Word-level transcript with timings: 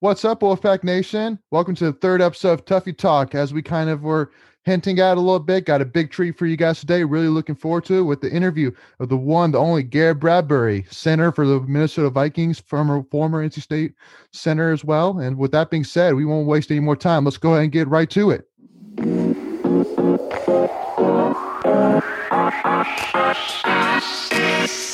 What's 0.00 0.24
up, 0.24 0.42
Wolfpack 0.42 0.84
Nation? 0.84 1.40
Welcome 1.50 1.74
to 1.74 1.86
the 1.86 1.92
third 1.92 2.22
episode 2.22 2.52
of 2.52 2.64
Tuffy 2.64 2.96
Talk. 2.96 3.34
As 3.34 3.52
we 3.52 3.62
kind 3.62 3.90
of 3.90 4.02
were 4.02 4.30
hinting 4.62 5.00
at 5.00 5.16
a 5.16 5.20
little 5.20 5.40
bit, 5.40 5.64
got 5.64 5.82
a 5.82 5.84
big 5.84 6.12
treat 6.12 6.38
for 6.38 6.46
you 6.46 6.56
guys 6.56 6.78
today. 6.78 7.02
Really 7.02 7.26
looking 7.26 7.56
forward 7.56 7.84
to 7.86 7.98
it 7.98 8.02
with 8.02 8.20
the 8.20 8.30
interview 8.30 8.70
of 9.00 9.08
the 9.08 9.16
one, 9.16 9.50
the 9.50 9.58
only 9.58 9.82
Garrett 9.82 10.20
Bradbury, 10.20 10.86
center 10.88 11.32
for 11.32 11.48
the 11.48 11.58
Minnesota 11.62 12.10
Vikings, 12.10 12.60
former 12.60 13.02
former 13.10 13.44
NC 13.44 13.60
State 13.60 13.94
center 14.32 14.70
as 14.70 14.84
well. 14.84 15.18
And 15.18 15.36
with 15.36 15.50
that 15.50 15.68
being 15.68 15.82
said, 15.82 16.14
we 16.14 16.24
won't 16.24 16.46
waste 16.46 16.70
any 16.70 16.78
more 16.78 16.94
time. 16.94 17.24
Let's 17.24 17.36
go 17.36 17.54
ahead 17.54 17.64
and 17.64 17.72
get 17.72 17.88
right 17.88 18.08
to 18.10 18.30
it. 18.30 18.48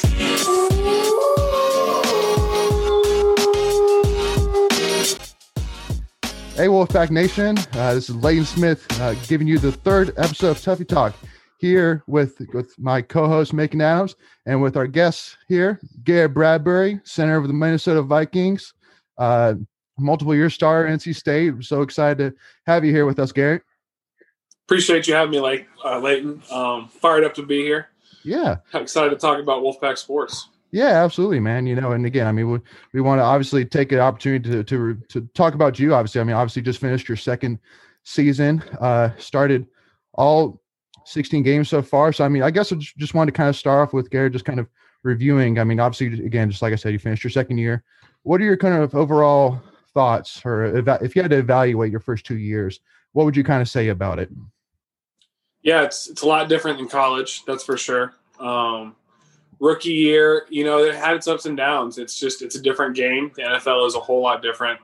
Hey, 6.57 6.69
Wolfpack 6.69 7.11
Nation. 7.11 7.59
Uh, 7.73 7.95
this 7.95 8.09
is 8.09 8.15
Leighton 8.15 8.45
Smith 8.45 8.87
uh, 9.01 9.15
giving 9.27 9.49
you 9.49 9.59
the 9.59 9.73
third 9.73 10.11
episode 10.17 10.51
of 10.51 10.59
Tuffy 10.59 10.87
Talk 10.87 11.13
here 11.59 12.05
with, 12.07 12.41
with 12.53 12.79
my 12.79 13.03
co 13.03 13.27
host, 13.27 13.53
Macon 13.53 13.81
Adams, 13.81 14.15
and 14.47 14.63
with 14.63 14.77
our 14.77 14.87
guests 14.87 15.37
here, 15.49 15.81
Garrett 16.05 16.33
Bradbury, 16.33 17.01
center 17.03 17.37
of 17.37 17.49
the 17.49 17.53
Minnesota 17.53 18.03
Vikings, 18.03 18.73
uh, 19.19 19.55
multiple 19.99 20.33
year 20.33 20.49
star 20.49 20.85
NC 20.85 21.17
State. 21.17 21.55
so 21.65 21.83
excited 21.83 22.19
to 22.19 22.39
have 22.67 22.85
you 22.85 22.93
here 22.93 23.05
with 23.05 23.19
us, 23.19 23.33
Garrett. 23.33 23.63
Appreciate 24.69 25.09
you 25.09 25.15
having 25.15 25.33
me, 25.33 25.41
like 25.41 25.67
uh, 25.85 25.99
Leighton. 25.99 26.41
Um, 26.53 26.89
fired 26.89 27.25
up 27.25 27.35
to 27.35 27.43
be 27.43 27.63
here. 27.63 27.89
Yeah. 28.23 28.59
Excited 28.73 29.11
to 29.11 29.17
talk 29.17 29.41
about 29.41 29.65
Wolfpack 29.65 29.99
sports. 29.99 30.51
Yeah, 30.75 31.05
absolutely, 31.05 31.39
man. 31.39 31.69
You 31.69 31.77
know, 31.77 31.93
and 31.93 32.05
again, 32.05 32.27
I 32.27 32.33
mean, 32.33 32.51
we, 32.51 32.59
we 32.95 33.01
want 33.01 33.21
to 33.21 33.23
obviously 33.23 33.65
take 33.65 33.93
an 33.93 34.01
opportunity 34.01 34.51
to, 34.51 34.65
to 34.65 34.95
to 35.09 35.21
talk 35.33 35.55
about 35.55 35.79
you. 35.79 35.95
Obviously, 35.95 36.21
I 36.21 36.25
mean, 36.25 36.35
obviously, 36.35 36.63
just 36.63 36.81
finished 36.81 37.09
your 37.09 37.17
second 37.17 37.61
season, 38.03 38.61
uh, 38.81 39.11
started 39.17 39.69
all 40.15 40.61
16 41.05 41.45
games 41.45 41.69
so 41.69 41.81
far. 41.81 42.13
So, 42.13 42.25
I 42.25 42.29
mean, 42.29 42.43
I 42.43 42.51
guess 42.51 42.73
I 42.73 42.77
just 42.77 43.15
wanted 43.15 43.31
to 43.31 43.37
kind 43.37 43.49
of 43.49 43.55
start 43.55 43.87
off 43.87 43.95
with 43.95 44.11
Garrett, 44.11 44.33
just 44.33 44.45
kind 44.45 44.59
of 44.59 44.67
reviewing. 45.05 45.61
I 45.61 45.65
mean, 45.65 45.79
obviously, 45.79 46.27
again, 46.27 46.51
just 46.51 46.61
like 46.61 46.73
I 46.73 46.77
said, 46.77 46.93
you 46.93 46.99
finished 46.99 47.23
your 47.23 47.31
second 47.31 47.59
year. 47.59 47.85
What 48.25 48.41
are 48.41 48.45
your 48.45 48.57
kind 48.57 48.75
of 48.75 48.97
overall 48.97 49.63
thoughts, 49.93 50.43
or 50.45 50.77
if 50.77 51.15
you 51.15 51.23
had 51.23 51.31
to 51.31 51.39
evaluate 51.39 51.93
your 51.93 52.01
first 52.01 52.27
two 52.27 52.39
years, 52.39 52.81
what 53.13 53.27
would 53.27 53.37
you 53.37 53.45
kind 53.45 53.63
of 53.63 53.69
say 53.69 53.91
about 53.91 54.19
it? 54.19 54.29
Yeah, 55.63 55.85
it's 55.85 56.09
it's 56.09 56.23
a 56.23 56.27
lot 56.27 56.49
different 56.49 56.79
than 56.79 56.89
college, 56.89 57.45
that's 57.45 57.63
for 57.63 57.77
sure. 57.77 58.15
Um, 58.41 58.97
rookie 59.65 59.95
year, 59.95 60.47
you 60.51 60.63
know, 60.63 60.85
it 60.85 60.95
had 60.95 61.17
its 61.17 61.27
ups 61.27 61.47
and 61.47 61.57
downs. 61.57 61.97
It's 61.97 62.19
just 62.19 62.43
it's 62.43 62.55
a 62.55 62.61
different 62.61 62.95
game. 62.95 63.33
The 63.35 63.43
NFL 63.43 63.87
is 63.87 63.95
a 63.95 64.01
whole 64.01 64.21
lot 64.21 64.43
different. 64.43 64.79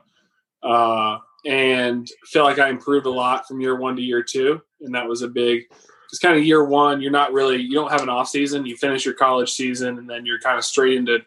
Uh, 0.63 1.19
and 1.45 2.09
feel 2.25 2.43
like 2.43 2.59
I 2.59 2.69
improved 2.69 3.05
a 3.05 3.11
lot 3.11 3.47
from 3.47 3.61
year 3.61 3.75
one 3.75 3.95
to 3.95 4.01
year 4.01 4.23
two, 4.23 4.61
and 4.81 4.93
that 4.95 5.07
was 5.07 5.21
a 5.21 5.27
big. 5.27 5.65
It's 6.09 6.19
kind 6.19 6.35
of 6.35 6.43
year 6.43 6.65
one. 6.65 6.99
You're 6.99 7.11
not 7.11 7.31
really 7.31 7.57
you 7.57 7.73
don't 7.73 7.91
have 7.91 8.01
an 8.01 8.09
off 8.09 8.27
season. 8.27 8.65
You 8.65 8.75
finish 8.75 9.05
your 9.05 9.13
college 9.13 9.51
season, 9.51 9.99
and 9.99 10.09
then 10.09 10.25
you're 10.25 10.39
kind 10.39 10.57
of 10.57 10.65
straight 10.65 10.97
into 10.97 11.19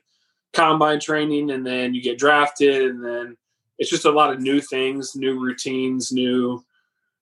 combine 0.52 1.00
training, 1.00 1.52
and 1.52 1.64
then 1.64 1.94
you 1.94 2.02
get 2.02 2.18
drafted, 2.18 2.90
and 2.90 3.04
then 3.04 3.36
it's 3.78 3.90
just 3.90 4.04
a 4.04 4.10
lot 4.10 4.32
of 4.32 4.40
new 4.40 4.60
things, 4.60 5.14
new 5.14 5.38
routines, 5.40 6.12
new 6.12 6.64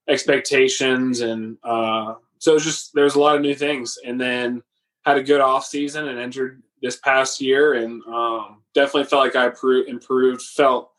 expectations, 0.09 1.21
and 1.21 1.59
uh, 1.63 2.15
so 2.39 2.55
it's 2.55 2.65
just 2.65 2.95
there's 2.95 3.17
a 3.17 3.21
lot 3.21 3.37
of 3.37 3.43
new 3.43 3.55
things, 3.55 3.99
and 4.05 4.21
then 4.21 4.63
had 5.05 5.19
a 5.19 5.23
good 5.23 5.41
off 5.41 5.65
season 5.67 6.09
and 6.09 6.19
entered 6.19 6.63
this 6.81 6.97
past 6.97 7.41
year 7.41 7.75
and 7.75 8.03
um, 8.07 8.63
definitely 8.75 9.05
felt 9.05 9.25
like 9.25 9.37
I 9.37 9.47
improved, 9.89 10.43
felt 10.43 10.91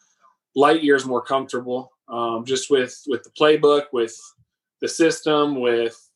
light 0.56 0.84
years 0.84 1.06
more 1.06 1.22
comfortable 1.22 1.92
um, 2.08 2.45
just 2.45 2.70
with 2.70 3.02
with 3.08 3.23
the 3.23 3.30
playbook, 3.32 3.86
with 3.92 4.16
the 4.82 4.88
system, 4.88 5.60
with 5.60 6.10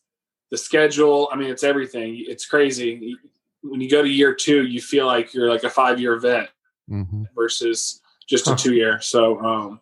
the 0.51 0.57
schedule. 0.57 1.29
I 1.31 1.35
mean, 1.35 1.49
it's 1.49 1.63
everything. 1.63 2.23
It's 2.27 2.45
crazy. 2.45 3.15
When 3.63 3.81
you 3.81 3.89
go 3.89 4.01
to 4.01 4.09
year 4.09 4.33
two, 4.33 4.65
you 4.65 4.81
feel 4.81 5.05
like 5.05 5.33
you're 5.33 5.49
like 5.49 5.63
a 5.63 5.69
five 5.69 5.99
year 5.99 6.17
vet 6.19 6.49
mm-hmm. 6.89 7.23
versus 7.35 8.01
just 8.27 8.47
a 8.47 8.55
two 8.55 8.73
year. 8.73 9.01
So 9.01 9.39
um, 9.39 9.79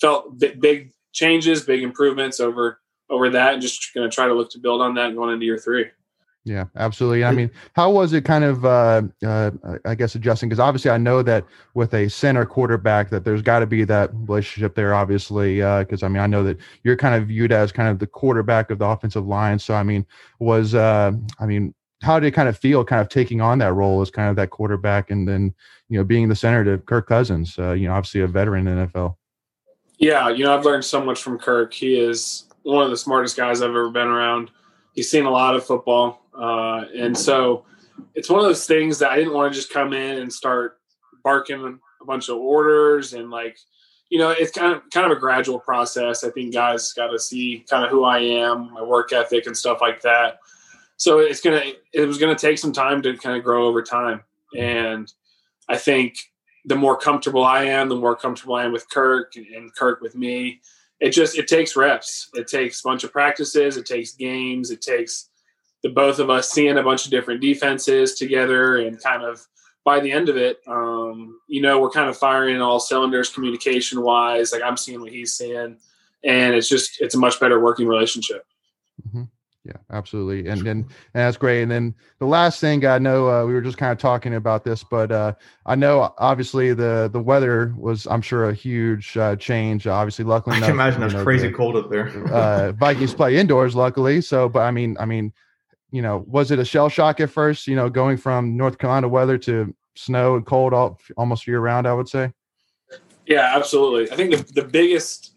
felt 0.00 0.38
big 0.38 0.92
changes, 1.12 1.62
big 1.62 1.82
improvements 1.82 2.40
over 2.40 2.80
over 3.10 3.30
that, 3.30 3.54
and 3.54 3.62
just 3.62 3.92
going 3.94 4.08
to 4.08 4.14
try 4.14 4.26
to 4.26 4.34
look 4.34 4.50
to 4.52 4.58
build 4.58 4.80
on 4.80 4.94
that 4.94 5.14
going 5.14 5.32
into 5.32 5.46
year 5.46 5.58
three. 5.58 5.86
Yeah, 6.48 6.64
absolutely. 6.76 7.24
I 7.24 7.32
mean, 7.32 7.50
how 7.74 7.90
was 7.90 8.14
it 8.14 8.24
kind 8.24 8.42
of, 8.42 8.64
uh, 8.64 9.02
uh, 9.22 9.50
I 9.84 9.94
guess, 9.94 10.14
adjusting? 10.14 10.48
Because 10.48 10.58
obviously, 10.58 10.90
I 10.90 10.96
know 10.96 11.22
that 11.22 11.44
with 11.74 11.92
a 11.92 12.08
center 12.08 12.46
quarterback, 12.46 13.10
that 13.10 13.22
there's 13.22 13.42
got 13.42 13.58
to 13.58 13.66
be 13.66 13.84
that 13.84 14.10
relationship 14.14 14.74
there, 14.74 14.94
obviously. 14.94 15.56
Because 15.56 16.02
uh, 16.02 16.06
I 16.06 16.08
mean, 16.08 16.22
I 16.22 16.26
know 16.26 16.42
that 16.44 16.56
you're 16.84 16.96
kind 16.96 17.14
of 17.14 17.28
viewed 17.28 17.52
as 17.52 17.70
kind 17.70 17.90
of 17.90 17.98
the 17.98 18.06
quarterback 18.06 18.70
of 18.70 18.78
the 18.78 18.86
offensive 18.86 19.26
line. 19.26 19.58
So, 19.58 19.74
I 19.74 19.82
mean, 19.82 20.06
was, 20.38 20.74
uh, 20.74 21.12
I 21.38 21.44
mean, 21.44 21.74
how 22.00 22.18
did 22.18 22.28
it 22.28 22.32
kind 22.32 22.48
of 22.48 22.56
feel 22.56 22.82
kind 22.82 23.02
of 23.02 23.10
taking 23.10 23.42
on 23.42 23.58
that 23.58 23.74
role 23.74 24.00
as 24.00 24.10
kind 24.10 24.30
of 24.30 24.36
that 24.36 24.48
quarterback 24.48 25.10
and 25.10 25.28
then, 25.28 25.54
you 25.90 25.98
know, 25.98 26.04
being 26.04 26.30
the 26.30 26.36
center 26.36 26.64
to 26.64 26.78
Kirk 26.78 27.08
Cousins, 27.08 27.58
uh, 27.58 27.72
you 27.72 27.88
know, 27.88 27.92
obviously 27.92 28.22
a 28.22 28.26
veteran 28.26 28.66
in 28.66 28.88
NFL? 28.88 29.16
Yeah, 29.98 30.30
you 30.30 30.44
know, 30.44 30.56
I've 30.56 30.64
learned 30.64 30.86
so 30.86 31.04
much 31.04 31.22
from 31.22 31.38
Kirk. 31.38 31.74
He 31.74 31.98
is 31.98 32.44
one 32.62 32.84
of 32.84 32.90
the 32.90 32.96
smartest 32.96 33.36
guys 33.36 33.60
I've 33.60 33.68
ever 33.68 33.90
been 33.90 34.06
around. 34.06 34.50
He's 34.98 35.08
seen 35.08 35.26
a 35.26 35.30
lot 35.30 35.54
of 35.54 35.64
football 35.64 36.26
uh, 36.38 36.84
and 36.96 37.16
so 37.16 37.64
it's 38.14 38.30
one 38.30 38.40
of 38.40 38.46
those 38.46 38.66
things 38.66 38.98
that 38.98 39.10
I 39.10 39.16
didn't 39.16 39.34
want 39.34 39.52
to 39.52 39.58
just 39.58 39.72
come 39.72 39.92
in 39.92 40.18
and 40.18 40.32
start 40.32 40.78
barking 41.24 41.78
a 42.00 42.04
bunch 42.04 42.28
of 42.28 42.38
orders 42.38 43.12
and 43.12 43.30
like, 43.30 43.58
you 44.08 44.18
know, 44.18 44.30
it's 44.30 44.52
kind 44.52 44.72
of 44.72 44.88
kind 44.90 45.10
of 45.10 45.16
a 45.16 45.20
gradual 45.20 45.58
process. 45.58 46.24
I 46.24 46.30
think 46.30 46.54
guys 46.54 46.92
got 46.92 47.08
to 47.08 47.18
see 47.18 47.64
kind 47.68 47.84
of 47.84 47.90
who 47.90 48.04
I 48.04 48.20
am, 48.20 48.72
my 48.72 48.82
work 48.82 49.12
ethic, 49.12 49.46
and 49.46 49.56
stuff 49.56 49.80
like 49.80 50.00
that. 50.02 50.38
So 50.96 51.18
it's 51.18 51.40
gonna 51.40 51.62
it 51.92 52.06
was 52.06 52.18
gonna 52.18 52.34
take 52.34 52.58
some 52.58 52.72
time 52.72 53.02
to 53.02 53.16
kind 53.18 53.36
of 53.36 53.44
grow 53.44 53.66
over 53.66 53.82
time. 53.82 54.22
And 54.56 55.12
I 55.68 55.76
think 55.76 56.16
the 56.64 56.76
more 56.76 56.96
comfortable 56.96 57.44
I 57.44 57.64
am, 57.64 57.88
the 57.88 57.96
more 57.96 58.16
comfortable 58.16 58.54
I 58.54 58.64
am 58.64 58.72
with 58.72 58.88
Kirk 58.88 59.34
and 59.36 59.74
Kirk 59.74 60.00
with 60.00 60.14
me. 60.14 60.60
It 61.00 61.10
just 61.10 61.36
it 61.36 61.46
takes 61.46 61.76
reps. 61.76 62.30
It 62.34 62.48
takes 62.48 62.80
a 62.80 62.84
bunch 62.84 63.04
of 63.04 63.12
practices. 63.12 63.76
It 63.76 63.86
takes 63.86 64.12
games. 64.12 64.70
It 64.70 64.80
takes 64.80 65.28
the 65.82 65.90
both 65.90 66.18
of 66.18 66.30
us 66.30 66.50
seeing 66.50 66.78
a 66.78 66.82
bunch 66.82 67.04
of 67.04 67.10
different 67.10 67.40
defenses 67.40 68.14
together 68.14 68.78
and 68.78 69.02
kind 69.02 69.22
of 69.22 69.46
by 69.84 70.00
the 70.00 70.12
end 70.12 70.28
of 70.28 70.36
it, 70.36 70.58
um, 70.66 71.40
you 71.46 71.62
know, 71.62 71.80
we're 71.80 71.88
kind 71.90 72.10
of 72.10 72.16
firing 72.16 72.60
all 72.60 72.78
cylinders 72.78 73.30
communication 73.30 74.02
wise. 74.02 74.52
Like 74.52 74.62
I'm 74.62 74.76
seeing 74.76 75.00
what 75.00 75.12
he's 75.12 75.34
seeing, 75.34 75.78
and 76.24 76.54
it's 76.54 76.68
just 76.68 77.00
it's 77.00 77.14
a 77.14 77.18
much 77.18 77.40
better 77.40 77.58
working 77.58 77.86
relationship. 77.88 78.44
Mm-hmm. 79.08 79.22
Yeah, 79.64 79.76
absolutely, 79.90 80.48
and 80.48 80.60
then 80.60 80.76
and 80.78 80.88
that's 81.12 81.36
great. 81.36 81.62
And 81.62 81.70
then 81.70 81.94
the 82.18 82.26
last 82.26 82.60
thing 82.60 82.86
I 82.86 82.98
know, 82.98 83.28
uh, 83.28 83.46
we 83.46 83.54
were 83.54 83.60
just 83.60 83.78
kind 83.78 83.92
of 83.92 83.98
talking 83.98 84.34
about 84.34 84.64
this, 84.64 84.84
but 84.84 85.10
uh, 85.10 85.34
I 85.64 85.74
know 85.74 86.14
obviously 86.18 86.74
the 86.74 87.08
the 87.12 87.20
weather 87.20 87.74
was, 87.76 88.06
I'm 88.06 88.22
sure, 88.22 88.48
a 88.48 88.54
huge 88.54 89.16
uh, 89.16 89.36
change. 89.36 89.86
Obviously, 89.86 90.24
luckily, 90.24 90.56
I 90.56 90.60
can 90.60 90.70
imagine 90.70 91.02
it's 91.02 91.14
crazy 91.14 91.48
the, 91.48 91.54
cold 91.54 91.76
up 91.76 91.90
there. 91.90 92.08
uh, 92.32 92.72
Vikings 92.72 93.14
play 93.14 93.36
indoors, 93.36 93.74
luckily. 93.74 94.20
So, 94.20 94.48
but 94.48 94.60
I 94.60 94.70
mean, 94.70 94.96
I 95.00 95.06
mean, 95.06 95.32
you 95.90 96.02
know, 96.02 96.24
was 96.26 96.50
it 96.50 96.58
a 96.58 96.64
shell 96.64 96.88
shock 96.88 97.20
at 97.20 97.30
first, 97.30 97.66
you 97.66 97.76
know, 97.76 97.88
going 97.88 98.16
from 98.16 98.56
North 98.56 98.78
Carolina 98.78 99.08
weather 99.08 99.38
to 99.38 99.74
snow 99.96 100.36
and 100.36 100.44
cold 100.44 100.74
all, 100.74 100.98
almost 101.16 101.46
year 101.46 101.60
round, 101.60 101.86
I 101.86 101.94
would 101.94 102.08
say? 102.08 102.32
Yeah, 103.26 103.52
absolutely. 103.54 104.10
I 104.10 104.16
think 104.16 104.36
the, 104.36 104.62
the 104.62 104.68
biggest 104.68 105.34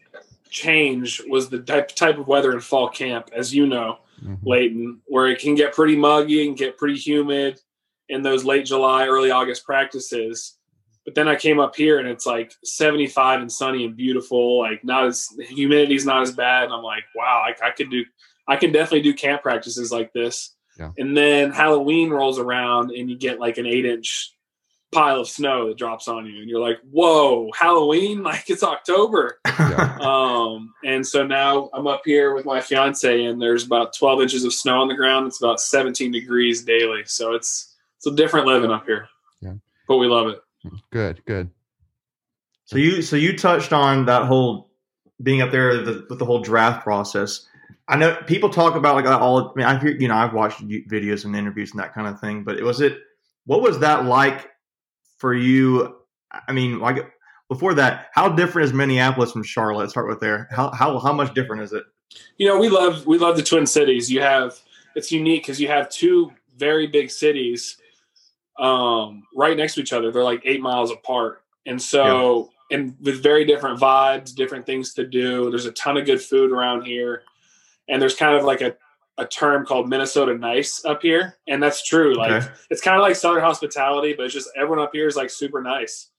change 0.49 1.21
was 1.27 1.49
the 1.49 1.59
type, 1.59 1.89
type 1.89 2.17
of 2.17 2.27
weather 2.27 2.51
in 2.51 2.59
fall 2.59 2.89
camp, 2.89 3.29
as 3.35 3.53
you 3.53 3.65
know, 3.65 3.99
mm-hmm. 4.23 4.35
Leighton, 4.47 5.01
where 5.05 5.27
it 5.27 5.39
can 5.39 5.55
get 5.55 5.73
pretty 5.73 5.95
muggy 5.95 6.47
and 6.47 6.57
get 6.57 6.77
pretty 6.77 6.97
humid 6.97 7.59
in 8.09 8.21
those 8.21 8.43
late 8.43 8.65
July, 8.65 9.07
early 9.07 9.31
August 9.31 9.65
practices. 9.65 10.57
But 11.05 11.15
then 11.15 11.27
I 11.27 11.35
came 11.35 11.59
up 11.59 11.75
here 11.75 11.99
and 11.99 12.07
it's 12.07 12.25
like 12.25 12.53
75 12.63 13.41
and 13.41 13.51
sunny 13.51 13.85
and 13.85 13.95
beautiful, 13.95 14.59
like 14.59 14.83
not 14.83 15.05
as 15.05 15.27
the 15.35 15.43
humidity's 15.43 16.05
not 16.05 16.21
as 16.21 16.33
bad. 16.33 16.65
And 16.65 16.73
I'm 16.73 16.83
like, 16.83 17.03
wow, 17.15 17.43
I, 17.45 17.65
I 17.65 17.71
could 17.71 17.89
do 17.89 18.05
I 18.51 18.57
can 18.57 18.73
definitely 18.73 19.01
do 19.01 19.13
camp 19.13 19.43
practices 19.43 19.93
like 19.93 20.11
this. 20.11 20.53
Yeah. 20.77 20.91
And 20.97 21.15
then 21.15 21.51
Halloween 21.51 22.09
rolls 22.09 22.37
around 22.37 22.91
and 22.91 23.09
you 23.09 23.17
get 23.17 23.39
like 23.39 23.57
an 23.57 23.65
eight 23.65 23.85
inch 23.85 24.35
pile 24.91 25.21
of 25.21 25.29
snow 25.29 25.69
that 25.69 25.77
drops 25.77 26.09
on 26.09 26.25
you 26.25 26.41
and 26.41 26.49
you're 26.49 26.59
like 26.59 26.77
whoa 26.91 27.49
halloween? 27.57 28.23
Like 28.31 28.49
it's 28.49 28.63
october. 28.63 29.39
Yeah. 29.47 29.97
um 30.01 30.73
and 30.83 31.07
so 31.07 31.25
now 31.25 31.69
i'm 31.73 31.87
up 31.87 32.01
here 32.03 32.33
with 32.33 32.43
my 32.45 32.59
fiance 32.59 33.23
and 33.23 33.41
there's 33.41 33.63
about 33.63 33.95
12 33.95 34.23
inches 34.23 34.43
of 34.43 34.53
snow 34.53 34.81
on 34.81 34.89
the 34.89 34.95
ground. 34.95 35.27
It's 35.27 35.41
about 35.41 35.61
17 35.61 36.11
degrees 36.11 36.65
daily. 36.65 37.03
So 37.05 37.33
it's 37.35 37.73
it's 37.97 38.07
a 38.07 38.11
different 38.11 38.47
living 38.47 38.69
up 38.69 38.85
here. 38.85 39.07
Yeah. 39.39 39.53
But 39.87 39.97
we 39.97 40.07
love 40.07 40.27
it. 40.27 40.41
Good 40.91 41.23
good. 41.25 41.49
So 42.65 42.77
you 42.77 43.01
so 43.01 43.15
you 43.15 43.37
touched 43.37 43.71
on 43.71 44.05
that 44.07 44.25
whole 44.25 44.71
being 45.23 45.41
up 45.41 45.51
there 45.51 45.81
the, 45.83 46.05
with 46.09 46.19
the 46.19 46.25
whole 46.25 46.41
draft 46.41 46.83
process 46.83 47.47
I 47.91 47.97
know 47.97 48.15
people 48.25 48.49
talk 48.49 48.75
about 48.75 48.95
like 48.95 49.05
all. 49.05 49.49
I 49.49 49.53
mean, 49.53 49.65
I've 49.65 49.83
you 49.83 50.07
know 50.07 50.15
I've 50.15 50.33
watched 50.33 50.65
videos 50.65 51.25
and 51.25 51.35
interviews 51.35 51.71
and 51.71 51.79
that 51.81 51.93
kind 51.93 52.07
of 52.07 52.19
thing. 52.21 52.43
But 52.43 52.57
it 52.57 52.63
was 52.63 52.79
it 52.79 52.97
what 53.45 53.61
was 53.61 53.79
that 53.79 54.05
like 54.05 54.49
for 55.17 55.33
you? 55.33 55.97
I 56.47 56.53
mean, 56.53 56.79
like 56.79 57.05
before 57.49 57.73
that, 57.73 58.07
how 58.13 58.29
different 58.29 58.69
is 58.69 58.73
Minneapolis 58.73 59.33
from 59.33 59.43
Charlotte? 59.43 59.79
Let's 59.79 59.91
start 59.91 60.07
with 60.07 60.21
there. 60.21 60.47
How 60.51 60.71
how 60.71 60.99
how 60.99 61.11
much 61.11 61.33
different 61.33 61.63
is 61.63 61.73
it? 61.73 61.83
You 62.37 62.47
know, 62.47 62.57
we 62.57 62.69
love 62.69 63.05
we 63.05 63.17
love 63.17 63.35
the 63.35 63.43
Twin 63.43 63.65
Cities. 63.65 64.09
You 64.09 64.21
have 64.21 64.57
it's 64.95 65.11
unique 65.11 65.43
because 65.43 65.59
you 65.59 65.67
have 65.67 65.89
two 65.89 66.31
very 66.55 66.87
big 66.87 67.11
cities 67.11 67.77
um, 68.57 69.23
right 69.35 69.57
next 69.57 69.75
to 69.75 69.81
each 69.81 69.91
other. 69.91 70.13
They're 70.13 70.23
like 70.23 70.41
eight 70.45 70.61
miles 70.61 70.91
apart, 70.91 71.43
and 71.65 71.81
so 71.81 72.51
yeah. 72.69 72.77
and 72.77 72.95
with 73.01 73.21
very 73.21 73.43
different 73.43 73.81
vibes, 73.81 74.33
different 74.33 74.65
things 74.65 74.93
to 74.93 75.05
do. 75.05 75.49
There's 75.49 75.65
a 75.65 75.73
ton 75.73 75.97
of 75.97 76.05
good 76.05 76.21
food 76.21 76.53
around 76.53 76.85
here, 76.85 77.23
and 77.91 78.01
there's 78.01 78.15
kind 78.15 78.35
of 78.35 78.43
like 78.43 78.61
a 78.61 78.75
a 79.17 79.25
term 79.27 79.65
called 79.65 79.87
Minnesota 79.87 80.33
nice 80.33 80.83
up 80.85 81.01
here, 81.01 81.37
and 81.47 81.61
that's 81.61 81.85
true. 81.85 82.15
Like 82.15 82.31
okay. 82.31 82.47
it's 82.71 82.81
kind 82.81 82.97
of 82.97 83.03
like 83.03 83.15
Southern 83.15 83.41
hospitality, 83.41 84.13
but 84.13 84.25
it's 84.25 84.33
just 84.33 84.49
everyone 84.55 84.79
up 84.79 84.91
here 84.93 85.07
is 85.07 85.15
like 85.15 85.29
super 85.29 85.61
nice. 85.61 86.09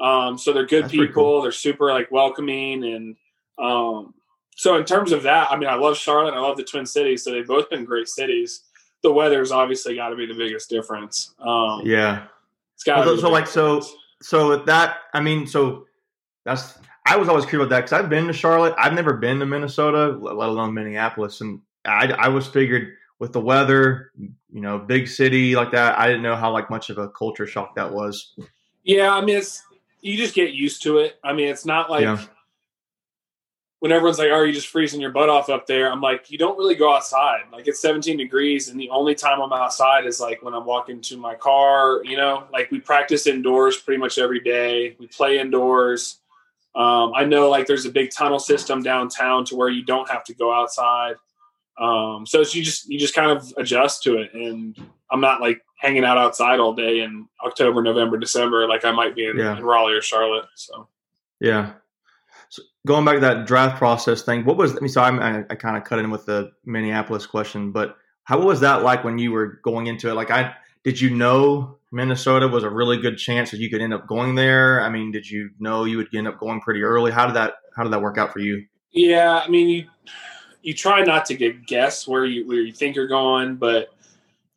Um, 0.00 0.38
so 0.38 0.52
they're 0.52 0.66
good 0.66 0.84
that's 0.84 0.92
people. 0.92 1.22
Cool. 1.22 1.42
They're 1.42 1.52
super 1.52 1.92
like 1.92 2.10
welcoming, 2.10 2.84
and 2.84 3.16
um, 3.58 4.14
so 4.56 4.76
in 4.76 4.84
terms 4.84 5.12
of 5.12 5.22
that, 5.24 5.50
I 5.50 5.56
mean, 5.56 5.68
I 5.68 5.74
love 5.74 5.96
Charlotte. 5.96 6.34
I 6.34 6.40
love 6.40 6.56
the 6.56 6.64
Twin 6.64 6.86
Cities. 6.86 7.22
So 7.22 7.30
they've 7.30 7.46
both 7.46 7.70
been 7.70 7.84
great 7.84 8.08
cities. 8.08 8.62
The 9.02 9.12
weather's 9.12 9.52
obviously 9.52 9.94
got 9.94 10.08
to 10.08 10.16
be 10.16 10.26
the 10.26 10.34
biggest 10.34 10.68
difference. 10.68 11.34
Um, 11.38 11.82
yeah, 11.84 12.24
it's 12.74 12.82
got. 12.82 13.04
Well, 13.06 13.18
so 13.18 13.30
like 13.30 13.46
so 13.46 13.82
so 14.22 14.48
with 14.48 14.66
that 14.66 14.98
I 15.14 15.20
mean 15.20 15.46
so 15.46 15.86
that's 16.44 16.78
I 17.08 17.16
was 17.16 17.28
always 17.28 17.46
curious 17.46 17.66
about 17.66 17.74
that 17.74 17.80
because 17.86 17.92
I've 17.94 18.10
been 18.10 18.26
to 18.26 18.34
Charlotte. 18.34 18.74
I've 18.76 18.92
never 18.92 19.14
been 19.14 19.38
to 19.40 19.46
Minnesota, 19.46 20.10
let 20.10 20.48
alone 20.48 20.74
Minneapolis, 20.74 21.40
and 21.40 21.60
I, 21.86 22.12
I 22.12 22.28
was 22.28 22.46
figured 22.46 22.94
with 23.18 23.32
the 23.32 23.40
weather, 23.40 24.12
you 24.18 24.60
know, 24.60 24.78
big 24.78 25.08
city 25.08 25.56
like 25.56 25.70
that. 25.72 25.98
I 25.98 26.06
didn't 26.06 26.22
know 26.22 26.36
how 26.36 26.52
like 26.52 26.68
much 26.68 26.90
of 26.90 26.98
a 26.98 27.08
culture 27.08 27.46
shock 27.46 27.74
that 27.76 27.90
was. 27.90 28.34
Yeah, 28.84 29.14
I 29.14 29.22
mean, 29.22 29.38
it's 29.38 29.64
you 30.02 30.18
just 30.18 30.34
get 30.34 30.52
used 30.52 30.82
to 30.82 30.98
it. 30.98 31.18
I 31.24 31.32
mean, 31.32 31.48
it's 31.48 31.64
not 31.64 31.90
like 31.90 32.02
yeah. 32.02 32.22
when 33.80 33.90
everyone's 33.90 34.18
like, 34.18 34.28
"Oh, 34.30 34.42
you 34.42 34.52
just 34.52 34.68
freezing 34.68 35.00
your 35.00 35.10
butt 35.10 35.30
off 35.30 35.48
up 35.48 35.66
there?" 35.66 35.90
I'm 35.90 36.02
like, 36.02 36.30
you 36.30 36.36
don't 36.36 36.58
really 36.58 36.74
go 36.74 36.94
outside. 36.94 37.40
Like 37.50 37.66
it's 37.66 37.80
17 37.80 38.18
degrees, 38.18 38.68
and 38.68 38.78
the 38.78 38.90
only 38.90 39.14
time 39.14 39.40
I'm 39.40 39.52
outside 39.52 40.04
is 40.04 40.20
like 40.20 40.42
when 40.42 40.52
I'm 40.52 40.66
walking 40.66 41.00
to 41.02 41.16
my 41.16 41.34
car. 41.34 42.04
You 42.04 42.18
know, 42.18 42.44
like 42.52 42.70
we 42.70 42.80
practice 42.80 43.26
indoors 43.26 43.78
pretty 43.78 43.98
much 43.98 44.18
every 44.18 44.40
day. 44.40 44.94
We 44.98 45.06
play 45.06 45.38
indoors. 45.38 46.18
Um, 46.74 47.12
I 47.14 47.24
know 47.24 47.48
like 47.50 47.66
there's 47.66 47.86
a 47.86 47.90
big 47.90 48.10
tunnel 48.10 48.38
system 48.38 48.82
downtown 48.82 49.44
to 49.46 49.56
where 49.56 49.68
you 49.68 49.84
don't 49.84 50.08
have 50.08 50.24
to 50.24 50.34
go 50.34 50.52
outside. 50.52 51.16
Um, 51.78 52.26
so 52.26 52.40
you 52.40 52.62
just 52.62 52.88
you 52.88 52.98
just 52.98 53.14
kind 53.14 53.30
of 53.30 53.52
adjust 53.56 54.02
to 54.04 54.18
it, 54.18 54.34
and 54.34 54.76
I'm 55.10 55.20
not 55.20 55.40
like 55.40 55.62
hanging 55.78 56.04
out 56.04 56.18
outside 56.18 56.60
all 56.60 56.74
day 56.74 57.00
in 57.00 57.28
October, 57.44 57.82
November, 57.82 58.18
December 58.18 58.66
like 58.68 58.84
I 58.84 58.90
might 58.90 59.14
be 59.14 59.26
in, 59.26 59.38
yeah. 59.38 59.56
in 59.56 59.64
Raleigh 59.64 59.94
or 59.94 60.02
Charlotte. 60.02 60.46
So 60.54 60.88
yeah. 61.40 61.74
So 62.48 62.62
going 62.86 63.04
back 63.04 63.14
to 63.14 63.20
that 63.20 63.46
draft 63.46 63.78
process 63.78 64.22
thing, 64.22 64.44
what 64.44 64.56
was 64.56 64.76
I 64.76 64.80
mean? 64.80 64.88
So 64.88 65.02
I'm, 65.02 65.20
I, 65.20 65.44
I 65.50 65.54
kind 65.54 65.76
of 65.76 65.84
cut 65.84 65.98
in 65.98 66.10
with 66.10 66.26
the 66.26 66.52
Minneapolis 66.64 67.26
question, 67.26 67.72
but 67.72 67.96
how 68.24 68.40
was 68.40 68.60
that 68.60 68.82
like 68.82 69.04
when 69.04 69.18
you 69.18 69.32
were 69.32 69.60
going 69.62 69.86
into 69.86 70.10
it? 70.10 70.14
Like, 70.14 70.30
I 70.30 70.54
did 70.84 71.00
you 71.00 71.10
know 71.10 71.77
Minnesota 71.90 72.46
was 72.46 72.64
a 72.64 72.70
really 72.70 72.98
good 72.98 73.16
chance 73.16 73.50
that 73.50 73.60
you 73.60 73.70
could 73.70 73.80
end 73.80 73.94
up 73.94 74.06
going 74.06 74.34
there? 74.34 74.82
I 74.82 74.90
mean, 74.90 75.10
did 75.10 75.28
you 75.28 75.50
know 75.58 75.84
you 75.84 75.96
would 75.96 76.14
end 76.14 76.28
up 76.28 76.38
going 76.38 76.60
pretty 76.60 76.82
early? 76.82 77.10
How 77.10 77.26
did 77.26 77.36
that 77.36 77.54
How 77.76 77.82
did 77.82 77.92
that 77.92 78.02
work 78.02 78.18
out 78.18 78.32
for 78.32 78.40
you? 78.40 78.66
Yeah, 78.92 79.42
I 79.44 79.48
mean, 79.48 79.68
you 79.68 79.88
you 80.62 80.74
try 80.74 81.02
not 81.02 81.24
to 81.26 81.34
get 81.34 81.66
guess 81.66 82.06
where 82.06 82.24
you 82.24 82.46
where 82.46 82.58
you 82.58 82.72
think 82.72 82.96
you're 82.96 83.08
going, 83.08 83.56
but 83.56 83.88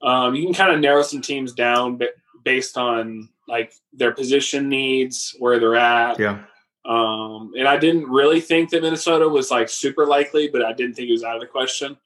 um, 0.02 0.36
you 0.36 0.44
can 0.44 0.54
kind 0.54 0.74
of 0.74 0.80
narrow 0.80 1.04
some 1.04 1.22
teams 1.22 1.54
down 1.54 2.00
based 2.44 2.78
on 2.78 3.30
like 3.48 3.74
their 3.94 4.12
position 4.12 4.68
needs, 4.68 5.36
where 5.40 5.60
they're 5.60 5.76
at. 5.76 6.20
Yeah. 6.20 6.44
Um, 6.84 7.54
and 7.56 7.68
I 7.68 7.78
didn't 7.78 8.10
really 8.10 8.42
think 8.42 8.72
that 8.72 8.82
Minnesota 8.82 9.30
was 9.30 9.52
like 9.52 9.70
super 9.70 10.06
likely, 10.06 10.48
but 10.48 10.66
I 10.66 10.74
didn't 10.74 10.96
think 10.96 11.10
it 11.10 11.14
was 11.14 11.24
out 11.24 11.36
of 11.36 11.42
the 11.42 11.48
question 11.48 11.98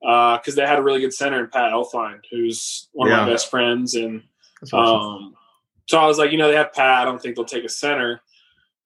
because 0.00 0.40
uh, 0.48 0.52
they 0.56 0.66
had 0.66 0.78
a 0.78 0.82
really 0.82 1.00
good 1.00 1.12
center 1.12 1.40
in 1.40 1.50
Pat 1.50 1.72
Elflein, 1.72 2.20
who's 2.30 2.88
one 2.92 3.10
yeah. 3.10 3.20
of 3.20 3.26
my 3.26 3.32
best 3.32 3.48
friends, 3.48 3.94
and. 3.94 4.22
Um, 4.72 5.34
so 5.86 5.98
I 5.98 6.06
was 6.06 6.18
like, 6.18 6.32
you 6.32 6.38
know, 6.38 6.48
they 6.48 6.56
have 6.56 6.72
Pat. 6.72 7.02
I 7.02 7.04
don't 7.04 7.20
think 7.20 7.36
they'll 7.36 7.44
take 7.44 7.64
a 7.64 7.68
center. 7.68 8.22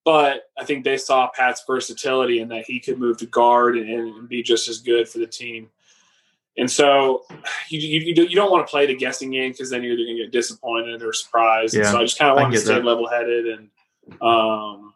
But 0.04 0.44
I 0.58 0.64
think 0.64 0.84
they 0.84 0.96
saw 0.96 1.28
Pat's 1.28 1.62
versatility 1.66 2.40
and 2.40 2.50
that 2.50 2.64
he 2.64 2.80
could 2.80 2.98
move 2.98 3.18
to 3.18 3.26
guard 3.26 3.76
and, 3.76 3.88
and 3.88 4.28
be 4.28 4.42
just 4.42 4.68
as 4.68 4.78
good 4.78 5.08
for 5.08 5.18
the 5.18 5.26
team. 5.26 5.68
And 6.56 6.70
so 6.70 7.24
you, 7.68 7.78
you, 7.78 8.24
you 8.24 8.34
don't 8.34 8.50
want 8.50 8.66
to 8.66 8.70
play 8.70 8.86
the 8.86 8.96
guessing 8.96 9.30
game 9.30 9.52
because 9.52 9.70
then 9.70 9.82
you're 9.82 9.92
either 9.92 10.04
going 10.04 10.16
to 10.16 10.22
get 10.24 10.32
disappointed 10.32 11.02
or 11.02 11.12
surprised. 11.12 11.74
Yeah, 11.74 11.90
so 11.90 11.98
I 11.98 12.02
just 12.02 12.18
kind 12.18 12.30
of 12.30 12.36
want 12.38 12.52
to 12.52 12.58
stay 12.58 12.80
level 12.80 13.08
headed 13.08 13.46
and 13.46 13.70
um, 14.22 14.94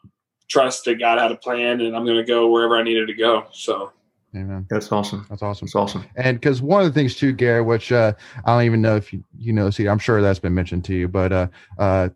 trust 0.49 0.87
that 0.87 0.99
God 0.99 1.19
had 1.19 1.31
a 1.31 1.37
plan 1.37 1.81
and 1.81 1.95
I'm 1.95 2.05
going 2.05 2.17
to 2.17 2.25
go 2.25 2.51
wherever 2.51 2.77
I 2.77 2.83
needed 2.83 3.07
to 3.09 3.15
go. 3.15 3.47
So. 3.53 3.93
Amen. 4.37 4.67
That's 4.69 4.91
awesome. 4.91 5.27
That's 5.29 5.43
awesome. 5.43 5.67
That's 5.67 5.77
awesome. 5.77 6.05
And 6.17 6.41
because 6.41 6.61
one 6.61 6.83
of 6.83 6.87
the 6.87 6.93
things 6.93 7.15
too, 7.15 7.33
Gary, 7.33 7.63
which 7.63 7.93
uh, 7.93 8.13
I 8.45 8.55
don't 8.55 8.65
even 8.65 8.83
know 8.83 8.97
if 8.97 9.13
you, 9.13 9.23
you 9.39 9.53
know, 9.53 9.71
see, 9.71 9.87
I'm 9.87 9.99
sure 9.99 10.21
that's 10.21 10.41
been 10.41 10.55
mentioned 10.55 10.85
to 10.87 10.95
you, 10.95 11.07
but 11.07 11.33
uh, 11.33 11.47
uh, 11.79 12.09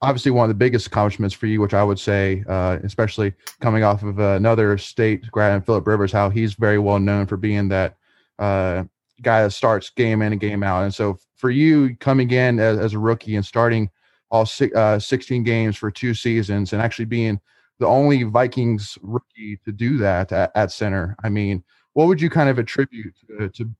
obviously 0.00 0.30
one 0.30 0.44
of 0.44 0.48
the 0.48 0.54
biggest 0.54 0.86
accomplishments 0.86 1.34
for 1.34 1.46
you, 1.46 1.60
which 1.60 1.74
I 1.74 1.82
would 1.82 1.98
say, 1.98 2.44
uh, 2.48 2.78
especially 2.84 3.34
coming 3.60 3.82
off 3.82 4.02
of 4.02 4.20
uh, 4.20 4.34
another 4.34 4.78
state 4.78 5.28
grad, 5.30 5.64
Philip 5.66 5.86
Rivers, 5.86 6.12
how 6.12 6.30
he's 6.30 6.54
very 6.54 6.78
well 6.78 7.00
known 7.00 7.26
for 7.26 7.36
being 7.36 7.68
that 7.68 7.96
uh, 8.38 8.84
guy 9.22 9.42
that 9.42 9.52
starts 9.52 9.90
game 9.90 10.22
in 10.22 10.32
and 10.32 10.40
game 10.40 10.62
out. 10.62 10.84
And 10.84 10.94
so 10.94 11.18
for 11.36 11.50
you 11.50 11.96
coming 11.96 12.30
in 12.30 12.60
as, 12.60 12.78
as 12.78 12.94
a 12.94 12.98
rookie 12.98 13.36
and 13.36 13.44
starting 13.44 13.90
all 14.30 14.48
uh, 14.74 14.98
16 14.98 15.42
games 15.44 15.76
for 15.76 15.90
two 15.90 16.14
seasons 16.14 16.72
and 16.72 16.82
actually 16.82 17.04
being 17.04 17.40
the 17.78 17.86
only 17.86 18.22
Vikings 18.22 18.96
rookie 19.02 19.58
to 19.64 19.72
do 19.72 19.96
that 19.98 20.32
at, 20.32 20.52
at 20.54 20.72
center, 20.72 21.16
I 21.24 21.28
mean, 21.28 21.62
what 21.94 22.08
would 22.08 22.20
you 22.20 22.30
kind 22.30 22.48
of 22.48 22.58
attribute 22.58 23.14
to, 23.28 23.48
to 23.48 23.70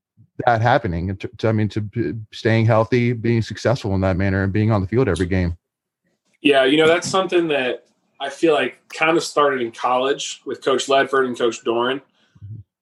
that 0.47 0.61
happening? 0.61 1.17
To, 1.17 1.29
to, 1.29 1.49
I 1.49 1.53
mean, 1.53 1.69
to 1.71 2.21
staying 2.33 2.67
healthy, 2.67 3.13
being 3.13 3.43
successful 3.43 3.95
in 3.95 4.01
that 4.01 4.17
manner, 4.17 4.43
and 4.43 4.53
being 4.53 4.73
on 4.73 4.81
the 4.81 4.89
field 4.89 5.09
every 5.09 5.27
game. 5.27 5.57
Yeah, 6.41 6.65
you 6.65 6.77
know, 6.77 6.89
that's 6.89 7.09
something 7.09 7.49
that 7.49 7.87
I 8.21 8.31
feel 8.31 8.55
like 8.55 8.81
kind 8.89 9.17
of 9.17 9.25
started 9.25 9.63
in 9.63 9.73
college 9.73 10.43
with 10.45 10.65
Coach 10.65 10.87
Ledford 10.87 11.27
and 11.27 11.39
Coach 11.39 11.65
Doeren. 11.65 12.01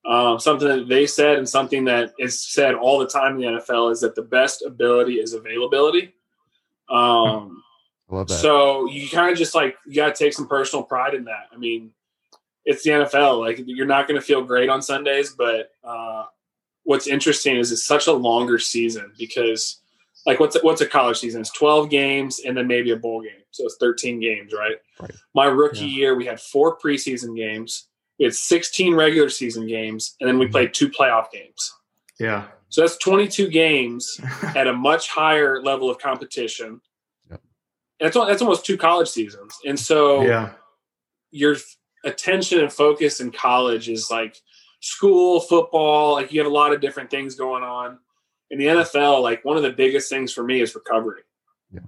Um, 0.05 0.41
something 0.41 0.67
that 0.67 0.88
they 0.88 1.06
said 1.06 1.38
and 1.38 1.49
something 1.49 1.85
that 1.85 2.12
is 2.19 2.43
said 2.43 2.75
all 2.75 2.99
the 2.99 3.06
time 3.06 3.37
in 3.37 3.41
the 3.41 3.61
NFL 3.61 3.93
is 3.93 4.00
that 4.00 4.17
the 4.17 4.23
best 4.23 4.62
ability 4.62 5.14
is 5.14 5.32
availability. 5.32 6.14
Um, 6.88 7.62
love 8.12 8.29
that. 8.29 8.35
So 8.35 8.88
you 8.88 9.09
kind 9.09 9.31
of 9.31 9.38
just 9.38 9.55
like 9.55 9.76
you 9.87 9.97
got 9.97 10.14
to 10.14 10.25
take 10.25 10.32
some 10.32 10.47
personal 10.47 10.85
pride 10.85 11.14
in 11.14 11.25
that. 11.25 11.49
I 11.53 11.56
mean, 11.56 11.91
it's 12.64 12.85
the 12.85 12.90
NFL. 12.90 13.40
Like 13.40 13.62
you're 13.66 13.87
not 13.87 14.07
going 14.07 14.21
to 14.21 14.25
feel 14.25 14.42
great 14.42 14.69
on 14.69 14.83
Sundays, 14.83 15.31
but 15.31 15.73
uh, 15.83 16.25
what's 16.85 17.07
interesting 17.07 17.57
is 17.57 17.73
it's 17.73 17.85
such 17.85 18.07
a 18.07 18.12
longer 18.12 18.59
season 18.59 19.12
because 19.19 19.81
like 20.26 20.40
what's 20.40 20.57
a, 20.57 20.61
what's 20.61 20.81
a 20.81 20.87
college 20.87 21.19
season? 21.19 21.40
It's 21.40 21.50
12 21.50 21.90
games 21.90 22.40
and 22.40 22.57
then 22.57 22.66
maybe 22.66 22.90
a 22.90 22.97
bowl 22.97 23.23
game. 23.23 23.42
So 23.50 23.64
it's 23.64 23.76
13 23.81 24.21
games, 24.21 24.52
right? 24.52 24.76
right. 25.00 25.11
My 25.35 25.47
rookie 25.47 25.81
yeah. 25.81 25.97
year, 25.97 26.14
we 26.14 26.25
had 26.25 26.40
four 26.40 26.78
preseason 26.78 27.37
games. 27.37 27.88
We 28.19 28.25
had 28.26 28.35
16 28.35 28.95
regular 28.95 29.28
season 29.28 29.66
games, 29.66 30.16
and 30.21 30.28
then 30.28 30.38
we 30.38 30.47
mm-hmm. 30.47 30.52
played 30.52 30.75
two 30.75 30.88
playoff 30.88 31.31
games. 31.33 31.75
Yeah. 32.21 32.45
So 32.69 32.83
that's 32.83 32.97
22 32.99 33.49
games 33.49 34.21
at 34.57 34.66
a 34.66 34.73
much 34.73 35.09
higher 35.09 35.61
level 35.61 35.90
of 35.90 35.99
competition. 35.99 36.81
Yep. 38.02 38.14
And 38.14 38.23
that's, 38.23 38.28
that's 38.28 38.42
almost 38.42 38.66
two 38.66 38.76
college 38.76 39.09
seasons. 39.09 39.59
And 39.66 39.78
so 39.78 40.23
yeah. 40.23 40.52
your 41.30 41.56
attention 42.04 42.61
and 42.61 42.73
focus 42.73 43.21
in 43.21 43.30
college 43.30 43.88
is 43.88 44.11
like 44.11 44.37
school, 44.80 45.40
football, 45.40 46.14
like 46.14 46.32
you 46.32 46.40
have 46.40 46.50
a 46.50 46.54
lot 46.54 46.73
of 46.73 46.80
different 46.80 47.11
things 47.11 47.35
going 47.35 47.62
on 47.62 47.99
in 48.50 48.59
the 48.59 48.66
NFL, 48.66 49.23
like 49.23 49.44
one 49.44 49.56
of 49.56 49.62
the 49.62 49.73
biggest 49.73 50.11
things 50.11 50.32
for 50.32 50.44
me 50.44 50.61
is 50.61 50.75
recovery. 50.75 51.23
Yeah. 51.73 51.80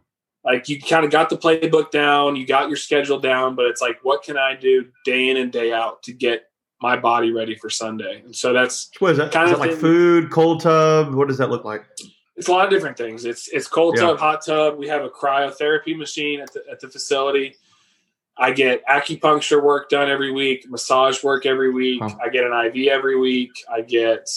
Like 0.45 0.69
you 0.69 0.81
kind 0.81 1.05
of 1.05 1.11
got 1.11 1.29
the 1.29 1.37
playbook 1.37 1.91
down, 1.91 2.37
you 2.37 2.47
got 2.47 2.69
your 2.69 2.77
schedule 2.77 3.21
down, 3.21 3.55
but 3.55 3.67
it's 3.67 3.83
like, 3.83 3.99
what 4.03 4.23
can 4.23 4.39
I 4.39 4.55
do 4.57 4.87
day 5.05 5.29
in 5.29 5.37
and 5.37 5.53
day 5.53 5.73
out 5.73 6.03
to 6.05 6.13
get 6.13 6.45
my 6.81 6.97
body 6.97 7.33
ready 7.33 7.55
for 7.55 7.69
Sunday? 7.69 8.23
And 8.25 8.35
so 8.35 8.53
that's 8.53 8.91
what 8.99 9.13
is 9.13 9.19
that? 9.19 9.31
Kind 9.33 9.49
is 9.49 9.55
of 9.55 9.59
like 9.59 9.73
food, 9.73 10.31
cold 10.31 10.63
tub. 10.63 11.13
What 11.13 11.29
does 11.29 11.39
that 11.39 11.51
look 11.51 11.65
like? 11.65 11.85
It's 12.37 12.49
a 12.49 12.53
lot 12.53 12.65
of 12.65 12.71
different 12.71 12.97
things. 12.97 13.25
It's 13.25 13.49
it's 13.49 13.69
cold 13.69 13.97
yeah. 13.97 14.07
tub, 14.07 14.19
hot 14.19 14.45
tub. 14.45 14.77
We 14.77 14.89
have 14.89 15.05
a 15.05 15.09
cryotherapy 15.09 15.97
machine 15.97 16.41
at 16.41 16.53
the 16.53 16.65
at 16.71 16.81
the 16.81 16.89
facility. 16.89 17.57
I 18.37 18.51
get 18.51 18.85
acupuncture 18.87 19.63
work 19.63 19.89
done 19.89 20.11
every 20.11 20.33
week, 20.33 20.69
massage 20.69 21.23
work 21.23 21.47
every 21.47 21.71
week. 21.71 22.03
Huh. 22.03 22.17
I 22.23 22.29
get 22.29 22.45
an 22.45 22.53
IV 22.53 22.89
every 22.89 23.17
week. 23.19 23.53
I 23.73 23.83
get 23.83 24.29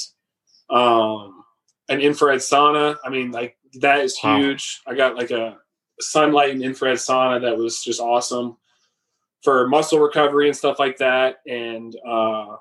um, 0.70 1.44
an 1.90 2.00
infrared 2.00 2.40
sauna. 2.40 2.98
I 3.04 3.10
mean, 3.10 3.32
like 3.32 3.58
that 3.82 4.02
is 4.02 4.16
huge. 4.16 4.82
I 4.86 4.94
got 4.94 5.16
like 5.16 5.32
a 5.32 5.58
sunlight 6.00 6.52
and 6.52 6.64
infrared 6.64 6.98
sauna 6.98 7.42
that 7.42 7.58
was 7.58 7.84
just 7.84 8.00
awesome 8.00 8.58
for 9.42 9.68
muscle 9.68 10.00
recovery 10.00 10.48
and 10.48 10.56
stuff 10.56 10.78
like 10.78 10.98
that. 10.98 11.40
And 11.48 11.96
uh, 12.08 12.58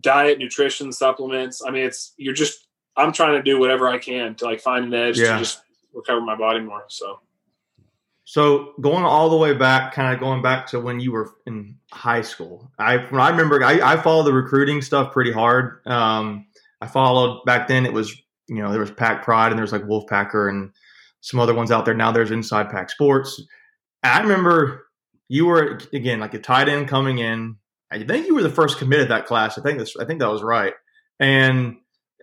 diet, 0.00 0.38
nutrition, 0.38 0.92
supplements. 0.92 1.62
I 1.64 1.70
mean, 1.70 1.84
it's 1.84 2.14
you're 2.16 2.34
just 2.34 2.66
I'm 2.96 3.12
trying 3.12 3.34
to 3.34 3.42
do 3.42 3.58
whatever 3.58 3.88
I 3.88 3.98
can 3.98 4.34
to 4.36 4.44
like 4.44 4.60
find 4.60 4.86
an 4.86 4.94
edge 4.94 5.18
yeah. 5.18 5.34
to 5.34 5.38
just 5.38 5.62
recover 5.94 6.20
my 6.20 6.36
body 6.36 6.60
more. 6.60 6.84
So. 6.88 7.20
So 8.24 8.74
going 8.80 9.04
all 9.04 9.30
the 9.30 9.36
way 9.36 9.52
back, 9.52 9.92
kind 9.92 10.14
of 10.14 10.20
going 10.20 10.42
back 10.42 10.68
to 10.68 10.80
when 10.80 11.00
you 11.00 11.12
were 11.12 11.32
in 11.44 11.76
high 11.90 12.22
school. 12.22 12.70
I 12.78 12.98
when 12.98 13.20
I 13.20 13.30
remember, 13.30 13.62
I, 13.62 13.80
I 13.80 13.96
followed 13.96 14.24
the 14.24 14.32
recruiting 14.32 14.80
stuff 14.80 15.12
pretty 15.12 15.32
hard. 15.32 15.84
Um, 15.86 16.46
I 16.80 16.86
followed 16.86 17.44
back 17.44 17.66
then. 17.68 17.84
It 17.84 17.92
was 17.92 18.14
you 18.46 18.62
know 18.62 18.70
there 18.70 18.80
was 18.80 18.92
Pack 18.92 19.24
Pride 19.24 19.48
and 19.48 19.58
there 19.58 19.64
was 19.64 19.72
like 19.72 19.82
Wolfpacker 19.82 20.48
and 20.48 20.72
some 21.20 21.40
other 21.40 21.54
ones 21.54 21.70
out 21.70 21.84
there. 21.84 21.94
Now 21.94 22.12
there's 22.12 22.30
Inside 22.30 22.70
Pack 22.70 22.90
Sports. 22.90 23.42
I 24.02 24.20
remember 24.20 24.86
you 25.28 25.46
were 25.46 25.80
again 25.92 26.20
like 26.20 26.34
a 26.34 26.38
tight 26.38 26.68
end 26.68 26.88
coming 26.88 27.18
in. 27.18 27.56
I 27.90 28.02
think 28.04 28.26
you 28.26 28.34
were 28.34 28.42
the 28.42 28.50
first 28.50 28.78
committed 28.78 29.08
that 29.10 29.26
class. 29.26 29.58
I 29.58 29.62
think 29.62 29.78
this. 29.78 29.96
I 29.96 30.04
think 30.04 30.20
that 30.20 30.30
was 30.30 30.42
right. 30.42 30.74
And 31.18 31.76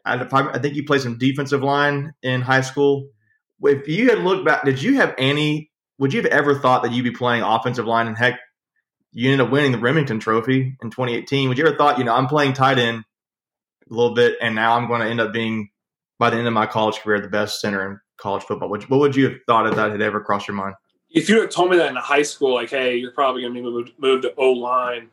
I, 0.05 0.15
I 0.15 0.59
think 0.59 0.75
you 0.75 0.85
played 0.85 1.01
some 1.01 1.17
defensive 1.17 1.63
line 1.63 2.13
in 2.21 2.41
high 2.41 2.61
school. 2.61 3.09
If 3.61 3.87
you 3.87 4.09
had 4.09 4.19
looked 4.19 4.45
back, 4.45 4.63
did 4.63 4.81
you 4.81 4.95
have 4.95 5.13
any? 5.17 5.71
Would 5.97 6.13
you 6.13 6.21
have 6.21 6.31
ever 6.31 6.55
thought 6.55 6.83
that 6.83 6.91
you'd 6.91 7.03
be 7.03 7.11
playing 7.11 7.43
offensive 7.43 7.85
line? 7.85 8.07
And 8.07 8.17
heck, 8.17 8.39
you 9.11 9.31
ended 9.31 9.45
up 9.45 9.51
winning 9.51 9.71
the 9.73 9.77
Rimington 9.77 10.21
Trophy 10.21 10.77
in 10.81 10.89
2018. 10.89 11.49
Would 11.49 11.57
you 11.57 11.67
ever 11.67 11.75
thought, 11.75 11.97
you 11.97 12.05
know, 12.05 12.15
I'm 12.15 12.27
playing 12.27 12.53
tight 12.53 12.79
end 12.79 13.03
a 13.89 13.93
little 13.93 14.13
bit, 14.13 14.37
and 14.41 14.55
now 14.55 14.77
I'm 14.77 14.87
going 14.87 15.01
to 15.01 15.07
end 15.07 15.19
up 15.19 15.33
being 15.33 15.69
by 16.19 16.29
the 16.29 16.37
end 16.37 16.47
of 16.47 16.53
my 16.53 16.65
college 16.65 16.99
career 16.99 17.19
the 17.19 17.27
best 17.27 17.59
center 17.59 17.89
in 17.89 17.99
college 18.19 18.43
football? 18.43 18.69
What, 18.69 18.87
what 18.89 18.99
would 18.99 19.15
you 19.15 19.29
have 19.29 19.37
thought 19.47 19.65
if 19.67 19.75
that 19.75 19.91
had 19.91 20.01
ever 20.01 20.19
crossed 20.19 20.47
your 20.47 20.55
mind? 20.55 20.75
If 21.09 21.27
you 21.27 21.41
had 21.41 21.49
told 21.49 21.71
me 21.71 21.77
that 21.77 21.89
in 21.89 21.95
high 21.95 22.21
school, 22.21 22.53
like, 22.53 22.69
hey, 22.69 22.97
you're 22.97 23.11
probably 23.11 23.41
going 23.41 23.55
to 23.55 23.91
moved 23.97 24.23
to 24.23 24.33
O 24.37 24.51
line, 24.51 25.09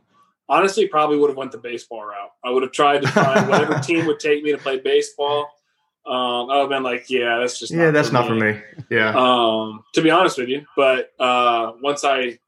honestly, 0.49 0.87
probably 0.87 1.19
would 1.19 1.31
have 1.31 1.37
went 1.37 1.53
the 1.53 1.59
baseball 1.59 2.05
route. 2.05 2.31
I 2.45 2.51
would 2.51 2.63
have 2.63 2.73
tried 2.73 3.03
to 3.03 3.09
find 3.09 3.49
whatever 3.51 3.79
team 3.81 4.07
would 4.07 4.21
take 4.21 4.43
me 4.43 4.53
to 4.53 4.59
play 4.59 4.79
baseball. 4.79 5.51
Um, 6.07 6.51
I 6.51 6.57
would 6.57 6.61
have 6.61 6.69
been 6.69 6.83
like, 6.83 7.11
yeah, 7.11 7.39
that's 7.41 7.59
just 7.59 7.73
yeah, 7.73 7.91
that's 7.91 8.13
not 8.13 8.29
for 8.29 8.35
me. 8.35 8.61
Yeah. 8.91 9.13
Um, 9.17 9.85
to 9.95 10.03
be 10.03 10.11
honest 10.11 10.39
with 10.39 10.49
you, 10.49 10.65
but 10.77 11.13
uh, 11.19 11.73
once 11.83 12.05
I 12.05 12.39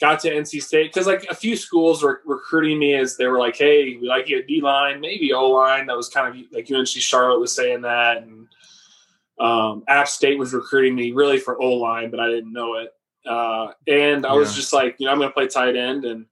got 0.00 0.20
to 0.20 0.30
NC 0.30 0.62
State, 0.62 0.92
because 0.92 1.08
like 1.08 1.24
a 1.24 1.34
few 1.34 1.56
schools 1.56 2.02
were 2.02 2.22
recruiting 2.24 2.78
me 2.78 2.94
as 2.94 3.16
they 3.16 3.26
were 3.26 3.38
like, 3.38 3.56
hey, 3.56 3.96
we 4.00 4.06
like 4.06 4.28
you 4.28 4.38
at 4.38 4.46
D 4.46 4.60
line, 4.60 5.00
maybe 5.00 5.32
O 5.32 5.50
line. 5.50 5.86
That 5.86 5.96
was 5.96 6.08
kind 6.08 6.28
of 6.28 6.52
like 6.52 6.70
UNC 6.70 6.86
Charlotte 6.88 7.40
was 7.40 7.54
saying 7.54 7.82
that, 7.82 8.18
and 8.18 8.46
um, 9.40 9.82
App 9.88 10.06
State 10.06 10.38
was 10.38 10.52
recruiting 10.52 10.94
me 10.94 11.10
really 11.10 11.38
for 11.38 11.60
O 11.60 11.72
line, 11.72 12.10
but 12.10 12.20
I 12.20 12.28
didn't 12.28 12.52
know 12.52 12.74
it. 12.74 12.94
Uh, 13.26 13.72
and 13.86 14.24
I 14.24 14.32
yeah. 14.32 14.38
was 14.38 14.54
just 14.54 14.72
like, 14.72 14.96
you 14.98 15.06
know, 15.06 15.12
I'm 15.12 15.18
going 15.18 15.30
to 15.30 15.34
play 15.34 15.46
tight 15.46 15.76
end. 15.76 16.04
And 16.04 16.26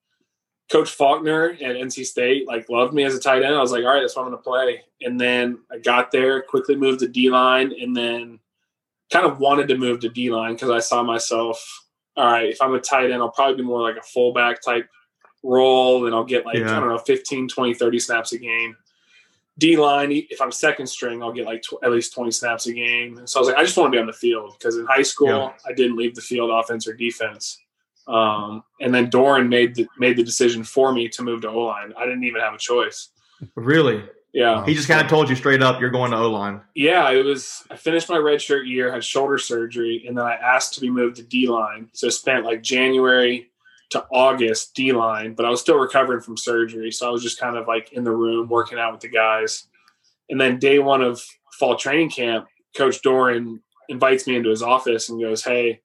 Coach 0.71 0.91
Faulkner 0.91 1.51
at 1.51 1.77
NC 1.77 2.05
State 2.05 2.47
like 2.47 2.69
loved 2.69 2.93
me 2.93 3.05
as 3.05 3.15
a 3.15 3.21
tight 3.21 3.43
end. 3.43 3.55
I 3.55 3.61
was 3.61 3.73
like, 3.73 3.85
all 3.85 3.95
right, 3.95 4.01
that's 4.01 4.17
what 4.17 4.23
I'm 4.23 4.31
going 4.31 4.39
to 4.39 4.43
play. 4.43 4.83
And 5.01 5.19
then 5.19 5.59
I 5.71 5.79
got 5.79 6.11
there, 6.11 6.43
quickly 6.43 6.77
moved 6.77 7.01
to 7.01 7.09
D 7.09 7.31
line, 7.31 7.73
and 7.81 7.97
then 7.97 8.39
kind 9.11 9.25
of 9.25 9.39
wanted 9.39 9.69
to 9.69 9.79
move 9.79 10.01
to 10.01 10.09
D 10.09 10.31
line 10.31 10.53
because 10.53 10.71
I 10.71 10.81
saw 10.81 11.03
myself, 11.03 11.87
all 12.17 12.27
right, 12.27 12.51
if 12.51 12.61
I'm 12.61 12.75
a 12.75 12.81
tight 12.81 13.11
end, 13.11 13.23
I'll 13.23 13.31
probably 13.31 13.57
be 13.57 13.63
more 13.63 13.81
like 13.81 13.97
a 13.97 14.03
fullback 14.03 14.61
type 14.61 14.89
role, 15.43 16.07
and 16.07 16.15
I'll 16.15 16.25
get 16.25 16.45
like 16.45 16.59
yeah. 16.59 16.77
I 16.77 16.81
don't 16.81 16.89
know, 16.91 16.99
15, 16.99 17.49
20, 17.49 17.75
30 17.75 17.99
snaps 17.99 18.33
a 18.33 18.39
game. 18.39 18.77
D 19.57 19.77
line, 19.77 20.13
if 20.13 20.41
I'm 20.41 20.53
second 20.53 20.87
string, 20.87 21.23
I'll 21.23 21.33
get 21.33 21.47
like 21.47 21.63
tw- 21.63 21.83
at 21.83 21.91
least 21.91 22.15
20 22.15 22.31
snaps 22.31 22.67
a 22.67 22.73
game. 22.73 23.19
And 23.19 23.29
So 23.29 23.39
I 23.39 23.41
was 23.41 23.49
like, 23.49 23.57
I 23.57 23.65
just 23.65 23.77
want 23.77 23.93
to 23.93 23.97
be 23.97 24.01
on 24.01 24.07
the 24.07 24.13
field 24.13 24.55
because 24.57 24.77
in 24.77 24.87
high 24.87 25.03
school, 25.03 25.29
yeah. 25.29 25.53
I 25.67 25.73
didn't 25.73 25.97
leave 25.97 26.15
the 26.15 26.21
field 26.21 26.51
offense 26.51 26.87
or 26.87 26.93
defense. 26.93 27.59
Um, 28.09 28.65
and 28.81 28.95
then 28.95 29.11
Doeren 29.11 29.49
made 29.49 29.75
the, 29.75 29.87
made 29.99 30.17
the 30.17 30.25
decision 30.25 30.65
for 30.65 30.93
me 30.93 31.09
to 31.11 31.23
move 31.23 31.43
to 31.43 31.49
O 31.49 31.61
line. 31.61 31.93
I 31.97 32.05
didn't 32.07 32.25
even 32.25 32.41
have 32.41 32.55
a 32.55 32.59
choice. 32.59 33.11
Really? 33.55 34.03
Yeah. 34.33 34.65
He 34.65 34.75
just 34.75 34.89
kind 34.89 35.01
of 35.01 35.09
told 35.09 35.29
you 35.29 35.37
straight 35.37 35.63
up, 35.63 35.81
you're 35.81 35.91
going 35.91 36.11
to 36.11 36.17
O 36.17 36.31
line. 36.31 36.61
Yeah, 36.75 37.11
it 37.11 37.25
was. 37.25 37.65
I 37.71 37.77
finished 37.77 38.09
my 38.09 38.17
redshirt 38.17 38.67
year, 38.67 38.93
had 38.93 39.05
shoulder 39.05 39.39
surgery, 39.39 40.05
and 40.07 40.17
then 40.17 40.25
I 40.25 40.35
asked 40.35 40.75
to 40.75 40.81
be 40.81 40.91
moved 40.91 41.17
to 41.17 41.23
D 41.23 41.49
line. 41.49 41.89
So 41.93 42.07
I 42.07 42.11
spent 42.11 42.45
like 42.45 42.63
January 42.63 43.51
to 43.91 44.05
August 44.11 44.75
D 44.75 44.93
line, 44.93 45.35
but 45.35 45.47
I 45.47 45.51
was 45.51 45.61
still 45.61 45.79
recovering 45.79 46.21
from 46.21 46.37
surgery. 46.37 46.91
So 46.93 47.09
I 47.09 47.11
was 47.11 47.23
just 47.23 47.41
kind 47.41 47.57
of 47.57 47.67
like 47.67 47.93
in 47.93 48.05
the 48.05 48.15
room 48.15 48.49
working 48.49 48.79
out 48.79 48.93
with 48.93 49.01
the 49.01 49.09
guys. 49.09 49.67
And 50.29 50.41
then 50.41 50.59
day 50.59 50.79
one 50.79 51.03
of 51.03 51.23
fall 51.59 51.77
training 51.77 52.11
camp, 52.11 52.47
Coach 52.77 53.01
Doeren 53.03 53.61
invites 53.89 54.27
me 54.27 54.37
into 54.37 54.51
his 54.51 54.63
office 54.63 55.09
and 55.09 55.21
goes, 55.21 55.43
Hey, 55.43 55.81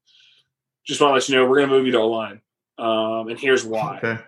just 0.85 1.01
want 1.01 1.11
to 1.11 1.13
let 1.13 1.29
you 1.29 1.35
know 1.35 1.49
we're 1.49 1.57
going 1.57 1.69
to 1.69 1.75
move 1.75 1.85
you 1.85 1.91
to 1.93 1.99
O 1.99 2.07
line. 2.09 2.41
Um, 2.77 3.29
and 3.29 3.39
here's 3.39 3.63
why. 3.65 3.97
Okay. 3.97 4.21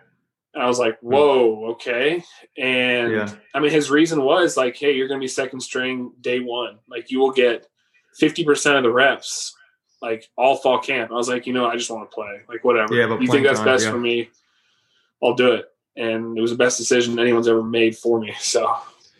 And 0.53 0.63
I 0.63 0.67
was 0.67 0.79
like, 0.79 0.97
whoa, 1.01 1.71
okay. 1.71 2.23
And 2.57 3.11
yeah. 3.11 3.33
I 3.53 3.59
mean, 3.59 3.71
his 3.71 3.89
reason 3.89 4.21
was 4.21 4.55
like, 4.55 4.77
hey, 4.77 4.93
you're 4.93 5.07
going 5.07 5.19
to 5.19 5.23
be 5.23 5.27
second 5.27 5.59
string 5.59 6.13
day 6.21 6.39
one. 6.39 6.79
Like, 6.87 7.11
you 7.11 7.19
will 7.19 7.31
get 7.31 7.67
50% 8.19 8.77
of 8.77 8.83
the 8.83 8.91
reps 8.91 9.53
like 10.01 10.29
all 10.37 10.57
fall 10.57 10.79
camp. 10.79 11.11
I 11.11 11.15
was 11.15 11.27
like, 11.27 11.47
you 11.47 11.53
know, 11.53 11.65
I 11.65 11.75
just 11.75 11.89
want 11.89 12.09
to 12.09 12.13
play. 12.13 12.41
Like 12.47 12.63
whatever. 12.63 12.93
Yeah, 12.93 13.19
you 13.19 13.27
think 13.27 13.45
that's 13.45 13.59
time, 13.59 13.65
best 13.65 13.85
yeah. 13.85 13.91
for 13.91 13.97
me? 13.97 14.29
I'll 15.23 15.33
do 15.33 15.53
it. 15.53 15.65
And 15.97 16.37
it 16.37 16.41
was 16.41 16.51
the 16.51 16.57
best 16.57 16.77
decision 16.77 17.17
anyone's 17.17 17.47
ever 17.47 17.63
made 17.63 17.97
for 17.97 18.19
me. 18.19 18.33
So 18.39 18.75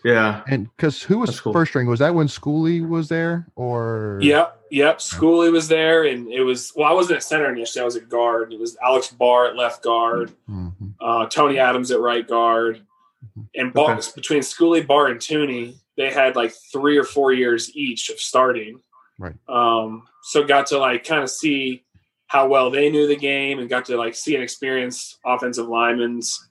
yeah. 0.05 0.43
And 0.47 0.69
because 0.75 1.01
who 1.01 1.17
was 1.17 1.39
cool. 1.39 1.51
first 1.51 1.71
string? 1.71 1.87
Was 1.87 1.99
that 1.99 2.13
when 2.13 2.27
Schooley 2.27 2.87
was 2.87 3.09
there 3.09 3.47
or? 3.55 4.19
Yep. 4.21 4.61
Yep. 4.69 4.99
Schooley 4.99 5.51
was 5.51 5.67
there. 5.67 6.03
And 6.03 6.31
it 6.31 6.43
was, 6.43 6.71
well, 6.75 6.87
I 6.87 6.93
wasn't 6.93 7.17
at 7.17 7.23
center 7.23 7.51
initially. 7.51 7.81
I 7.81 7.85
was 7.85 7.95
at 7.95 8.07
guard. 8.07 8.53
It 8.53 8.59
was 8.59 8.77
Alex 8.83 9.07
Barr 9.07 9.47
at 9.47 9.55
left 9.55 9.83
guard, 9.83 10.31
mm-hmm. 10.47 10.89
uh, 11.01 11.25
Tony 11.25 11.57
Adams 11.57 11.89
at 11.89 11.99
right 11.99 12.27
guard. 12.27 12.77
Mm-hmm. 13.25 13.41
And 13.55 13.73
Barr, 13.73 13.97
okay. 13.97 14.09
between 14.15 14.41
Schooley, 14.41 14.85
Barr, 14.85 15.07
and 15.07 15.19
Thuney, 15.19 15.75
they 15.97 16.11
had 16.11 16.35
like 16.35 16.53
three 16.71 16.97
or 16.97 17.03
four 17.03 17.33
years 17.33 17.75
each 17.75 18.09
of 18.09 18.19
starting. 18.19 18.79
Right. 19.17 19.35
Um, 19.49 20.07
so 20.21 20.43
got 20.43 20.67
to 20.67 20.77
like 20.77 21.03
kind 21.03 21.23
of 21.23 21.31
see 21.31 21.83
how 22.27 22.47
well 22.47 22.69
they 22.69 22.91
knew 22.91 23.07
the 23.07 23.15
game 23.15 23.57
and 23.59 23.69
got 23.69 23.85
to 23.85 23.97
like 23.97 24.13
see 24.13 24.35
and 24.35 24.43
experience 24.43 25.17
offensive 25.25 25.67
linemen's 25.67 26.47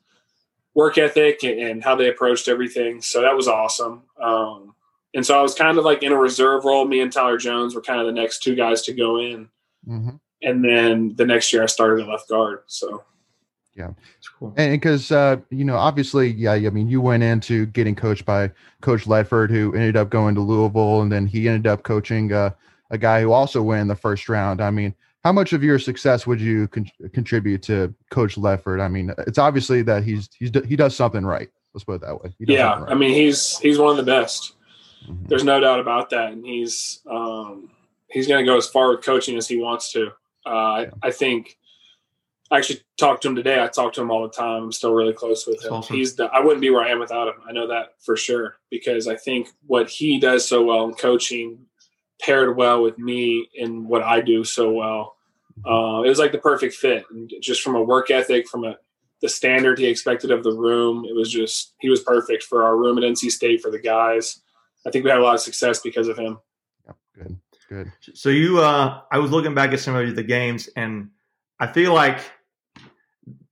work 0.75 0.99
ethic 0.99 1.43
and, 1.45 1.59
and 1.59 1.85
how 1.85 1.95
they 1.95 2.09
approached 2.09 2.49
everything. 2.49 3.01
So 3.01 3.23
that 3.23 3.37
was 3.37 3.49
awesome. 3.49 4.03
Um, 4.21 4.75
and 5.15 5.25
so 5.25 5.39
I 5.39 5.43
was 5.43 5.55
kind 5.55 5.79
of 5.79 5.85
like 5.85 6.03
in 6.03 6.13
a 6.13 6.19
reserve 6.19 6.65
role. 6.65 6.85
Me 6.85 7.01
and 7.01 7.13
Tyler 7.13 7.39
Jones 7.39 7.75
were 7.75 7.81
kind 7.81 8.01
of 8.01 8.07
the 8.07 8.21
next 8.21 8.43
two 8.43 8.55
guys 8.55 8.83
to 8.83 8.93
go 8.93 9.21
in. 9.21 9.49
Mm-hmm. 9.89 10.17
And 10.43 10.65
then 10.65 11.15
the 11.17 11.25
next 11.25 11.53
year 11.53 11.63
I 11.63 11.67
started 11.67 12.03
at 12.03 12.09
left 12.09 12.29
guard. 12.29 12.61
So 12.67 13.05
yeah, 13.77 13.91
it's 14.19 14.29
cool. 14.29 14.55
And 14.57 14.73
because 14.73 15.11
uh, 15.11 15.37
you 15.51 15.65
know, 15.65 15.77
obviously, 15.77 16.33
yeah, 16.33 16.53
I 16.53 16.71
mean, 16.71 16.89
you 16.89 17.01
went 17.01 17.23
into 17.23 17.67
getting 17.67 17.95
coached 17.95 18.25
by 18.25 18.51
Coach 18.83 19.05
Ledford, 19.05 19.51
who 19.51 19.75
ended 19.75 19.97
up 19.97 20.11
going 20.11 20.35
to 20.35 20.41
Louisville, 20.41 21.03
and 21.03 21.11
then 21.11 21.27
he 21.27 21.49
ended 21.49 21.67
up 21.67 21.83
coaching 21.83 22.33
uh, 22.33 22.51
a 22.91 22.99
guy 22.99 23.21
who 23.21 23.33
also 23.33 23.63
went 23.63 23.83
in 23.83 23.89
the 23.89 23.97
first 23.97 24.29
round. 24.29 24.61
I 24.61 24.71
mean, 24.71 24.95
how 25.25 25.33
much 25.33 25.53
of 25.53 25.65
your 25.65 25.79
success 25.79 26.27
would 26.27 26.41
you 26.41 26.69
con- 26.69 26.91
contribute 27.13 27.63
to 27.63 27.95
Coach 28.11 28.37
Ledford? 28.37 28.81
I 28.81 28.89
mean, 28.89 29.13
it's 29.27 29.39
obviously 29.39 29.83
that 29.83 30.05
he's 30.05 30.29
he's 30.39 30.51
he 30.67 30.77
does 30.77 30.95
something 30.95 31.25
right. 31.25 31.49
Let's 31.73 31.85
put 31.85 31.95
it 31.97 32.01
that 32.03 32.23
way. 32.23 32.35
Yeah, 32.41 32.81
right. 32.81 32.93
I 32.93 32.95
mean, 32.95 33.15
he's 33.15 33.59
he's 33.59 33.79
one 33.79 33.91
of 33.91 33.97
the 33.97 34.11
best. 34.11 34.55
Mm-hmm. 35.09 35.27
There's 35.27 35.45
no 35.45 35.61
doubt 35.61 35.81
about 35.81 36.11
that, 36.11 36.33
and 36.33 36.45
he's 36.45 37.01
um, 37.11 37.71
he's 38.09 38.29
going 38.29 38.45
to 38.45 38.51
go 38.51 38.57
as 38.57 38.69
far 38.69 38.91
with 38.91 39.05
coaching 39.05 39.37
as 39.37 39.49
he 39.49 39.57
wants 39.57 39.93
to. 39.93 40.09
Uh, 40.47 40.85
yeah. 40.85 40.91
I, 41.03 41.09
I 41.09 41.11
think 41.11 41.59
I 42.51 42.59
actually 42.59 42.81
talked 42.99 43.23
to 43.23 43.29
him 43.29 43.35
today. 43.35 43.63
I 43.63 43.69
talk 43.69 43.95
to 43.95 44.03
him 44.03 44.11
all 44.11 44.23
the 44.23 44.29
time. 44.29 44.65
I'm 44.65 44.73
still 44.73 44.93
really 44.93 45.15
close 45.15 45.47
with 45.47 45.65
him. 45.65 45.73
Awesome. 45.73 45.97
He's 45.97 46.15
the, 46.15 46.25
I 46.27 46.41
wouldn't 46.41 46.61
be 46.61 46.71
where 46.71 46.85
I 46.85 46.91
am 46.91 47.01
without 47.01 47.29
him. 47.29 47.35
I 47.49 47.53
know 47.53 47.67
that 47.67 47.95
for 48.05 48.17
sure 48.17 48.57
because 48.71 49.09
I 49.09 49.17
think 49.17 49.49
what 49.67 49.89
he 49.89 50.21
does 50.21 50.47
so 50.47 50.63
well 50.63 50.85
in 50.85 50.95
coaching 50.95 51.67
paired 52.21 52.57
well 52.57 52.83
with 52.83 52.99
me 52.99 53.49
in 53.55 53.89
what 53.89 54.03
I 54.03 54.21
do 54.21 54.45
so 54.45 54.71
well. 54.71 55.14
Uh, 55.65 56.03
it 56.05 56.09
was 56.09 56.19
like 56.19 56.33
the 56.33 56.39
perfect 56.39 56.75
fit, 56.75 57.05
and 57.11 57.33
just 57.41 57.63
from 57.63 57.77
a 57.77 57.83
work 57.83 58.11
ethic, 58.11 58.49
from 58.49 58.65
a 58.65 58.77
the 59.25 59.29
standard 59.29 59.79
he 59.79 59.87
expected 59.87 60.31
of 60.31 60.45
the 60.45 60.53
room, 60.53 61.07
it 61.09 61.15
was 61.15 61.31
just 61.31 61.75
he 61.79 61.89
was 61.89 62.03
perfect 62.03 62.43
for 62.43 62.65
our 62.65 62.77
room 62.77 62.99
at 62.99 63.05
NC 63.05 63.31
State 63.31 63.63
for 63.63 63.71
the 63.71 63.79
guys. 63.79 64.43
I 64.87 64.91
think 64.91 65.05
we 65.05 65.11
had 65.11 65.19
a 65.19 65.23
lot 65.23 65.35
of 65.35 65.41
success 65.41 65.81
because 65.81 66.09
of 66.09 66.19
him. 66.19 66.39
Yep, 66.87 66.97
good, 67.15 67.39
good. 67.71 67.93
So 68.13 68.29
you, 68.29 68.61
uh, 68.61 69.01
I 69.11 69.19
was 69.19 69.31
looking 69.31 69.55
back 69.55 69.73
at 69.73 69.81
some 69.81 69.97
of 69.97 70.15
the 70.15 70.23
games, 70.23 70.69
and 70.77 71.09
I 71.59 71.69
feel 71.69 71.95
like 71.95 72.21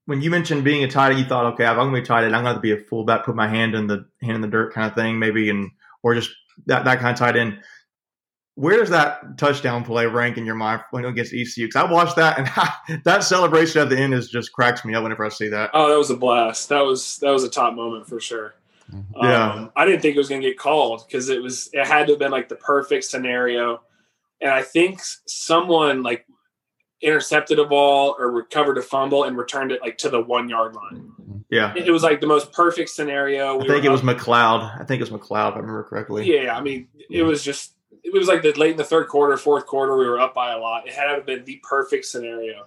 when 0.05 0.21
you 0.21 0.31
mentioned 0.31 0.65
being 0.65 0.85
a 0.85 0.89
tight 0.89 1.11
end, 1.11 1.21
you 1.21 1.25
thought, 1.25 1.55
okay, 1.55 1.65
I'm 1.65 1.77
going 1.77 1.95
to 1.95 2.01
be 2.01 2.07
tight 2.07 2.25
end, 2.25 2.37
I'm 2.37 2.45
going 2.45 2.57
to 2.57 2.61
be 2.61 2.73
a 2.73 2.77
fullback, 2.77 3.25
put 3.25 3.37
my 3.37 3.49
hand 3.49 3.75
in 3.75 3.87
the 3.87 4.05
hand 4.21 4.35
in 4.35 4.41
the 4.43 4.49
dirt 4.49 4.75
kind 4.75 4.87
of 4.87 4.95
thing, 4.95 5.19
maybe, 5.19 5.49
and 5.49 5.71
or 6.03 6.15
just 6.15 6.31
that 6.67 6.85
that 6.85 6.99
kind 6.99 7.13
of 7.13 7.19
tight 7.19 7.37
end. 7.37 7.61
Where 8.55 8.77
does 8.77 8.91
that 8.91 9.39
touchdown 9.39 9.83
play 9.83 10.07
rank 10.07 10.37
in 10.37 10.45
your 10.45 10.55
mind 10.55 10.83
when 10.91 11.05
it 11.05 11.15
gets 11.15 11.33
ECU? 11.33 11.67
Because 11.67 11.89
I 11.89 11.91
watched 11.91 12.17
that, 12.17 12.39
and 12.39 13.03
that 13.05 13.25
celebration 13.25 13.81
at 13.81 13.89
the 13.89 13.99
end 13.99 14.13
is 14.13 14.29
just 14.29 14.53
cracks 14.53 14.85
me 14.85 14.95
up 14.95 15.03
whenever 15.03 15.25
I 15.25 15.31
see 15.31 15.49
that. 15.49 15.71
Oh, 15.73 15.89
that 15.89 15.97
was 15.97 16.11
a 16.11 16.17
blast. 16.17 16.69
That 16.69 16.85
was 16.85 17.19
that 17.19 17.31
was 17.31 17.45
a 17.45 17.51
top 17.51 17.75
moment 17.75 18.07
for 18.07 18.21
sure. 18.21 18.55
Mm-hmm. 18.93 19.25
Yeah, 19.25 19.53
um, 19.53 19.73
I 19.75 19.87
didn't 19.87 20.03
think 20.03 20.17
it 20.17 20.19
was 20.19 20.29
going 20.29 20.43
to 20.43 20.49
get 20.49 20.59
called 20.59 21.05
because 21.07 21.31
it 21.31 21.43
was 21.43 21.71
it 21.73 21.87
had 21.87 22.07
to 22.07 22.13
have 22.13 22.19
been 22.19 22.31
like 22.31 22.49
the 22.49 22.57
perfect 22.57 23.05
scenario, 23.05 23.81
and 24.41 24.51
I 24.51 24.63
think 24.63 25.01
someone 25.27 26.03
like 26.03 26.27
intercepted 27.01 27.59
a 27.59 27.65
ball 27.65 28.15
or 28.19 28.31
recovered 28.31 28.79
a 28.79 28.83
fumble 28.83 29.25
and 29.25 29.37
returned 29.37 29.73
it 29.73 29.81
like 29.81 29.99
to 29.99 30.11
the 30.11 30.21
one 30.21 30.49
yard 30.49 30.75
line. 30.75 31.13
Yeah, 31.49 31.75
it 31.75 31.91
was 31.91 32.03
like 32.03 32.21
the 32.21 32.27
most 32.27 32.53
perfect 32.53 32.91
scenario. 32.91 33.57
We 33.57 33.65
I 33.65 33.69
think 33.69 33.85
it 33.85 33.91
was 33.91 34.03
McLeod. 34.03 34.81
I 34.81 34.85
think 34.85 35.01
it 35.01 35.11
was 35.11 35.21
McLeod, 35.21 35.51
if 35.51 35.55
I 35.55 35.59
remember 35.59 35.85
correctly. 35.85 36.27
Yeah, 36.27 36.57
I 36.57 36.61
mean, 36.61 36.89
it 37.11 37.23
was 37.23 37.43
just 37.43 37.75
it 38.12 38.19
was 38.19 38.28
like 38.28 38.42
the 38.42 38.52
late 38.52 38.73
in 38.73 38.76
the 38.76 38.85
third 38.85 39.09
quarter, 39.09 39.37
fourth 39.37 39.66
quarter, 39.66 39.97
we 39.97 40.07
were 40.07 40.21
up 40.21 40.35
by 40.35 40.52
a 40.52 40.59
lot. 40.59 40.87
It 40.87 40.92
had 40.92 41.25
been 41.26 41.45
the 41.45 41.61
perfect 41.62 42.04
scenario, 42.04 42.64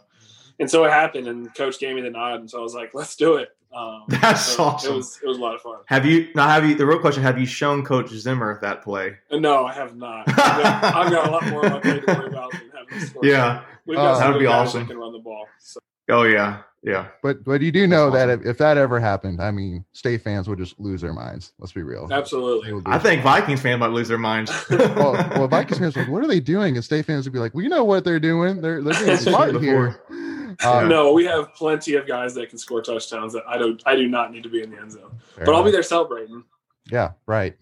and 0.59 0.69
so 0.69 0.85
it 0.85 0.91
happened. 0.91 1.27
And 1.27 1.53
coach 1.55 1.79
gave 1.79 1.95
me 1.95 2.01
the 2.01 2.09
nod, 2.09 2.39
and 2.41 2.49
so 2.49 2.59
I 2.59 2.61
was 2.61 2.73
like, 2.73 2.93
"Let's 2.93 3.15
do 3.15 3.35
it." 3.35 3.49
Um, 3.75 4.03
That's 4.09 4.41
so 4.41 4.63
awesome. 4.63 4.93
It 4.93 4.95
was 4.97 5.19
it 5.23 5.27
was 5.27 5.37
a 5.37 5.41
lot 5.41 5.55
of 5.55 5.61
fun. 5.61 5.77
Have 5.87 6.05
you 6.05 6.29
now? 6.35 6.47
Have 6.47 6.65
you? 6.65 6.75
The 6.75 6.85
real 6.85 6.99
question: 6.99 7.23
Have 7.23 7.37
you 7.39 7.45
shown 7.45 7.83
Coach 7.83 8.09
Zimmer 8.09 8.59
that 8.61 8.81
play? 8.83 9.17
Uh, 9.29 9.37
No, 9.37 9.65
I 9.65 9.73
have 9.73 9.95
not. 9.95 10.27
I've 10.29 10.35
got, 10.35 10.83
I've 10.83 11.11
got 11.11 11.27
a 11.27 11.31
lot 11.31 11.47
more 11.47 11.65
on 11.65 11.71
my 11.73 11.79
plate 11.79 12.05
to 12.05 12.13
worry 12.13 12.27
about 12.27 12.51
than 12.51 12.61
having 12.75 12.99
to 12.99 13.05
score. 13.07 13.25
Yeah. 13.25 13.63
we've 13.85 13.97
got 13.97 14.15
some 14.17 14.27
that'd 14.27 14.39
be 14.39 14.45
awesome. 14.45 14.81
that 14.81 14.87
can 14.87 14.97
run 14.97 15.11
the 15.13 15.19
ball. 15.19 15.47
So. 15.59 15.79
Oh 16.09 16.23
yeah, 16.23 16.61
yeah. 16.83 17.07
But 17.23 17.43
but 17.43 17.61
you 17.61 17.71
do 17.71 17.87
know 17.87 18.11
that 18.11 18.29
if, 18.29 18.45
if 18.45 18.57
that 18.59 18.77
ever 18.77 18.99
happened, 18.99 19.41
I 19.41 19.51
mean, 19.51 19.83
state 19.93 20.21
fans 20.21 20.47
would 20.47 20.59
just 20.59 20.79
lose 20.79 21.01
their 21.01 21.13
minds. 21.13 21.53
Let's 21.59 21.73
be 21.73 21.81
real. 21.81 22.07
Absolutely. 22.11 22.73
be- 22.73 22.81
I 22.85 22.99
think 22.99 23.23
Vikings 23.23 23.61
fans 23.61 23.79
might 23.79 23.91
lose 23.91 24.07
their 24.07 24.17
minds. 24.19 24.51
well, 24.69 25.13
well, 25.13 25.47
Vikings 25.47 25.79
fans 25.79 25.97
are 25.97 26.01
like, 26.01 26.09
what 26.09 26.23
are 26.23 26.27
they 26.27 26.39
doing? 26.39 26.75
And 26.75 26.83
state 26.85 27.05
fans 27.05 27.25
would 27.25 27.33
be 27.33 27.39
like, 27.39 27.53
well, 27.55 27.63
you 27.63 27.69
know 27.69 27.83
what 27.83 28.03
they're 28.03 28.19
doing. 28.19 28.61
They're 28.61 28.81
they're 28.83 28.93
being 28.93 29.05
That's 29.07 29.23
smart 29.23 29.51
true 29.51 29.59
here. 29.59 30.01
Yeah. 30.09 30.69
Um, 30.69 30.87
No, 30.89 31.11
we 31.11 31.25
have 31.25 31.53
plenty 31.55 31.95
of 31.95 32.07
guys 32.07 32.33
that 32.35 32.49
can 32.49 32.57
score 32.57 32.81
touchdowns 32.81 33.33
that 33.33 33.43
I 33.47 33.57
don't. 33.57 33.81
I 33.85 33.95
do 33.95 34.07
not 34.07 34.31
need 34.31 34.43
to 34.43 34.49
be 34.49 34.61
in 34.61 34.69
the 34.71 34.77
end 34.77 34.91
zone, 34.91 35.11
fair 35.35 35.45
but 35.45 35.55
I'll 35.55 35.63
be 35.63 35.71
there 35.71 35.83
celebrating. 35.83 36.43
Yeah, 36.91 37.11
right. 37.25 37.55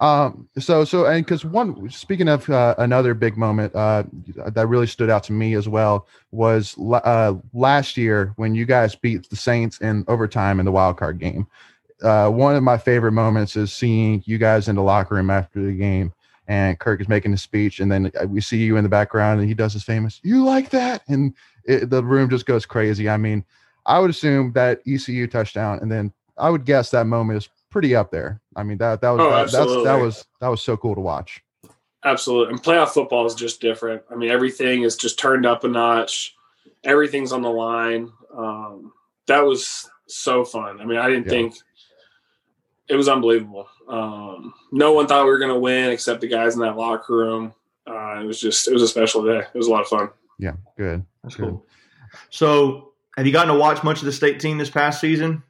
Um, 0.00 0.48
so 0.58 0.84
so 0.84 1.06
and 1.06 1.24
because 1.24 1.44
one 1.44 1.88
speaking 1.90 2.28
of 2.28 2.48
uh, 2.50 2.74
another 2.78 3.14
big 3.14 3.36
moment 3.36 3.74
uh, 3.74 4.04
that 4.48 4.66
really 4.68 4.86
stood 4.86 5.08
out 5.08 5.24
to 5.24 5.32
me 5.32 5.54
as 5.54 5.68
well 5.68 6.06
was 6.32 6.76
uh, 6.78 7.34
last 7.54 7.96
year 7.96 8.32
when 8.36 8.54
you 8.54 8.66
guys 8.66 8.94
beat 8.94 9.28
the 9.30 9.36
Saints 9.36 9.78
in 9.80 10.04
overtime 10.08 10.60
in 10.60 10.66
the 10.66 10.72
wild 10.72 10.98
card 10.98 11.18
game. 11.18 11.46
Uh, 12.02 12.28
one 12.28 12.54
of 12.54 12.62
my 12.62 12.76
favorite 12.76 13.12
moments 13.12 13.56
is 13.56 13.72
seeing 13.72 14.22
you 14.26 14.36
guys 14.36 14.68
in 14.68 14.76
the 14.76 14.82
locker 14.82 15.14
room 15.14 15.30
after 15.30 15.64
the 15.64 15.72
game, 15.72 16.12
and 16.46 16.78
Kirk 16.78 17.00
is 17.00 17.08
making 17.08 17.32
a 17.32 17.38
speech, 17.38 17.80
and 17.80 17.90
then 17.90 18.12
uh, 18.20 18.26
we 18.26 18.42
see 18.42 18.58
you 18.58 18.76
in 18.76 18.82
the 18.82 18.90
background, 18.90 19.40
and 19.40 19.48
he 19.48 19.54
does 19.54 19.72
his 19.72 19.82
famous 19.82 20.20
"You 20.22 20.44
like 20.44 20.68
that?" 20.70 21.02
and 21.08 21.32
it, 21.64 21.88
the 21.88 22.04
room 22.04 22.28
just 22.28 22.44
goes 22.44 22.66
crazy. 22.66 23.08
I 23.08 23.16
mean, 23.16 23.44
I 23.86 23.98
would 23.98 24.10
assume 24.10 24.52
that 24.52 24.80
ECU 24.86 25.26
touchdown, 25.26 25.78
and 25.80 25.90
then 25.90 26.12
I 26.36 26.50
would 26.50 26.66
guess 26.66 26.90
that 26.90 27.06
moment 27.06 27.38
is 27.38 27.48
pretty 27.70 27.94
up 27.94 28.10
there. 28.10 28.40
I 28.54 28.62
mean 28.62 28.78
that 28.78 29.00
that 29.00 29.10
was 29.10 29.20
Oh, 29.20 29.30
that, 29.30 29.50
that's 29.50 29.84
that 29.84 30.00
was 30.00 30.24
that 30.40 30.48
was 30.48 30.62
so 30.62 30.76
cool 30.76 30.94
to 30.94 31.00
watch. 31.00 31.42
Absolutely. 32.04 32.52
And 32.54 32.62
playoff 32.62 32.90
football 32.90 33.26
is 33.26 33.34
just 33.34 33.60
different. 33.60 34.02
I 34.10 34.14
mean, 34.14 34.30
everything 34.30 34.82
is 34.82 34.96
just 34.96 35.18
turned 35.18 35.44
up 35.44 35.64
a 35.64 35.68
notch. 35.68 36.36
Everything's 36.84 37.32
on 37.32 37.42
the 37.42 37.50
line. 37.50 38.12
Um, 38.36 38.92
that 39.26 39.40
was 39.44 39.90
so 40.06 40.44
fun. 40.44 40.80
I 40.80 40.84
mean, 40.84 40.98
I 40.98 41.08
didn't 41.08 41.24
Yeah. 41.24 41.30
think 41.30 41.54
it 42.88 42.94
was 42.94 43.08
unbelievable. 43.08 43.66
Um, 43.88 44.54
no 44.70 44.92
one 44.92 45.08
thought 45.08 45.24
we 45.24 45.30
were 45.30 45.38
going 45.40 45.52
to 45.52 45.58
win 45.58 45.90
except 45.90 46.20
the 46.20 46.28
guys 46.28 46.54
in 46.54 46.60
that 46.60 46.76
locker 46.76 47.16
room. 47.16 47.52
Uh, 47.88 48.20
it 48.20 48.24
was 48.24 48.40
just, 48.40 48.68
it 48.68 48.72
was 48.72 48.82
a 48.82 48.88
special 48.88 49.24
day. 49.24 49.38
It 49.40 49.58
was 49.58 49.66
a 49.66 49.70
lot 49.72 49.80
of 49.80 49.88
fun. 49.88 50.10
Yeah, 50.38 50.52
good. 50.76 51.04
That's 51.24 51.34
cool. 51.34 51.66
So, 52.30 52.92
have 53.16 53.26
you 53.26 53.32
gotten 53.32 53.52
to 53.52 53.58
watch 53.58 53.82
much 53.82 53.98
of 53.98 54.04
the 54.04 54.12
state 54.12 54.38
team 54.38 54.58
this 54.58 54.70
past 54.70 55.00
season? 55.00 55.42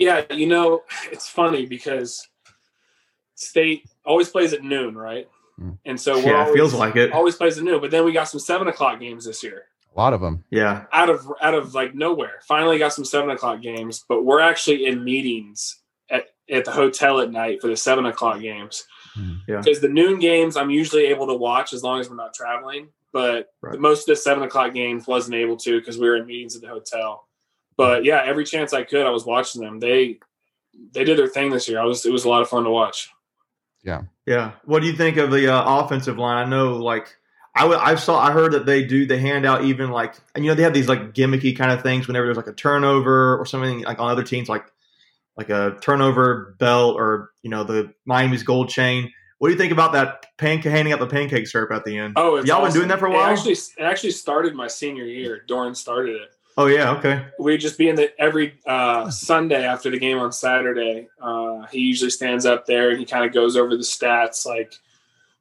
Yeah, 0.00 0.24
you 0.32 0.46
know, 0.46 0.82
it's 1.12 1.28
funny 1.28 1.66
because 1.66 2.26
state 3.34 3.84
always 4.04 4.28
plays 4.30 4.52
at 4.52 4.64
noon, 4.64 4.96
right? 4.96 5.28
Mm. 5.60 5.78
And 5.84 6.00
so 6.00 6.14
we're 6.16 6.32
yeah, 6.32 6.40
always, 6.40 6.54
feels 6.54 6.74
like 6.74 6.96
it. 6.96 7.12
always 7.12 7.36
plays 7.36 7.58
at 7.58 7.64
noon. 7.64 7.80
But 7.80 7.90
then 7.90 8.04
we 8.04 8.12
got 8.12 8.24
some 8.28 8.40
seven 8.40 8.66
o'clock 8.68 8.98
games 8.98 9.26
this 9.26 9.42
year. 9.42 9.64
A 9.94 10.00
lot 10.00 10.12
of 10.14 10.20
them. 10.20 10.44
Yeah, 10.50 10.84
out 10.92 11.10
of 11.10 11.26
out 11.42 11.54
of 11.54 11.74
like 11.74 11.94
nowhere. 11.94 12.40
Finally 12.48 12.78
got 12.78 12.92
some 12.94 13.04
seven 13.04 13.30
o'clock 13.30 13.60
games, 13.60 14.04
but 14.08 14.24
we're 14.24 14.40
actually 14.40 14.86
in 14.86 15.04
meetings 15.04 15.80
at, 16.08 16.26
at 16.50 16.64
the 16.64 16.70
hotel 16.70 17.20
at 17.20 17.30
night 17.30 17.60
for 17.60 17.68
the 17.68 17.76
seven 17.76 18.06
o'clock 18.06 18.40
games. 18.40 18.84
Hmm. 19.14 19.34
Yeah. 19.48 19.58
Because 19.58 19.80
the 19.80 19.88
noon 19.88 20.18
games 20.20 20.56
I'm 20.56 20.70
usually 20.70 21.06
able 21.06 21.26
to 21.26 21.34
watch 21.34 21.72
as 21.72 21.82
long 21.82 22.00
as 22.00 22.08
we're 22.08 22.16
not 22.16 22.32
traveling. 22.34 22.88
But 23.12 23.48
Right. 23.60 23.78
most 23.80 24.08
of 24.08 24.14
the 24.14 24.16
seven 24.16 24.44
o'clock 24.44 24.72
games 24.72 25.08
wasn't 25.08 25.34
able 25.34 25.56
to 25.58 25.80
because 25.80 25.98
we 25.98 26.08
were 26.08 26.16
in 26.16 26.26
meetings 26.26 26.54
at 26.54 26.62
the 26.62 26.68
hotel. 26.68 27.26
But 27.80 28.04
yeah, 28.04 28.22
every 28.24 28.44
chance 28.44 28.72
I 28.72 28.82
could, 28.84 29.06
I 29.06 29.10
was 29.10 29.24
watching 29.24 29.62
them. 29.62 29.80
They 29.80 30.18
they 30.92 31.04
did 31.04 31.18
their 31.18 31.28
thing 31.28 31.50
this 31.50 31.68
year. 31.68 31.80
I 31.80 31.84
was 31.84 32.04
it 32.04 32.12
was 32.12 32.24
a 32.24 32.28
lot 32.28 32.42
of 32.42 32.48
fun 32.48 32.64
to 32.64 32.70
watch. 32.70 33.10
yeah. 33.82 34.02
Yeah. 34.26 34.52
What 34.64 34.80
do 34.82 34.86
you 34.86 34.92
think 34.94 35.16
of 35.16 35.30
the 35.30 35.52
uh, 35.52 35.80
offensive 35.82 36.16
line? 36.18 36.46
I 36.46 36.48
know, 36.48 36.76
like, 36.76 37.16
I 37.56 37.62
w- 37.62 37.80
I 37.80 37.96
saw, 37.96 38.16
I 38.20 38.30
heard 38.30 38.52
that 38.52 38.64
they 38.64 38.84
do, 38.84 39.04
the 39.06 39.18
handout 39.18 39.64
even 39.64 39.90
like, 39.90 40.14
and 40.34 40.44
you 40.44 40.50
know, 40.50 40.54
they 40.54 40.62
have 40.62 40.74
these 40.74 40.88
like 40.88 41.14
gimmicky 41.14 41.56
kind 41.56 41.72
of 41.72 41.82
things 41.82 42.06
whenever 42.06 42.26
there's 42.26 42.36
like 42.36 42.46
a 42.46 42.52
turnover 42.52 43.36
or 43.38 43.44
something 43.46 43.80
like 43.82 43.98
on 43.98 44.08
other 44.10 44.22
teams, 44.22 44.48
like 44.48 44.66
like 45.36 45.48
a 45.50 45.76
turnover 45.80 46.54
belt 46.60 46.96
or 46.96 47.30
you 47.42 47.50
know 47.50 47.64
the 47.64 47.92
Miami's 48.04 48.42
gold 48.44 48.68
chain. 48.68 49.10
What 49.38 49.48
do 49.48 49.54
you 49.54 49.58
think 49.58 49.72
about 49.72 49.92
that 49.94 50.26
pancake 50.36 50.70
handing 50.70 50.92
out 50.92 51.00
the 51.00 51.06
pancake 51.08 51.48
syrup 51.48 51.72
at 51.72 51.84
the 51.84 51.96
end? 51.98 52.12
Oh, 52.16 52.36
it's 52.36 52.46
Y'all 52.46 52.62
been 52.62 52.72
doing 52.74 52.88
that 52.88 52.98
for 53.00 53.06
a 53.06 53.10
It 53.10 53.14
while? 53.14 53.32
actually, 53.32 53.52
it 53.54 53.82
actually 53.82 54.10
started 54.12 54.54
my 54.54 54.66
senior 54.68 55.04
year. 55.06 55.42
Doeren 55.48 55.74
started 55.74 56.16
it. 56.16 56.28
Oh 56.56 56.66
yeah, 56.66 56.92
okay. 56.92 57.26
we 57.38 57.56
just 57.56 57.78
be 57.78 57.88
in 57.88 57.96
the 57.96 58.12
every 58.20 58.58
uh, 58.66 59.10
Sunday 59.10 59.64
after 59.64 59.88
the 59.90 59.98
game 59.98 60.18
on 60.18 60.32
Saturday. 60.32 61.08
Uh, 61.20 61.66
he 61.72 61.78
usually 61.78 62.10
stands 62.10 62.44
up 62.44 62.66
there 62.66 62.90
and 62.90 62.98
he 62.98 63.04
kind 63.06 63.24
of 63.24 63.32
goes 63.32 63.56
over 63.56 63.70
the 63.76 63.82
stats 63.82 64.44
like 64.44 64.72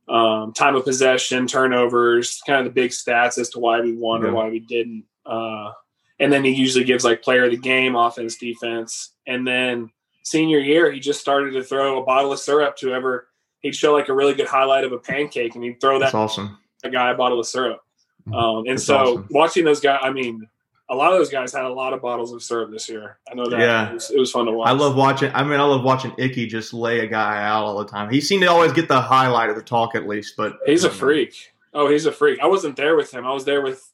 um, 0.08 0.54
time 0.54 0.76
of 0.76 0.84
possession, 0.86 1.46
turnovers, 1.48 2.42
kind 2.48 2.60
of 2.60 2.66
the 2.74 2.82
big 2.82 2.92
stats 2.92 3.38
as 3.38 3.50
to 3.50 3.60
why 3.60 3.82
we 3.82 3.94
won 3.94 4.22
Yeah. 4.22 4.30
or 4.30 4.34
why 4.34 4.50
we 4.50 4.60
didn't. 4.60 5.04
Uh, 5.26 5.72
and 6.20 6.32
then 6.32 6.44
he 6.44 6.52
usually 6.52 6.84
gives 6.84 7.04
like 7.04 7.22
player 7.22 7.46
of 7.46 7.52
the 7.52 7.58
game, 7.58 7.96
offense, 7.96 8.36
defense. 8.38 9.12
And 9.28 9.48
then 9.48 9.90
senior 10.24 10.60
year, 10.60 10.92
he 10.92 11.00
just 11.00 11.20
started 11.20 11.52
to 11.52 11.64
throw 11.64 12.02
a 12.02 12.06
bottle 12.06 12.32
of 12.32 12.40
syrup 12.40 12.76
to 12.78 12.88
whoever 12.88 13.28
he'd 13.60 13.76
show 13.76 13.94
like 13.94 14.10
a 14.10 14.14
really 14.14 14.34
good 14.34 14.48
highlight 14.48 14.84
of 14.84 14.92
a 14.94 14.98
pancake 14.98 15.56
and 15.56 15.64
he'd 15.64 15.80
throw 15.82 16.00
That's 16.00 16.12
that 16.14 16.18
awesome. 16.18 16.58
guy 16.92 17.12
a 17.12 17.16
bottle 17.16 17.40
of 17.40 17.46
syrup. 17.46 17.82
Mhm. 18.28 18.36
Um, 18.36 18.58
and 18.60 18.78
That's 18.78 18.86
so 18.86 18.98
awesome. 18.98 19.28
watching 19.32 19.66
those 19.66 19.80
guys, 19.80 20.00
I 20.02 20.12
mean, 20.12 20.48
a 20.90 20.96
lot 20.96 21.12
of 21.12 21.18
those 21.20 21.30
guys 21.30 21.54
had 21.54 21.66
a 21.66 21.70
lot 21.74 21.94
of 21.94 22.02
bottles 22.02 22.34
of 22.34 22.42
syrup 22.42 22.72
this 22.72 22.90
year. 22.90 23.20
I 23.32 23.36
know 23.36 23.48
that. 23.50 23.60
Yeah. 23.60 23.90
It 23.92 23.94
was, 23.94 24.10
it 24.12 24.20
was 24.20 24.32
fun 24.32 24.46
to 24.48 24.52
watch. 24.52 24.68
I 24.70 24.72
love 24.72 24.96
watching. 24.96 25.32
I 25.34 25.44
mean, 25.44 25.60
I 25.60 25.64
love 25.64 25.84
watching 25.84 26.14
Icky 26.18 26.48
just 26.48 26.74
lay 26.74 27.00
a 27.02 27.08
guy 27.08 27.44
out 27.44 27.66
all 27.66 27.78
the 27.78 27.86
time. 27.86 28.10
He 28.10 28.20
seemed 28.22 28.42
to 28.44 28.50
always 28.50 28.74
get 28.74 28.88
the 28.88 29.00
highlight 29.00 29.50
of 29.50 29.56
the 29.56 29.62
talk 29.62 29.94
at 29.96 30.08
least. 30.08 30.36
But 30.36 30.58
He's 30.66 30.84
a 30.84 30.90
freak. 30.90 31.36
Oh, 31.74 31.88
he's 31.90 32.06
a 32.08 32.12
freak. 32.12 32.40
I 32.40 32.48
wasn't 32.48 32.76
there 32.76 32.96
with 32.96 33.14
him. 33.14 33.26
I 33.26 33.34
was 33.34 33.46
there 33.46 33.62
with 33.62 33.88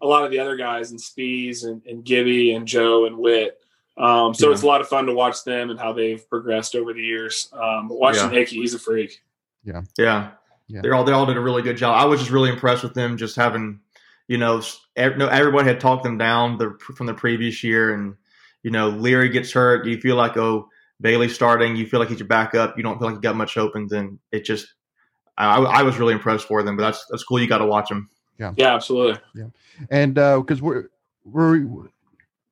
a 0.00 0.06
lot 0.06 0.24
of 0.24 0.30
the 0.30 0.38
other 0.38 0.56
guys 0.56 0.92
and 0.92 1.00
Spees 1.00 1.64
and, 1.64 1.82
and 1.86 2.04
Gibby 2.04 2.52
and 2.52 2.68
Joe 2.68 3.06
and 3.06 3.18
Wit. 3.18 3.58
Um, 3.96 4.32
so 4.32 4.46
Yeah. 4.46 4.52
it's 4.52 4.62
a 4.62 4.66
lot 4.66 4.80
of 4.80 4.86
fun 4.88 5.06
to 5.06 5.12
watch 5.12 5.42
them 5.42 5.70
and 5.70 5.80
how 5.80 5.92
they've 5.92 6.22
progressed 6.30 6.76
over 6.76 6.92
the 6.92 7.02
years. 7.02 7.48
Um, 7.52 7.88
but 7.88 7.98
watching 7.98 8.32
Icky, 8.32 8.54
he's 8.56 8.74
a 8.74 8.78
freak. 8.78 9.20
Yeah. 9.64 9.82
Yeah. 9.98 10.30
They're 10.82 10.94
all 10.94 11.02
they 11.02 11.12
all 11.12 11.26
did 11.26 11.36
a 11.36 11.40
really 11.40 11.62
good 11.62 11.76
job. 11.78 12.00
I 12.00 12.04
was 12.04 12.20
just 12.20 12.30
really 12.30 12.50
impressed 12.50 12.82
with 12.84 12.94
them 12.94 13.16
just 13.16 13.34
having, 13.34 13.80
you 14.28 14.38
know, 14.38 14.58
s- 14.58 14.80
no 14.96 15.26
everybody 15.26 15.66
had 15.68 15.80
talked 15.80 16.04
them 16.04 16.18
down 16.18 16.58
the 16.58 16.78
from 16.80 17.06
the 17.06 17.14
previous 17.14 17.64
year, 17.64 17.92
and 17.92 18.14
you 18.62 18.70
know, 18.70 18.88
Leary 18.90 19.30
gets 19.30 19.50
hurt. 19.52 19.86
You 19.86 20.00
feel 20.00 20.14
like 20.16 20.36
oh 20.36 20.68
Bailey's 21.00 21.34
starting. 21.34 21.74
You 21.76 21.86
feel 21.86 21.98
like 22.00 22.08
he's 22.10 22.18
your 22.20 22.28
backup. 22.28 22.76
You 22.76 22.82
don't 22.82 22.98
feel 22.98 23.08
like 23.08 23.16
you 23.16 23.20
got 23.22 23.36
much 23.36 23.56
open. 23.56 23.86
Then 23.88 24.18
it 24.32 24.44
just, 24.44 24.66
I, 25.36 25.58
I 25.58 25.82
was 25.82 25.98
really 25.98 26.12
impressed 26.12 26.46
for 26.46 26.62
them. 26.62 26.76
But 26.76 26.82
that's 26.82 27.06
that's 27.10 27.24
cool. 27.24 27.40
You 27.40 27.48
got 27.48 27.58
to 27.58 27.66
watch 27.66 27.88
them. 27.88 28.08
Yeah, 28.38 28.52
yeah, 28.56 28.74
absolutely. 28.74 29.20
Yeah, 29.34 29.46
And 29.90 30.18
uh, 30.18 30.38
because 30.40 30.60
we're 30.62 30.88
we're 31.24 31.88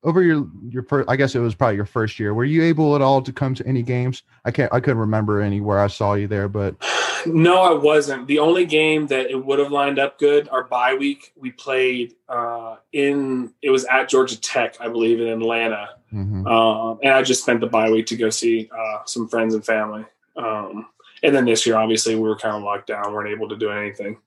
over 0.03 0.21
your 0.21 0.47
your 0.69 0.83
first, 0.83 1.09
I 1.09 1.15
guess 1.15 1.35
it 1.35 1.39
was 1.39 1.55
probably 1.55 1.75
your 1.75 1.85
first 1.85 2.19
year. 2.19 2.33
Were 2.33 2.45
you 2.45 2.63
able 2.63 2.95
at 2.95 3.01
all 3.01 3.21
to 3.21 3.33
come 3.33 3.55
to 3.55 3.65
any 3.67 3.83
games? 3.83 4.23
I 4.45 4.51
can't. 4.51 4.73
I 4.73 4.79
couldn't 4.79 4.99
remember 4.99 5.41
anywhere 5.41 5.79
I 5.79 5.87
saw 5.87 6.13
you 6.13 6.27
there, 6.27 6.47
but 6.47 6.75
No, 7.25 7.61
I 7.61 7.73
wasn't. 7.73 8.27
The 8.27 8.39
only 8.39 8.65
game 8.65 9.07
that 9.07 9.29
it 9.29 9.45
would 9.45 9.59
have 9.59 9.71
lined 9.71 9.99
up 9.99 10.19
good, 10.19 10.47
our 10.49 10.63
bye 10.63 10.93
week, 10.93 11.33
we 11.35 11.51
played 11.51 12.13
uh, 12.29 12.77
in. 12.93 13.53
It 13.61 13.69
was 13.69 13.85
at 13.85 14.09
Georgia 14.09 14.39
Tech, 14.39 14.77
I 14.79 14.87
believe, 14.87 15.19
in 15.19 15.27
Atlanta, 15.27 15.89
mhm. 16.13 16.47
um, 16.47 16.99
and 17.03 17.13
I 17.13 17.21
just 17.23 17.43
spent 17.43 17.61
the 17.61 17.67
bye 17.67 17.89
week 17.89 18.05
to 18.07 18.15
go 18.15 18.29
see 18.29 18.69
uh, 18.75 18.99
some 19.05 19.27
friends 19.27 19.53
and 19.53 19.65
family. 19.65 20.05
Um, 20.35 20.87
and 21.23 21.35
then 21.35 21.45
this 21.45 21.65
year, 21.65 21.77
obviously, 21.77 22.15
we 22.15 22.21
were 22.21 22.37
kind 22.37 22.55
of 22.55 22.63
locked 22.63 22.87
down, 22.87 23.11
weren't 23.11 23.29
able 23.29 23.49
to 23.49 23.57
do 23.57 23.71
anything. 23.71 24.17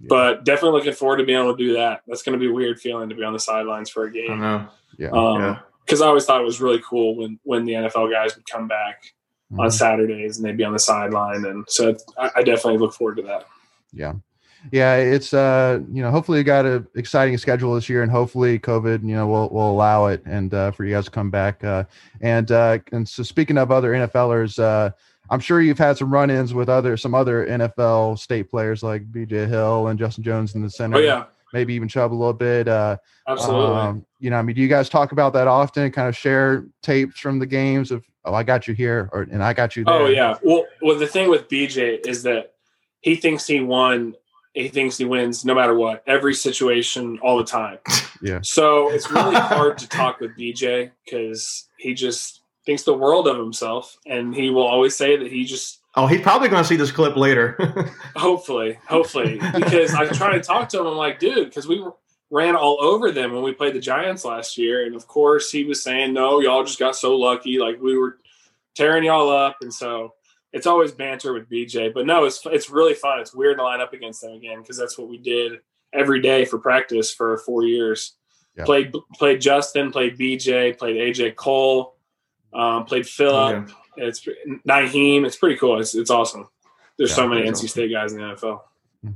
Yeah. 0.00 0.06
But 0.08 0.44
definitely 0.44 0.78
looking 0.78 0.94
forward 0.94 1.18
to 1.18 1.24
being 1.24 1.38
able 1.38 1.56
to 1.56 1.62
do 1.62 1.74
that. 1.74 2.02
That's 2.06 2.22
going 2.22 2.38
to 2.38 2.44
be 2.44 2.50
a 2.50 2.54
weird 2.54 2.80
feeling 2.80 3.08
to 3.08 3.14
be 3.14 3.22
on 3.22 3.32
the 3.32 3.40
sidelines 3.40 3.90
for 3.90 4.04
a 4.04 4.12
game. 4.12 4.40
know. 4.40 4.68
Yeah. 5.00 5.10
Um, 5.10 5.58
because 5.84 6.02
I 6.02 6.06
always 6.06 6.24
thought 6.24 6.40
it 6.40 6.44
was 6.44 6.60
really 6.60 6.80
cool 6.88 7.16
when 7.16 7.38
when 7.42 7.64
the 7.64 7.72
NFL 7.72 8.12
guys 8.12 8.36
would 8.36 8.48
come 8.48 8.68
back 8.68 9.12
on 9.58 9.66
Mhm. 9.68 9.72
Saturdays 9.72 10.36
and 10.36 10.46
they'd 10.46 10.56
be 10.56 10.62
on 10.62 10.72
the 10.72 10.78
sideline, 10.78 11.44
and 11.44 11.64
so 11.68 11.96
I, 12.16 12.30
I 12.36 12.42
definitely 12.44 12.78
look 12.78 12.94
forward 12.94 13.16
to 13.16 13.22
that. 13.22 13.46
Yeah. 13.92 14.12
Yeah, 14.72 14.96
it's 14.96 15.32
uh, 15.32 15.80
you 15.90 16.02
know, 16.02 16.10
hopefully 16.10 16.36
you 16.38 16.44
got 16.44 16.66
a 16.66 16.84
exciting 16.94 17.38
schedule 17.38 17.74
this 17.74 17.88
year 17.88 18.02
and 18.02 18.12
hopefully 18.12 18.58
COVID, 18.58 19.02
you 19.02 19.14
know, 19.14 19.26
will 19.26 19.48
will 19.48 19.70
allow 19.72 20.06
it 20.06 20.22
and 20.26 20.52
uh 20.52 20.70
for 20.70 20.84
you 20.84 20.94
guys 20.94 21.06
to 21.06 21.10
come 21.10 21.30
back. 21.30 21.64
Uh 21.64 21.84
and 22.20 22.52
uh 22.52 22.78
and 22.92 23.08
so 23.08 23.22
speaking 23.22 23.56
of 23.56 23.70
other 23.72 23.92
NFLers, 23.92 24.58
uh 24.62 24.90
I'm 25.30 25.40
sure 25.40 25.62
you've 25.62 25.78
had 25.78 25.96
some 25.96 26.12
run-ins 26.12 26.52
with 26.52 26.68
other 26.68 26.98
some 26.98 27.14
other 27.14 27.46
NFL 27.46 28.18
state 28.18 28.50
players 28.50 28.82
like 28.82 29.10
BJ 29.10 29.48
Hill 29.48 29.86
and 29.86 29.98
Justin 29.98 30.24
Jones 30.24 30.54
in 30.54 30.60
the 30.62 30.68
center. 30.70 30.98
Oh 30.98 31.00
yeah, 31.00 31.24
Maybe 31.52 31.74
even 31.74 31.88
Chubb 31.88 32.12
a 32.12 32.14
little 32.14 32.32
bit. 32.32 32.68
Uh 32.68 32.96
absolutely. 33.26 33.76
um, 33.76 34.06
you 34.18 34.30
know, 34.30 34.36
I 34.36 34.42
mean, 34.42 34.56
do 34.56 34.62
you 34.62 34.68
guys 34.68 34.88
talk 34.88 35.12
about 35.12 35.32
that 35.32 35.46
often? 35.48 35.90
Kind 35.90 36.08
of 36.08 36.16
share 36.16 36.66
tapes 36.82 37.18
from 37.18 37.38
the 37.38 37.46
games 37.46 37.90
of, 37.90 38.04
oh, 38.24 38.34
I 38.34 38.42
got 38.42 38.68
you 38.68 38.74
here, 38.74 39.08
or 39.12 39.22
and 39.22 39.42
I 39.42 39.52
got 39.52 39.76
you 39.76 39.84
there. 39.84 39.94
oh 39.94 40.06
yeah. 40.06 40.36
Well, 40.42 40.66
well, 40.82 40.98
the 40.98 41.06
thing 41.06 41.30
with 41.30 41.48
BJ 41.48 42.06
is 42.06 42.22
that 42.24 42.54
he 43.00 43.16
thinks 43.16 43.46
he 43.46 43.60
won. 43.60 44.14
He 44.52 44.68
thinks 44.68 44.98
he 44.98 45.04
wins 45.04 45.44
no 45.44 45.54
matter 45.54 45.74
what, 45.74 46.02
every 46.08 46.34
situation, 46.34 47.18
all 47.22 47.38
the 47.38 47.44
time. 47.44 47.78
Yeah. 48.22 48.40
So 48.42 48.92
it's 48.92 49.10
really 49.10 49.34
hard 49.34 49.78
to 49.78 49.88
talk 49.88 50.20
with 50.20 50.36
BJ 50.36 50.90
because 51.06 51.70
he 51.78 51.94
just 51.94 52.42
thinks 52.66 52.82
the 52.82 52.92
world 52.92 53.26
of 53.26 53.38
himself, 53.38 53.96
and 54.06 54.34
he 54.34 54.50
will 54.50 54.66
always 54.66 54.94
say 54.94 55.16
that 55.16 55.32
he 55.32 55.44
just 55.44 55.79
Oh, 55.96 56.06
he's 56.06 56.20
probably 56.20 56.48
going 56.48 56.62
to 56.62 56.68
see 56.68 56.76
this 56.76 56.92
clip 56.92 57.16
later. 57.16 57.56
hopefully, 58.16 58.78
hopefully, 58.88 59.40
because 59.54 59.92
I 59.92 60.06
try 60.06 60.32
to 60.34 60.40
talk 60.40 60.68
to 60.70 60.80
him. 60.80 60.86
I'm 60.86 60.96
like, 60.96 61.18
dude, 61.18 61.48
because 61.48 61.66
we 61.66 61.84
ran 62.30 62.54
all 62.54 62.78
over 62.80 63.10
them 63.10 63.32
when 63.32 63.42
we 63.42 63.52
played 63.52 63.74
the 63.74 63.80
Giants 63.80 64.24
last 64.24 64.56
year, 64.56 64.86
and 64.86 64.94
of 64.94 65.08
course 65.08 65.50
he 65.50 65.64
was 65.64 65.82
saying, 65.82 66.12
no, 66.12 66.40
y'all 66.40 66.62
just 66.62 66.78
got 66.78 66.94
so 66.94 67.16
lucky, 67.16 67.58
like 67.58 67.80
we 67.82 67.98
were 67.98 68.18
tearing 68.76 69.04
y'all 69.04 69.30
up, 69.30 69.56
and 69.62 69.74
so 69.74 70.14
it's 70.52 70.66
always 70.66 70.92
banter 70.92 71.32
with 71.32 71.50
BJ. 71.50 71.92
But 71.92 72.06
no, 72.06 72.24
it's 72.24 72.40
it's 72.46 72.70
really 72.70 72.94
fun. 72.94 73.20
It's 73.20 73.34
weird 73.34 73.58
to 73.58 73.64
line 73.64 73.80
up 73.80 73.92
against 73.92 74.20
them 74.20 74.32
again 74.32 74.60
because 74.60 74.76
that's 74.76 74.96
what 74.96 75.08
we 75.08 75.18
did 75.18 75.60
every 75.92 76.20
day 76.20 76.44
for 76.44 76.58
practice 76.58 77.12
for 77.12 77.36
four 77.38 77.64
years. 77.64 78.14
Yeah. 78.56 78.64
Played 78.64 78.94
played 79.14 79.40
Justin, 79.40 79.90
played 79.92 80.18
BJ, 80.18 80.76
played 80.78 80.96
AJ 80.96 81.36
Cole, 81.36 81.96
um, 82.52 82.84
played 82.84 83.06
Philip. 83.06 83.68
Yeah. 83.68 83.74
It's 83.96 84.26
Nyheim. 84.66 85.26
It's 85.26 85.36
pretty 85.36 85.56
cool. 85.56 85.80
It's 85.80 85.94
it's 85.94 86.10
awesome. 86.10 86.48
There's 86.96 87.10
Yeah, 87.10 87.16
so 87.16 87.28
many 87.28 87.42
NC 87.42 87.52
awesome. 87.52 87.68
State 87.68 87.92
guys 87.92 88.12
in 88.12 88.18
the 88.18 88.24
NFL. 88.24 88.60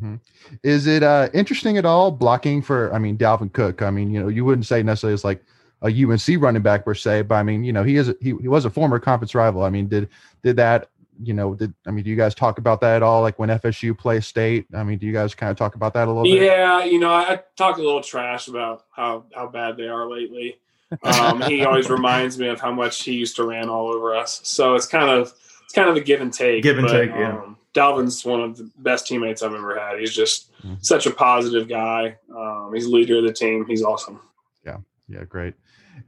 hmm 0.00 0.14
Is 0.62 0.86
it 0.86 1.02
uh, 1.02 1.28
interesting 1.34 1.76
at 1.78 1.84
all 1.84 2.10
blocking 2.10 2.62
for? 2.62 2.92
I 2.94 2.98
mean, 2.98 3.16
Dalvin 3.18 3.52
Cook. 3.52 3.82
I 3.82 3.90
mean, 3.90 4.10
you 4.10 4.20
know, 4.20 4.28
you 4.28 4.44
wouldn't 4.44 4.66
say 4.66 4.82
necessarily 4.82 5.14
it's 5.14 5.24
like 5.24 5.42
a 5.82 5.88
UNC 5.88 6.42
running 6.42 6.62
back 6.62 6.84
per 6.84 6.94
se, 6.94 7.22
but 7.22 7.34
I 7.34 7.42
mean, 7.42 7.62
you 7.62 7.72
know, 7.72 7.82
he 7.82 7.96
is 7.96 8.08
a, 8.08 8.16
he, 8.20 8.34
he 8.40 8.48
was 8.48 8.64
a 8.64 8.70
former 8.70 8.98
conference 8.98 9.34
rival. 9.34 9.64
I 9.64 9.70
mean, 9.70 9.86
did 9.88 10.08
did 10.42 10.56
that? 10.56 10.88
You 11.22 11.34
know, 11.34 11.54
did 11.54 11.72
I 11.86 11.90
mean, 11.92 12.04
do 12.04 12.10
you 12.10 12.16
guys 12.16 12.34
talk 12.34 12.58
about 12.58 12.80
that 12.80 12.96
at 12.96 13.02
all? 13.02 13.20
Like 13.20 13.38
when 13.38 13.48
FSU 13.50 13.96
plays 13.96 14.26
state? 14.26 14.66
I 14.74 14.82
mean, 14.82 14.98
do 14.98 15.06
you 15.06 15.12
guys 15.12 15.34
kind 15.34 15.50
of 15.50 15.56
talk 15.56 15.74
about 15.76 15.94
that 15.94 16.08
a 16.08 16.10
little 16.10 16.24
bit? 16.24 16.42
Yeah, 16.42 16.82
you 16.84 16.98
know, 16.98 17.10
I, 17.10 17.34
I 17.34 17.40
talk 17.56 17.76
a 17.76 17.82
little 17.82 18.02
trash 18.02 18.48
about 18.48 18.84
how 18.90 19.26
how 19.34 19.46
bad 19.46 19.76
they 19.76 19.86
are 19.86 20.10
lately. 20.10 20.56
Um, 21.02 21.40
he 21.42 21.64
always 21.64 21.90
reminds 21.90 22.38
me 22.38 22.48
of 22.48 22.60
how 22.60 22.72
much 22.72 23.02
he 23.02 23.12
used 23.12 23.36
to 23.36 23.44
ran 23.44 23.68
all 23.68 23.88
over 23.88 24.14
us. 24.14 24.40
So 24.44 24.74
it's 24.74 24.86
kind 24.86 25.10
of 25.10 25.32
it's 25.64 25.72
kind 25.74 25.88
of 25.88 25.96
a 25.96 26.00
give 26.00 26.20
and 26.20 26.32
take. 26.32 26.62
Give 26.62 26.78
and 26.78 26.88
take, 26.88 27.10
yeah. 27.10 27.38
Um, 27.38 27.56
Dalvin's 27.74 28.24
one 28.24 28.40
of 28.40 28.56
the 28.56 28.70
best 28.78 29.06
teammates 29.06 29.42
I've 29.42 29.52
ever 29.54 29.78
had. 29.78 29.98
He's 29.98 30.14
just 30.14 30.52
Mhm. 30.62 30.84
such 30.84 31.06
a 31.06 31.10
positive 31.10 31.68
guy. 31.68 32.16
Um, 32.34 32.70
he's 32.74 32.86
leader 32.86 33.18
of 33.18 33.24
the 33.24 33.32
team. 33.32 33.66
He's 33.66 33.82
awesome. 33.82 34.20
Yeah, 34.64 34.78
Yeah. 35.08 35.24
great. 35.24 35.54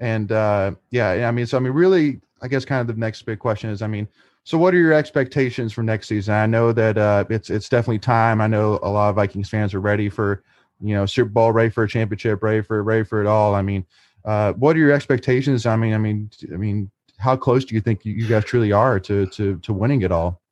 And 0.00 0.30
uh, 0.32 0.72
yeah, 0.90 1.14
yeah, 1.14 1.28
I 1.28 1.30
mean, 1.30 1.46
so 1.46 1.56
I 1.56 1.60
mean, 1.60 1.72
really, 1.72 2.20
I 2.42 2.48
guess 2.48 2.64
kind 2.64 2.80
of 2.80 2.86
the 2.86 2.98
next 3.00 3.22
big 3.22 3.38
question 3.38 3.70
is, 3.70 3.82
I 3.82 3.86
mean, 3.86 4.06
so 4.44 4.56
what 4.58 4.74
are 4.74 4.78
your 4.78 4.92
expectations 4.92 5.72
for 5.72 5.82
next 5.82 6.06
season? 6.06 6.34
I 6.34 6.46
know 6.46 6.72
that 6.72 6.96
uh, 6.96 7.24
it's 7.30 7.50
it's 7.50 7.68
definitely 7.68 7.98
time. 7.98 8.40
I 8.40 8.46
know 8.46 8.78
a 8.82 8.90
lot 8.90 9.10
of 9.10 9.16
Vikings 9.16 9.48
fans 9.48 9.74
are 9.74 9.80
ready 9.80 10.08
for, 10.08 10.44
you 10.80 10.94
know, 10.94 11.04
Super 11.06 11.30
Bowl, 11.30 11.50
ready 11.50 11.70
for 11.70 11.82
a 11.84 11.88
championship, 11.88 12.42
ready 12.42 12.62
for 12.62 12.82
ready 12.82 13.02
for 13.04 13.20
it 13.20 13.26
all. 13.26 13.54
I 13.56 13.62
mean, 13.62 13.84
uh, 14.26 14.52
what 14.54 14.76
are 14.76 14.80
your 14.80 14.92
expectations? 14.92 15.64
I 15.66 15.76
mean, 15.76 15.94
I 15.94 15.98
mean, 15.98 16.30
I 16.52 16.56
mean, 16.56 16.90
how 17.18 17.36
close 17.36 17.64
do 17.64 17.74
you 17.74 17.80
think 17.80 18.04
you, 18.04 18.12
you 18.12 18.26
guys 18.26 18.44
truly 18.44 18.72
are 18.72 18.98
to 19.00 19.26
to 19.26 19.58
to 19.58 19.72
winning 19.72 20.02
it 20.02 20.12
all? 20.12 20.42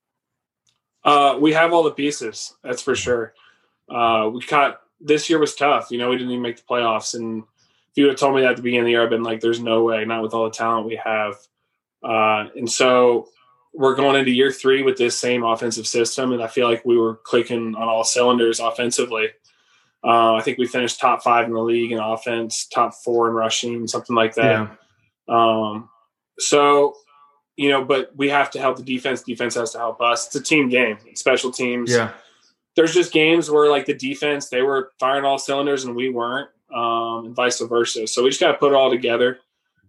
Uh, 1.05 1.37
we 1.39 1.53
have 1.53 1.73
all 1.73 1.83
the 1.83 1.91
pieces, 1.91 2.55
that's 2.63 2.81
for 2.81 2.95
sure. 2.95 3.35
Uh, 3.91 4.31
we 4.33 4.41
caught 4.41 4.81
this 5.01 5.29
year 5.29 5.39
was 5.39 5.55
tough. 5.55 5.91
You 5.91 5.99
know, 5.99 6.09
we 6.09 6.17
didn't 6.17 6.31
even 6.31 6.43
make 6.43 6.57
the 6.57 6.63
playoffs, 6.63 7.15
and 7.15 7.43
if 7.43 7.97
you 7.97 8.07
had 8.07 8.17
told 8.17 8.37
me 8.37 8.43
that 8.43 8.53
at 8.53 8.57
the 8.57 8.63
beginning 8.63 8.83
of 8.83 8.87
the 8.87 8.93
year, 8.93 9.03
I've 9.03 9.11
been 9.11 9.25
like, 9.25 9.41
"There's 9.41 9.61
no 9.61 9.83
way," 9.83 10.05
not 10.05 10.23
with 10.23 10.35
all 10.35 10.45
the 10.45 10.51
talent 10.51 10.87
we 10.87 10.97
have. 11.05 11.35
Uh, 12.03 12.49
and 12.57 12.71
so 12.71 13.29
we're 13.73 13.97
going 13.97 14.17
into 14.17 14.31
year 14.31 14.53
three 14.53 14.83
with 14.83 14.97
this 14.97 15.19
same 15.19 15.43
offensive 15.43 15.87
system, 15.87 16.33
and 16.33 16.43
I 16.43 16.47
feel 16.47 16.69
like 16.69 16.85
we 16.85 16.97
were 16.97 17.17
clicking 17.17 17.75
on 17.75 17.89
all 17.89 18.05
cylinders 18.05 18.61
offensively. 18.61 19.31
Uh, 20.05 20.35
I 20.35 20.43
think 20.43 20.59
we 20.59 20.67
finished 20.67 21.01
top 21.01 21.23
five 21.23 21.47
in 21.47 21.55
the 21.55 21.61
league 21.63 21.93
in 21.93 21.99
offense, 21.99 22.67
top 22.67 22.93
four 22.95 23.29
in 23.29 23.35
rushing, 23.35 23.87
something 23.87 24.15
like 24.15 24.35
that. 24.35 24.69
yeah. 24.69 24.69
Um, 25.29 25.89
so, 26.39 26.95
you 27.57 27.71
know, 27.71 27.85
but 27.85 28.15
we 28.15 28.29
have 28.29 28.51
to 28.51 28.61
help 28.61 28.77
the 28.77 28.83
defense. 28.83 29.23
Defense 29.23 29.55
has 29.55 29.73
to 29.73 29.79
help 29.79 30.03
us. 30.03 30.27
It's 30.27 30.37
a 30.37 30.43
team 30.43 30.69
game. 30.69 30.99
It's 31.07 31.21
special 31.21 31.51
teams. 31.51 31.91
Yeah. 31.91 32.11
There's 32.77 32.93
just 32.93 33.13
games 33.13 33.51
where 33.51 33.71
like 33.71 33.87
the 33.87 33.95
defense, 33.95 34.49
they 34.49 34.61
were 34.63 34.93
firing 34.99 35.25
all 35.25 35.39
cylinders 35.39 35.85
and 35.85 35.97
we 35.97 36.11
weren't, 36.11 36.51
um, 36.75 37.27
and 37.27 37.35
vice 37.35 37.61
versa. 37.61 38.07
So 38.07 38.25
we 38.25 38.31
just 38.31 38.41
got 38.41 38.53
to 38.53 38.59
put 38.59 38.73
it 38.73 38.77
all 38.77 38.91
together. 38.91 39.39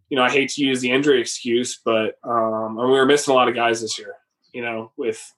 You 0.10 0.18
know, 0.18 0.24
I 0.24 0.30
hate 0.30 0.52
to 0.52 0.64
use 0.64 0.82
the 0.82 0.92
injury 0.92 1.20
excuse, 1.20 1.80
but 1.84 2.20
um, 2.24 2.78
and 2.78 2.90
we 2.90 2.96
were 2.96 3.08
missing 3.08 3.32
a 3.32 3.36
lot 3.36 3.50
of 3.50 3.56
guys 3.56 3.82
this 3.82 3.98
year. 3.98 4.14
You 4.54 4.62
know, 4.62 4.92
with 4.96 5.34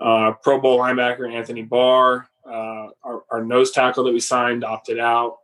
uh, 0.00 0.32
Pro 0.40 0.60
Bowl 0.60 0.78
linebacker 0.78 1.30
Anthony 1.30 1.62
Barr, 1.62 2.28
uh, 2.46 2.88
our, 3.02 3.24
our 3.30 3.44
nose 3.44 3.70
tackle 3.70 4.04
that 4.04 4.12
we 4.12 4.20
signed 4.20 4.64
opted 4.64 4.98
out. 4.98 5.38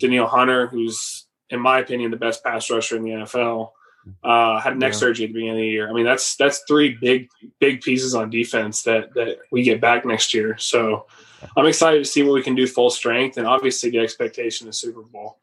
Danielle 0.00 0.26
Hunter, 0.26 0.66
who's 0.66 1.26
in 1.50 1.60
my 1.60 1.78
opinion 1.80 2.10
the 2.10 2.16
best 2.16 2.42
pass 2.42 2.70
rusher 2.70 2.96
in 2.96 3.02
the 3.02 3.10
NFL, 3.10 3.70
uh, 4.22 4.60
had 4.60 4.78
neck 4.78 4.92
Yeah. 4.92 4.98
surgery 4.98 5.24
at 5.24 5.28
the 5.28 5.32
beginning 5.34 5.50
of 5.52 5.56
the 5.58 5.66
year. 5.66 5.88
I 5.88 5.92
mean, 5.92 6.04
that's 6.04 6.36
that's 6.36 6.62
three 6.68 6.96
big 7.00 7.28
big 7.58 7.80
pieces 7.80 8.14
on 8.14 8.30
defense 8.30 8.82
that 8.82 9.14
that 9.14 9.38
we 9.50 9.62
get 9.62 9.80
back 9.80 10.04
next 10.04 10.34
year. 10.34 10.56
So 10.58 11.06
I'm 11.56 11.66
excited 11.66 11.98
to 11.98 12.04
see 12.04 12.22
what 12.22 12.34
we 12.34 12.42
can 12.42 12.54
do 12.54 12.66
full 12.66 12.90
strength, 12.90 13.36
and 13.38 13.46
obviously 13.46 13.90
the 13.90 13.98
expectation 13.98 14.68
is 14.68 14.76
Super 14.78 15.02
Bowl. 15.02 15.38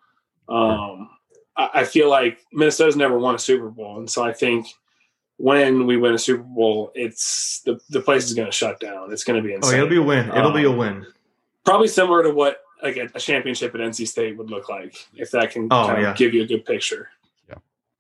Um, 0.50 1.10
I, 1.56 1.70
I 1.76 1.84
feel 1.86 2.10
like 2.10 2.40
Minnesota's 2.52 2.96
never 2.96 3.18
won 3.18 3.36
a 3.36 3.40
Super 3.40 3.70
Bowl, 3.70 4.00
and 4.00 4.10
so 4.10 4.24
I 4.24 4.34
think 4.34 4.68
when 5.42 5.86
we 5.88 5.98
win 5.98 6.14
a 6.14 6.20
Super 6.20 6.44
Bowl, 6.44 6.92
it's 6.96 7.62
the 7.66 7.80
the 7.90 8.00
place 8.02 8.26
is 8.26 8.34
going 8.34 8.48
to 8.48 8.52
shut 8.52 8.80
down. 8.80 9.12
It's 9.12 9.24
going 9.24 9.42
to 9.42 9.48
be 9.48 9.54
insane. 9.54 9.74
Oh, 9.74 9.78
it'll 9.78 9.90
be 9.90 9.98
a 9.98 10.02
win. 10.02 10.30
It'll 10.30 10.52
be 10.54 10.64
a 10.66 10.70
Um, 10.72 10.78
win. 10.78 11.06
Probably 11.66 11.88
similar 11.88 12.24
to 12.24 12.30
what 12.32 12.62
like 12.84 12.98
a, 12.98 13.10
a 13.16 13.20
championship 13.20 13.74
at 13.76 13.82
NC 13.82 14.08
State 14.08 14.38
would 14.38 14.50
look 14.50 14.70
like, 14.70 14.96
if 15.16 15.32
that 15.32 15.52
can 15.52 15.66
Oh, 15.72 15.86
kind 15.88 15.98
of 15.98 16.04
yeah. 16.04 16.14
give 16.14 16.34
you 16.34 16.44
a 16.44 16.48
good 16.48 16.66
picture. 16.66 17.10
Yeah, 17.50 17.56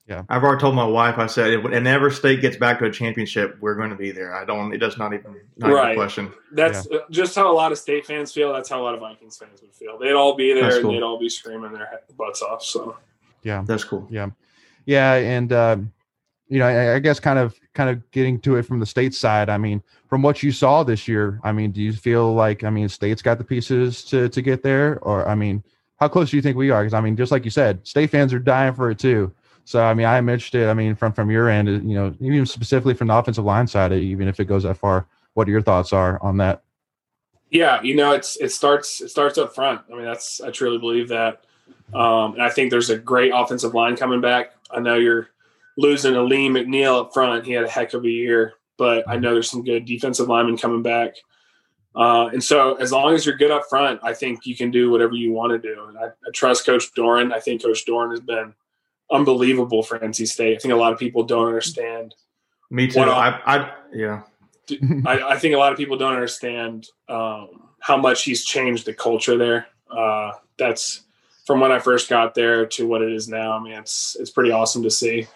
yeah. 0.08 0.23
I've 0.30 0.43
already 0.43 0.60
told 0.62 0.73
my 0.75 0.86
wife. 0.86 1.17
I 1.19 1.27
said, 1.27 1.51
if- 1.51 1.63
whenever 1.63 2.10
state 2.10 2.41
gets 2.41 2.58
back 2.58 2.80
to 2.80 2.86
a 2.86 2.91
championship, 2.91 3.58
we're 3.60 3.75
going 3.75 3.91
to 3.91 3.95
be 3.95 4.12
there. 4.12 4.34
I 4.36 4.43
don't. 4.45 4.73
It 4.73 4.77
does 4.80 4.97
not 4.97 5.13
even 5.13 5.36
not 5.58 5.67
even 5.69 5.71
Right. 5.75 5.91
a 5.91 5.95
question. 5.95 6.32
That's 6.51 6.88
uh, 6.88 6.99
just 7.12 7.36
how 7.36 7.51
a 7.51 7.56
lot 7.56 7.71
of 7.71 7.77
state 7.77 8.06
fans 8.06 8.32
feel. 8.32 8.51
That's 8.54 8.69
how 8.69 8.82
a 8.82 8.84
lot 8.84 8.93
of 8.95 8.99
Vikings 8.99 9.38
fans 9.38 9.62
would 9.62 9.73
feel. 9.73 9.97
They'd 9.99 10.13
all 10.13 10.36
be 10.36 10.54
there 10.54 10.63
That's 10.63 10.77
and 10.77 10.89
they'd 10.89 11.04
all 11.04 11.19
be 11.19 11.30
screaming 11.30 11.73
their 11.73 12.01
butts 12.17 12.41
off. 12.41 12.63
So 12.63 12.97
Yeah, 13.43 13.63
That's 13.65 13.84
cool. 13.84 14.08
yeah, 14.12 14.30
yeah, 14.86 15.13
and 15.15 15.51
um, 15.54 15.91
you 16.51 16.59
know, 16.59 16.67
I, 16.67 16.95
I 16.95 16.99
guess 16.99 17.19
kind 17.19 17.39
of 17.39 17.59
kind 17.73 17.89
of 17.89 18.11
getting 18.11 18.39
to 18.41 18.57
it 18.57 18.63
from 18.63 18.79
the 18.79 18.85
state 18.85 19.13
side. 19.13 19.49
I 19.49 19.57
mean, 19.57 19.81
from 20.07 20.21
what 20.21 20.43
you 20.43 20.51
saw 20.51 20.83
this 20.83 21.07
year, 21.07 21.39
I 21.43 21.51
mean, 21.51 21.71
do 21.71 21.81
you 21.81 21.93
feel 21.93 22.33
like 22.33 22.63
I 22.63 22.69
mean, 22.69 22.89
state's 22.89 23.21
got 23.21 23.37
the 23.37 23.43
pieces 23.43 24.03
to 24.05 24.29
to 24.29 24.41
get 24.41 24.61
there, 24.61 24.99
or 25.01 25.27
I 25.27 25.35
mean, 25.35 25.63
how 25.97 26.07
close 26.07 26.29
do 26.29 26.35
you 26.35 26.41
think 26.41 26.57
we 26.57 26.69
are? 26.69 26.83
Because 26.83 26.93
I 26.93 27.01
mean, 27.01 27.15
just 27.15 27.31
like 27.31 27.45
you 27.45 27.51
said, 27.51 27.85
state 27.87 28.09
fans 28.09 28.33
are 28.33 28.39
dying 28.39 28.73
for 28.73 28.91
it 28.91 28.99
too. 28.99 29.31
So 29.65 29.81
I 29.81 29.93
mean, 29.93 30.05
I'm 30.05 30.29
interested. 30.29 30.67
I 30.67 30.73
mean, 30.73 30.93
from 30.95 31.13
from 31.13 31.31
your 31.31 31.49
end, 31.49 31.67
you 31.67 31.95
know, 31.95 32.13
even 32.19 32.45
specifically 32.45 32.93
from 32.93 33.07
the 33.07 33.15
offensive 33.15 33.45
line 33.45 33.67
side, 33.67 33.93
even 33.93 34.27
if 34.27 34.39
it 34.39 34.45
goes 34.45 34.63
that 34.63 34.77
far, 34.77 35.07
what 35.33 35.47
your 35.47 35.61
thoughts 35.61 35.93
are 35.93 36.21
on 36.21 36.37
that? 36.37 36.63
yeah, 37.51 37.81
you 37.81 37.95
know, 37.95 38.13
it's 38.13 38.37
it 38.37 38.51
starts 38.51 39.01
it 39.01 39.09
starts 39.09 39.37
up 39.37 39.53
front. 39.53 39.81
I 39.91 39.95
mean, 39.95 40.05
that's 40.05 40.41
I 40.41 40.51
truly 40.51 40.77
believe 40.77 41.09
that, 41.09 41.43
um, 41.93 42.33
and 42.33 42.41
I 42.41 42.49
think 42.49 42.71
there's 42.71 42.89
a 42.89 42.97
great 42.97 43.31
offensive 43.35 43.73
line 43.73 43.97
coming 43.97 44.21
back. 44.21 44.53
I 44.71 44.79
know 44.79 44.95
you're 44.95 45.29
losing 45.77 46.15
Alim 46.15 46.53
McNeill 46.53 47.01
up 47.01 47.13
front. 47.13 47.45
He 47.45 47.51
had 47.53 47.63
a 47.63 47.69
heck 47.69 47.93
of 47.93 48.03
a 48.03 48.10
year, 48.10 48.53
but 48.77 49.07
I 49.07 49.17
know 49.17 49.34
there's 49.34 49.49
some 49.49 49.63
good 49.63 49.86
defensive 49.86 50.27
linemen 50.27 50.57
coming 50.57 50.81
back. 50.81 51.15
Uh, 51.93 52.27
and 52.27 52.43
so, 52.43 52.75
as 52.75 52.91
long 52.91 53.13
as 53.13 53.25
you're 53.25 53.36
good 53.36 53.51
up 53.51 53.63
front, 53.69 53.99
I 54.01 54.13
think 54.13 54.45
you 54.45 54.55
can 54.55 54.71
do 54.71 54.89
whatever 54.89 55.13
you 55.13 55.34
want 55.34 55.51
to 55.51 55.60
do. 55.60 55.86
And 55.88 55.97
I, 55.97 56.05
I 56.05 56.31
trust 56.34 56.65
Coach 56.65 56.93
Doeren. 56.93 57.34
I 57.34 57.39
think 57.39 57.63
Coach 57.63 57.86
Doeren 57.86 58.12
has 58.12 58.21
been 58.21 58.53
unbelievable 59.12 59.84
for 59.84 59.99
NC 59.99 60.27
State. 60.27 60.55
I 60.55 60.60
think 60.60 60.73
a 60.73 60.77
lot 60.77 60.93
of 60.93 60.99
people 60.99 61.23
don't 61.23 61.47
understand. 61.47 62.15
Me 62.69 62.88
too. 62.88 63.01
I, 63.01 63.41
I 63.45 63.73
yeah. 63.93 64.21
I, 65.05 65.21
I 65.31 65.38
think 65.38 65.53
a 65.53 65.57
lot 65.57 65.73
of 65.73 65.77
people 65.77 65.97
don't 65.97 66.13
understand 66.13 66.88
um, 67.10 67.69
how 67.81 67.97
much 67.97 68.23
he's 68.23 68.45
changed 68.45 68.86
the 68.86 68.93
culture 68.93 69.38
there. 69.38 69.67
Uh, 69.89 70.31
that's 70.57 71.01
from 71.45 71.60
when 71.60 71.71
I 71.71 71.79
first 71.79 72.10
got 72.10 72.34
there 72.34 72.65
to 72.65 72.88
what 72.88 73.01
it 73.01 73.12
is 73.12 73.27
now. 73.27 73.51
I 73.51 73.62
mean, 73.62 73.73
it's 73.73 74.15
it's 74.19 74.29
pretty 74.29 74.51
awesome 74.51 74.84
to 74.84 74.91
see. 74.91 75.27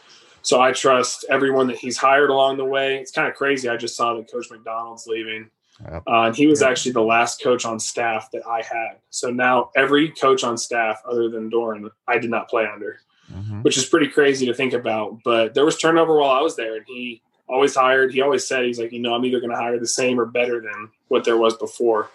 So 0.46 0.62
I 0.62 0.72
trust 0.74 1.26
everyone 1.28 1.66
that 1.68 1.78
he's 1.78 1.98
hired 1.98 2.30
along 2.30 2.58
the 2.58 2.66
way. 2.66 2.98
It's 2.98 3.12
kind 3.12 3.28
of 3.28 3.34
crazy. 3.34 3.68
I 3.68 3.78
just 3.78 3.96
saw 3.96 4.14
that 4.14 4.32
Coach 4.32 4.46
McDonald's 4.52 5.08
leaving, 5.08 5.50
uh, 5.84 6.00
and 6.06 6.36
he 6.36 6.46
was 6.46 6.62
actually 6.62 6.92
the 6.92 7.02
last 7.02 7.42
coach 7.42 7.66
on 7.66 7.80
staff 7.80 8.30
that 8.32 8.46
I 8.48 8.58
had. 8.62 9.00
So 9.10 9.32
now 9.32 9.72
every 9.76 10.10
coach 10.12 10.44
on 10.44 10.56
staff, 10.60 11.02
other 11.10 11.30
than 11.30 11.50
Doeren, 11.50 11.90
I 12.08 12.20
did 12.20 12.30
not 12.30 12.48
play 12.48 12.68
under 12.72 13.00
Mhm. 13.34 13.64
which 13.64 13.76
is 13.76 13.88
pretty 13.88 14.08
crazy 14.08 14.46
to 14.46 14.54
think 14.54 14.74
about. 14.74 15.18
But 15.24 15.56
there 15.56 15.66
was 15.66 15.80
turnover 15.80 16.16
while 16.20 16.30
I 16.30 16.42
was 16.42 16.56
there, 16.56 16.76
and 16.76 16.86
he 16.86 17.24
always 17.50 17.74
hired. 17.76 18.14
He 18.14 18.22
always 18.22 18.46
said 18.48 18.66
he's 18.66 18.80
like, 18.80 18.92
you 18.92 19.00
know, 19.00 19.16
I'm 19.16 19.26
either 19.26 19.40
going 19.40 19.50
to 19.50 19.56
hire 19.58 19.80
the 19.80 19.88
same 19.88 20.20
or 20.20 20.26
better 20.26 20.62
than 20.62 20.90
what 21.08 21.24
there 21.24 21.38
was 21.38 21.58
before. 21.58 22.12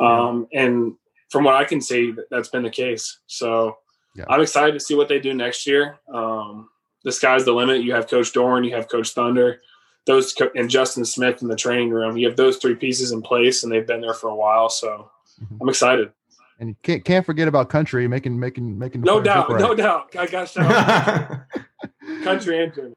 Um, 0.00 0.48
and 0.52 0.96
from 1.30 1.44
what 1.44 1.54
I 1.54 1.62
can 1.62 1.80
see, 1.80 2.10
that- 2.10 2.28
that's 2.30 2.48
been 2.48 2.64
the 2.64 2.70
case. 2.70 3.18
So 3.28 3.76
Yeah. 4.16 4.24
I'm 4.28 4.40
excited 4.40 4.72
to 4.72 4.80
see 4.80 4.96
what 4.96 5.06
they 5.06 5.20
do 5.20 5.32
next 5.32 5.64
year. 5.64 6.00
Um, 6.12 6.70
the 7.04 7.12
sky's 7.12 7.44
the 7.44 7.52
limit. 7.52 7.82
You 7.82 7.92
have 7.94 8.08
Coach 8.08 8.32
Doeren, 8.32 8.64
you 8.64 8.74
have 8.74 8.88
Coach 8.88 9.10
Thunder. 9.10 9.60
those 10.06 10.34
and 10.54 10.68
Justin 10.68 11.04
Smith 11.04 11.42
in 11.42 11.48
the 11.48 11.56
training 11.56 11.90
room. 11.90 12.16
You 12.16 12.26
have 12.28 12.36
those 12.36 12.56
three 12.56 12.74
pieces 12.74 13.12
in 13.12 13.22
place, 13.22 13.62
and 13.62 13.72
they've 13.72 13.86
been 13.86 14.00
there 14.00 14.14
for 14.14 14.28
a 14.28 14.34
while. 14.34 14.68
So 14.68 15.10
mm-hmm. 15.42 15.56
I'm 15.60 15.68
excited. 15.68 16.12
And 16.60 16.70
you 16.70 16.76
can't 16.82 17.04
can't 17.04 17.24
forget 17.24 17.46
about 17.46 17.68
country 17.68 18.08
making 18.08 18.38
making 18.38 18.78
making. 18.78 19.02
No 19.02 19.20
doubt, 19.20 19.50
right. 19.50 19.60
no 19.60 19.74
doubt. 19.74 20.16
I 20.18 20.26
got 20.26 20.48
shout 20.48 21.40
country 22.24 22.64
and 22.64 22.94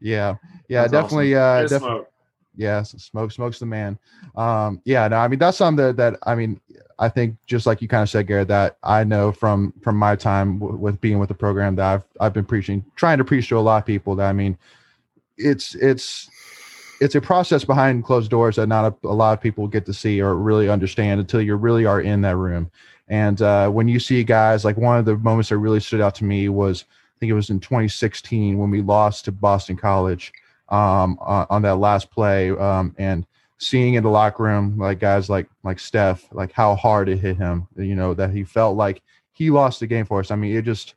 Yeah, 0.00 0.36
yeah, 0.68 0.82
that's 0.82 0.92
definitely. 0.92 1.34
Awesome. 1.34 1.76
Uh, 1.76 1.78
definitely. 1.78 2.06
Yeah, 2.54 2.82
smoke 2.82 3.32
smokes 3.32 3.58
the 3.58 3.66
man. 3.66 3.98
Um, 4.36 4.80
yeah, 4.84 5.08
no, 5.08 5.16
I 5.16 5.28
mean 5.28 5.38
that's 5.38 5.56
something 5.56 5.84
that, 5.84 5.96
that 5.96 6.18
I 6.24 6.34
mean 6.34 6.60
I 6.98 7.08
think 7.08 7.36
just 7.46 7.66
like 7.66 7.82
you 7.82 7.88
kind 7.88 8.02
of 8.02 8.08
said, 8.08 8.26
Garrett, 8.26 8.48
that 8.48 8.76
I 8.82 9.04
know 9.04 9.32
from 9.32 9.72
from 9.82 9.96
my 9.96 10.16
time 10.16 10.58
w- 10.58 10.78
with 10.78 11.00
being 11.00 11.18
with 11.18 11.28
the 11.28 11.34
program 11.34 11.74
that 11.76 11.86
I've 11.86 12.04
I've 12.20 12.32
been 12.32 12.44
preaching, 12.44 12.84
trying 12.94 13.18
to 13.18 13.24
preach 13.24 13.48
to 13.48 13.58
a 13.58 13.60
lot 13.60 13.78
of 13.78 13.86
people 13.86 14.14
that 14.16 14.28
I 14.28 14.32
mean, 14.32 14.56
it's 15.36 15.74
it's 15.74 16.30
it's 17.00 17.16
a 17.16 17.20
process 17.20 17.64
behind 17.64 18.04
closed 18.04 18.30
doors 18.30 18.56
that 18.56 18.68
not 18.68 18.92
a, 19.02 19.08
a, 19.08 19.08
lot 19.08 19.32
of 19.32 19.40
people 19.40 19.66
get 19.66 19.84
to 19.86 19.92
see 19.92 20.22
or 20.22 20.36
really 20.36 20.68
understand 20.68 21.18
until 21.18 21.42
you 21.42 21.56
really 21.56 21.84
are 21.84 22.00
in 22.00 22.20
that 22.20 22.36
room. 22.36 22.70
And 23.08 23.42
uh, 23.42 23.68
when 23.70 23.88
you 23.88 23.98
see 23.98 24.22
guys 24.22 24.64
like 24.64 24.76
one 24.76 24.98
of 24.98 25.04
the 25.04 25.16
moments 25.16 25.48
that 25.48 25.58
really 25.58 25.80
stood 25.80 26.00
out 26.00 26.14
to 26.16 26.24
me 26.24 26.48
was 26.48 26.84
I 27.16 27.18
think 27.18 27.30
it 27.30 27.34
was 27.34 27.50
in 27.50 27.58
2016 27.58 28.56
when 28.56 28.70
we 28.70 28.82
lost 28.82 29.24
to 29.24 29.32
Boston 29.32 29.76
College 29.76 30.32
um, 30.72 31.18
on, 31.20 31.46
on, 31.50 31.62
that 31.62 31.76
last 31.76 32.10
play, 32.10 32.50
um, 32.50 32.94
and 32.98 33.26
seeing 33.58 33.94
in 33.94 34.02
the 34.02 34.10
locker 34.10 34.42
room 34.42 34.76
like 34.78 34.98
guys 34.98 35.30
like 35.30 35.48
like 35.62 35.78
Steph, 35.78 36.26
like 36.32 36.52
how 36.52 36.74
hard 36.74 37.08
it 37.08 37.18
hit 37.18 37.36
him. 37.36 37.68
You 37.76 37.94
know 37.94 38.14
that 38.14 38.30
he 38.30 38.42
felt 38.42 38.76
like 38.76 39.02
he 39.32 39.50
lost 39.50 39.80
the 39.80 39.86
game 39.86 40.06
for 40.06 40.20
us. 40.20 40.30
I 40.30 40.36
mean, 40.36 40.56
it 40.56 40.64
just 40.64 40.94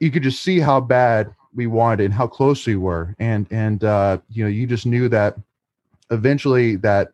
you 0.00 0.10
could 0.10 0.22
just 0.22 0.42
see 0.42 0.60
how 0.60 0.80
bad 0.80 1.34
we 1.54 1.66
wanted 1.66 2.04
and 2.04 2.14
how 2.14 2.26
close 2.26 2.66
we 2.66 2.76
were 2.76 3.14
and 3.18 3.46
and 3.50 3.84
uh 3.84 4.18
you 4.28 4.44
know 4.44 4.50
you 4.50 4.66
just 4.66 4.86
knew 4.86 5.08
that 5.08 5.36
eventually 6.10 6.76
that 6.76 7.08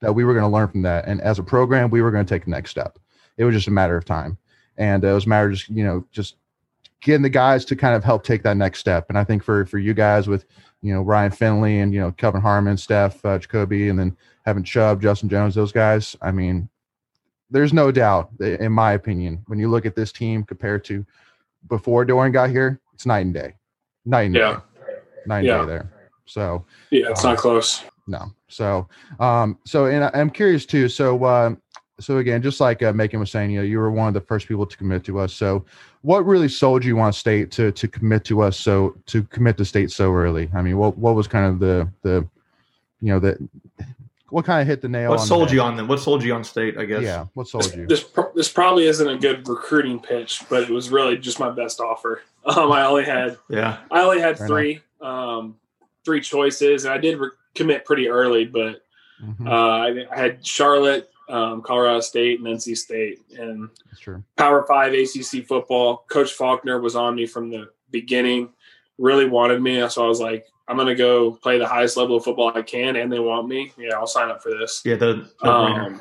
that 0.00 0.12
we 0.12 0.24
were 0.24 0.32
going 0.32 0.44
to 0.44 0.48
learn 0.48 0.68
from 0.68 0.82
that 0.82 1.06
and 1.06 1.20
as 1.20 1.38
a 1.38 1.42
program 1.42 1.90
we 1.90 2.02
were 2.02 2.10
going 2.10 2.24
to 2.24 2.28
take 2.28 2.44
the 2.44 2.50
next 2.50 2.70
step 2.70 2.98
it 3.36 3.44
was 3.44 3.54
just 3.54 3.68
a 3.68 3.70
matter 3.70 3.96
of 3.96 4.04
time 4.04 4.38
and 4.76 5.04
it 5.04 5.12
was 5.12 5.26
a 5.26 5.28
matter 5.28 5.48
of 5.48 5.54
just 5.54 5.68
you 5.68 5.84
know 5.84 6.04
just 6.12 6.36
getting 7.04 7.22
the 7.22 7.28
guys 7.28 7.64
to 7.64 7.76
kind 7.76 7.94
of 7.94 8.02
help 8.02 8.24
take 8.24 8.42
that 8.42 8.56
next 8.56 8.80
step 8.80 9.06
and 9.08 9.16
i 9.16 9.22
think 9.22 9.42
for 9.42 9.64
for 9.66 9.78
you 9.78 9.94
guys 9.94 10.26
with 10.26 10.44
you 10.82 10.92
know 10.92 11.00
ryan 11.00 11.30
finley 11.30 11.78
and 11.78 11.94
you 11.94 12.00
know 12.00 12.10
kelvin 12.12 12.40
harmon 12.40 12.76
steph 12.76 13.24
uh, 13.24 13.38
jakobi 13.38 13.88
and 13.88 13.98
then 13.98 14.16
having 14.44 14.64
chubb 14.64 15.00
justin 15.00 15.28
jones 15.28 15.54
those 15.54 15.72
guys 15.72 16.16
i 16.20 16.32
mean 16.32 16.68
there's 17.50 17.72
no 17.72 17.92
doubt 17.92 18.30
in 18.40 18.72
my 18.72 18.92
opinion 18.92 19.42
when 19.46 19.58
you 19.58 19.70
look 19.70 19.86
at 19.86 19.94
this 19.94 20.10
team 20.10 20.42
compared 20.42 20.84
to 20.84 21.06
before 21.68 22.04
doeren 22.04 22.32
got 22.32 22.50
here 22.50 22.80
it's 22.92 23.06
night 23.06 23.20
and 23.20 23.34
day 23.34 23.54
night 24.04 24.26
and 24.26 24.34
yeah. 24.34 24.60
day, 24.86 24.94
night 25.26 25.44
yeah. 25.44 25.60
day 25.60 25.66
there. 25.66 25.92
So 26.26 26.64
yeah, 26.90 27.10
it's 27.10 27.24
um, 27.24 27.32
not 27.32 27.38
close. 27.38 27.84
No. 28.06 28.32
So 28.48 28.88
um, 29.20 29.58
so 29.64 29.86
and 29.86 30.10
I'm 30.14 30.30
curious 30.30 30.66
too. 30.66 30.88
So 30.88 31.22
uh, 31.24 31.54
so 32.00 32.18
again, 32.18 32.42
just 32.42 32.60
like 32.60 32.82
uh, 32.82 32.92
Macon 32.92 33.20
was 33.20 33.30
saying, 33.30 33.50
you 33.50 33.58
know, 33.58 33.64
you 33.64 33.78
were 33.78 33.90
one 33.90 34.08
of 34.08 34.14
the 34.14 34.20
first 34.20 34.48
people 34.48 34.66
to 34.66 34.76
commit 34.76 35.04
to 35.04 35.18
us. 35.18 35.32
So 35.32 35.64
what 36.02 36.26
really 36.26 36.48
sold 36.48 36.84
you 36.84 36.98
on 37.00 37.12
state 37.12 37.50
to 37.52 37.70
to 37.72 37.88
commit 37.88 38.24
to 38.24 38.42
us? 38.42 38.58
So 38.58 38.96
to 39.06 39.22
commit 39.24 39.56
to 39.58 39.64
state 39.64 39.90
so 39.90 40.12
early? 40.12 40.50
I 40.54 40.62
mean, 40.62 40.76
what 40.76 40.98
what 40.98 41.14
was 41.14 41.28
kind 41.28 41.46
of 41.46 41.58
the 41.60 41.88
the 42.02 42.26
you 43.00 43.12
know 43.12 43.20
that 43.20 43.38
what 44.30 44.44
kind 44.44 44.60
of 44.60 44.66
hit 44.66 44.80
the 44.80 44.88
nail? 44.88 45.10
What 45.10 45.20
sold 45.20 45.52
you 45.52 45.60
on 45.60 45.76
them? 45.76 45.86
What 45.86 46.00
sold 46.00 46.24
you 46.24 46.34
on 46.34 46.42
state? 46.42 46.76
I 46.76 46.84
guess. 46.84 47.02
Yeah. 47.02 47.26
What 47.34 47.46
sold 47.46 47.64
this, 47.64 47.76
you? 47.76 47.86
This 47.86 48.04
this 48.34 48.48
probably 48.48 48.86
isn't 48.86 49.08
a 49.08 49.16
good 49.16 49.46
recruiting 49.48 50.00
pitch, 50.00 50.42
but 50.48 50.64
it 50.64 50.70
was 50.70 50.90
really 50.90 51.16
just 51.16 51.38
my 51.38 51.50
best 51.50 51.80
offer. 51.80 52.22
Um, 52.46 52.72
I 52.72 52.84
only 52.84 53.04
had 53.04 53.38
yeah. 53.48 53.78
I 53.90 54.02
only 54.02 54.20
had 54.20 54.36
Fair 54.36 54.46
three 54.46 54.80
um, 55.00 55.56
three 56.04 56.20
choices, 56.20 56.84
and 56.84 56.92
I 56.92 56.98
did 56.98 57.18
re- 57.18 57.30
commit 57.54 57.86
pretty 57.86 58.06
early, 58.06 58.44
but 58.44 58.82
mm-hmm. 59.22 59.48
uh, 59.48 59.50
I, 59.50 60.06
I, 60.12 60.14
had 60.14 60.46
Charlotte, 60.46 61.10
um, 61.28 61.62
Colorado 61.62 62.00
State, 62.00 62.40
and 62.40 62.48
NC 62.48 62.76
State, 62.76 63.20
and 63.38 63.68
Power 64.36 64.64
Five 64.66 64.92
ACC 64.92 65.46
football. 65.46 66.04
Coach 66.08 66.32
Faulkner 66.32 66.80
was 66.80 66.96
on 66.96 67.14
me 67.14 67.26
from 67.26 67.50
the 67.50 67.70
beginning. 67.90 68.50
Really 68.98 69.28
wanted 69.28 69.60
me, 69.60 69.88
so 69.88 70.04
I 70.04 70.08
was 70.08 70.20
like, 70.20 70.46
I'm 70.68 70.76
gonna 70.76 70.94
go 70.94 71.32
play 71.32 71.58
the 71.58 71.66
highest 71.66 71.96
level 71.96 72.16
of 72.16 72.24
football 72.24 72.52
I 72.54 72.62
can, 72.62 72.96
and 72.96 73.12
they 73.12 73.18
want 73.18 73.48
me. 73.48 73.72
Yeah, 73.76 73.94
I'll 73.94 74.06
sign 74.06 74.30
up 74.30 74.42
for 74.42 74.50
this. 74.50 74.82
Yeah, 74.84 74.96
the, 74.96 75.28
the 75.42 75.50
um, 75.50 76.00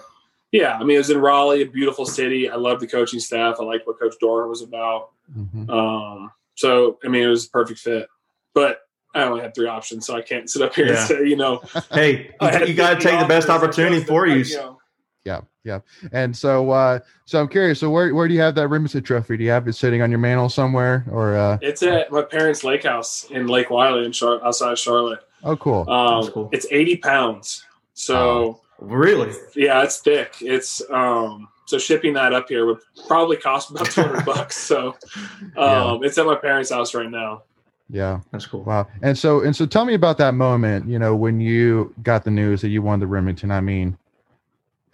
yeah. 0.51 0.77
I 0.77 0.83
mean, 0.83 0.95
it 0.95 0.99
was 0.99 1.09
in 1.09 1.17
Raleigh, 1.17 1.63
a 1.63 1.65
beautiful 1.65 2.05
city. 2.05 2.49
I 2.49 2.55
love 2.55 2.79
the 2.79 2.87
coaching 2.87 3.19
staff. 3.19 3.57
I 3.59 3.63
like 3.63 3.85
what 3.87 3.99
Coach 3.99 4.15
Doeren 4.21 4.49
was 4.49 4.61
about. 4.61 5.09
Mm-hmm. 5.35 5.69
Um, 5.69 6.31
so 6.55 6.99
I 7.03 7.07
mean, 7.07 7.23
it 7.23 7.27
was 7.27 7.47
a 7.47 7.49
perfect 7.49 7.79
fit. 7.79 8.07
But 8.53 8.81
I 9.15 9.23
only 9.23 9.41
had 9.41 9.53
three 9.53 9.67
options, 9.67 10.05
so 10.05 10.15
I 10.15 10.21
can't 10.21 10.49
sit 10.49 10.61
up 10.61 10.73
here 10.75 10.87
yeah. 10.87 10.97
and 10.97 11.07
say, 11.07 11.27
you 11.27 11.35
know, 11.35 11.61
hey, 11.91 12.31
you, 12.41 12.65
you 12.67 12.73
got 12.73 12.99
to 12.99 12.99
take 12.99 13.19
the 13.19 13.27
best 13.27 13.49
opportunity 13.49 14.03
for 14.03 14.25
you. 14.27 14.37
you 14.37 14.57
know, 14.57 14.79
yeah, 15.25 15.41
yeah. 15.63 15.79
And 16.11 16.35
so, 16.35 16.71
uh, 16.71 16.99
so 17.25 17.39
I'm 17.39 17.47
curious. 17.47 17.79
So, 17.79 17.89
where 17.89 18.13
where 18.13 18.27
do 18.27 18.33
you 18.33 18.41
have 18.41 18.55
that 18.55 18.69
Rimington 18.69 19.05
trophy? 19.05 19.37
Do 19.37 19.43
you 19.43 19.51
have 19.51 19.67
it 19.67 19.73
sitting 19.73 20.01
on 20.01 20.09
your 20.09 20.19
mantle 20.19 20.49
somewhere, 20.49 21.05
or? 21.09 21.35
Uh... 21.35 21.57
It's 21.61 21.81
at 21.83 22.11
my 22.11 22.23
parents' 22.23 22.63
lake 22.63 22.83
house 22.83 23.25
in 23.31 23.47
Lake 23.47 23.69
Wylie 23.69 24.05
in 24.05 24.11
Char- 24.11 24.43
outside 24.45 24.73
of 24.73 24.79
Charlotte. 24.79 25.19
Oh, 25.43 25.55
cool. 25.55 25.89
Um, 25.89 26.27
cool. 26.31 26.49
It's 26.51 26.65
80 26.71 26.97
pounds. 26.97 27.65
So, 27.93 28.61
really? 28.79 29.33
Yeah, 29.55 29.83
it's 29.83 29.99
thick. 29.99 30.35
It's 30.41 30.81
um, 30.89 31.49
so 31.65 31.77
shipping 31.77 32.13
that 32.13 32.33
up 32.33 32.49
here 32.49 32.65
would 32.65 32.79
probably 33.07 33.37
cost 33.37 33.71
about 33.71 33.91
200 33.91 34.25
bucks. 34.25 34.57
So, 34.57 34.95
um, 35.15 35.51
yeah. 35.57 35.97
it's 36.01 36.17
at 36.17 36.25
my 36.25 36.35
parents' 36.35 36.71
house 36.71 36.93
right 36.93 37.09
now. 37.09 37.43
Yeah, 37.89 38.21
that's 38.31 38.45
cool. 38.45 38.63
Wow. 38.63 38.87
And 39.01 39.17
so, 39.17 39.41
and 39.41 39.55
so, 39.55 39.65
tell 39.65 39.85
me 39.85 39.93
about 39.93 40.17
that 40.17 40.33
moment. 40.33 40.87
You 40.87 40.99
know, 40.99 41.15
when 41.15 41.39
you 41.39 41.93
got 42.03 42.23
the 42.23 42.31
news 42.31 42.61
that 42.61 42.69
you 42.69 42.81
won 42.81 42.99
the 42.99 43.05
Rimington. 43.05 43.51
I 43.51 43.61
mean 43.61 43.97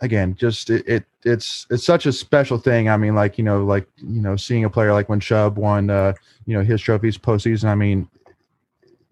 again, 0.01 0.35
just 0.35 0.69
it, 0.69 0.87
it, 0.87 1.05
it's 1.23 1.67
it's 1.69 1.85
such 1.85 2.05
a 2.05 2.13
special 2.13 2.57
thing. 2.57 2.89
I 2.89 2.97
mean, 2.97 3.15
like 3.15 3.37
you 3.37 3.43
know, 3.43 3.63
like 3.63 3.87
you 3.97 4.21
know, 4.21 4.35
seeing 4.35 4.65
a 4.65 4.69
player 4.69 4.93
like 4.93 5.09
when 5.09 5.19
Chubb 5.19 5.57
won, 5.57 5.89
uh, 5.89 6.13
you 6.45 6.57
know, 6.57 6.63
his 6.63 6.81
trophies 6.81 7.17
postseason. 7.17 7.65
I 7.65 7.75
mean, 7.75 8.07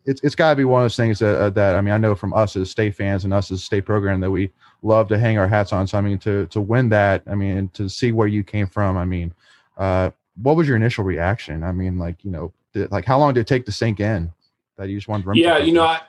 it's 0.06 0.22
it's 0.24 0.36
got 0.36 0.52
to 0.52 0.56
be 0.56 0.64
one 0.64 0.82
of 0.82 0.86
those 0.86 0.96
things 0.96 1.20
that 1.20 1.38
uh, 1.38 1.50
that 1.52 1.76
I 1.76 1.82
mean, 1.82 1.94
I 1.94 1.98
know 1.98 2.16
from 2.16 2.34
us 2.34 2.56
as 2.56 2.72
state 2.72 2.96
fans 2.96 3.26
and 3.26 3.34
us 3.34 3.52
as 3.52 3.64
state 3.64 3.86
program 3.86 4.22
that 4.22 4.32
we 4.32 4.52
love 4.82 5.08
to 5.10 5.20
hang 5.20 5.38
our 5.38 5.48
hats 5.48 5.74
on. 5.74 5.86
So 5.88 5.98
I 5.98 6.02
mean, 6.02 6.18
to 6.20 6.48
to 6.48 6.62
win 6.62 6.90
that, 6.90 7.24
I 7.28 7.36
mean, 7.36 7.70
to 7.70 7.90
see 7.90 8.12
where 8.12 8.28
you 8.28 8.44
came 8.44 8.68
from. 8.68 8.98
I 8.98 9.06
mean, 9.06 9.34
uh, 9.78 10.12
what 10.42 10.56
was 10.56 10.68
your 10.68 10.78
initial 10.78 11.04
reaction? 11.04 11.64
I 11.64 11.72
mean, 11.72 12.00
like 12.00 12.24
you 12.24 12.32
know, 12.32 12.54
did, 12.74 12.92
like 12.92 13.06
how 13.06 13.20
long 13.20 13.34
did 13.34 13.42
it 13.42 13.48
take 13.48 13.66
to 13.66 13.72
sink 13.72 14.00
in 14.00 14.32
that 14.78 14.90
you 14.90 14.98
just 14.98 15.08
wanted 15.08 15.26
to? 15.26 15.40
Yeah, 15.40 15.58
you 15.58 15.74
know, 15.74 15.84
I, 15.84 16.02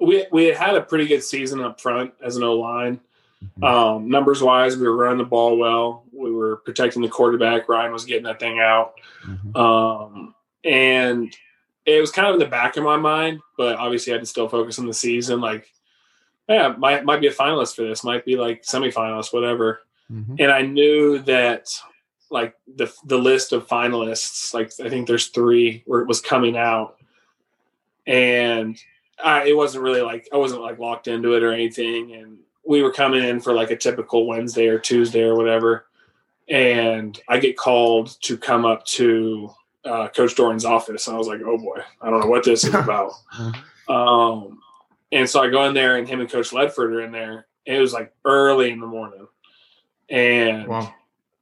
we 0.00 0.26
we 0.32 0.46
had 0.46 0.74
a 0.74 0.80
pretty 0.80 1.06
good 1.06 1.22
season 1.22 1.60
up 1.60 1.80
front 1.80 2.14
as 2.24 2.36
an 2.36 2.44
O 2.44 2.54
line. 2.54 3.00
Mm-hmm. 3.44 3.64
Um, 3.64 4.08
numbers 4.08 4.42
wise, 4.42 4.76
we 4.76 4.86
were 4.86 4.96
running 4.96 5.18
the 5.18 5.24
ball 5.24 5.56
well. 5.56 6.04
We 6.12 6.32
were 6.32 6.56
protecting 6.56 7.02
the 7.02 7.08
quarterback. 7.08 7.68
Ryan 7.68 7.92
was 7.92 8.04
getting 8.04 8.24
that 8.24 8.40
thing 8.40 8.60
out. 8.60 8.94
Mm-hmm. 9.26 9.56
Um, 9.56 10.34
and 10.64 11.34
it 11.86 12.00
was 12.00 12.10
kind 12.10 12.28
of 12.28 12.34
in 12.34 12.40
the 12.40 12.46
back 12.46 12.76
of 12.76 12.84
my 12.84 12.96
mind, 12.96 13.40
but 13.56 13.76
obviously 13.76 14.12
I 14.12 14.16
had 14.16 14.22
to 14.22 14.26
still 14.26 14.48
focus 14.48 14.78
on 14.78 14.86
the 14.86 14.94
season. 14.94 15.40
Like, 15.40 15.70
yeah, 16.48 16.74
might 16.76 17.04
might 17.04 17.20
be 17.20 17.26
a 17.26 17.32
finalist 17.32 17.76
for 17.76 17.82
this, 17.82 18.04
might 18.04 18.24
be 18.24 18.36
like 18.36 18.62
semifinalist, 18.62 19.32
whatever. 19.32 19.80
Mm-hmm. 20.10 20.36
And 20.38 20.52
I 20.52 20.62
knew 20.62 21.18
that 21.20 21.68
like 22.30 22.54
the 22.76 22.92
the 23.04 23.18
list 23.18 23.52
of 23.52 23.66
finalists, 23.66 24.52
like 24.54 24.72
I 24.84 24.88
think 24.88 25.06
there's 25.06 25.28
three 25.28 25.82
where 25.86 26.00
it 26.00 26.08
was 26.08 26.20
coming 26.20 26.56
out, 26.56 26.96
and 28.06 28.78
I, 29.22 29.48
it 29.48 29.56
wasn't 29.56 29.84
really 29.84 30.02
like 30.02 30.28
I 30.32 30.36
wasn't 30.36 30.62
like 30.62 30.78
locked 30.78 31.08
into 31.08 31.34
it 31.34 31.42
or 31.42 31.52
anything. 31.52 32.12
And 32.12 32.38
we 32.66 32.82
were 32.82 32.92
coming 32.92 33.22
in 33.22 33.40
for 33.40 33.52
like 33.52 33.70
a 33.70 33.76
typical 33.76 34.26
Wednesday 34.26 34.68
or 34.68 34.78
Tuesday 34.78 35.22
or 35.22 35.36
whatever, 35.36 35.86
and 36.48 37.18
I 37.28 37.38
get 37.38 37.56
called 37.56 38.16
to 38.22 38.36
come 38.36 38.64
up 38.64 38.84
to 38.86 39.50
uh, 39.84 40.08
Coach 40.08 40.34
Doeren's 40.34 40.64
office, 40.64 41.06
and 41.06 41.14
I 41.14 41.18
was 41.18 41.28
like, 41.28 41.40
"Oh 41.44 41.58
boy, 41.58 41.78
I 42.00 42.10
don't 42.10 42.20
know 42.20 42.26
what 42.26 42.44
this 42.44 42.64
is 42.64 42.74
about." 42.74 43.12
um, 43.88 44.58
and 45.12 45.28
so 45.28 45.42
I 45.42 45.50
go 45.50 45.64
in 45.64 45.74
there, 45.74 45.96
and 45.96 46.08
him 46.08 46.20
and 46.20 46.30
Coach 46.30 46.50
Ledford 46.50 46.92
are 46.92 47.02
in 47.02 47.12
there. 47.12 47.46
it 47.66 47.78
was 47.78 47.92
like 47.92 48.12
early 48.24 48.70
in 48.70 48.80
the 48.80 48.86
morning, 48.86 49.26
and 50.08 50.66
wow. 50.66 50.94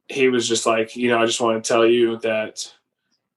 he 0.07 0.27
was 0.27 0.47
just 0.47 0.65
like, 0.65 0.95
"You 0.95 1.09
know, 1.09 1.19
I 1.19 1.25
just 1.25 1.41
want 1.41 1.63
to 1.63 1.67
tell 1.67 1.85
you 1.85 2.17
that." 2.19 2.71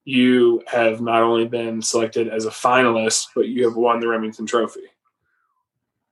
You 0.08 0.62
have 0.68 1.00
not 1.00 1.24
only 1.24 1.48
been 1.48 1.82
selected 1.82 2.28
as 2.28 2.44
a 2.44 2.50
finalist, 2.50 3.30
but 3.34 3.48
you 3.48 3.64
have 3.64 3.74
won 3.74 3.98
the 3.98 4.06
Remington 4.06 4.46
Trophy. 4.46 4.84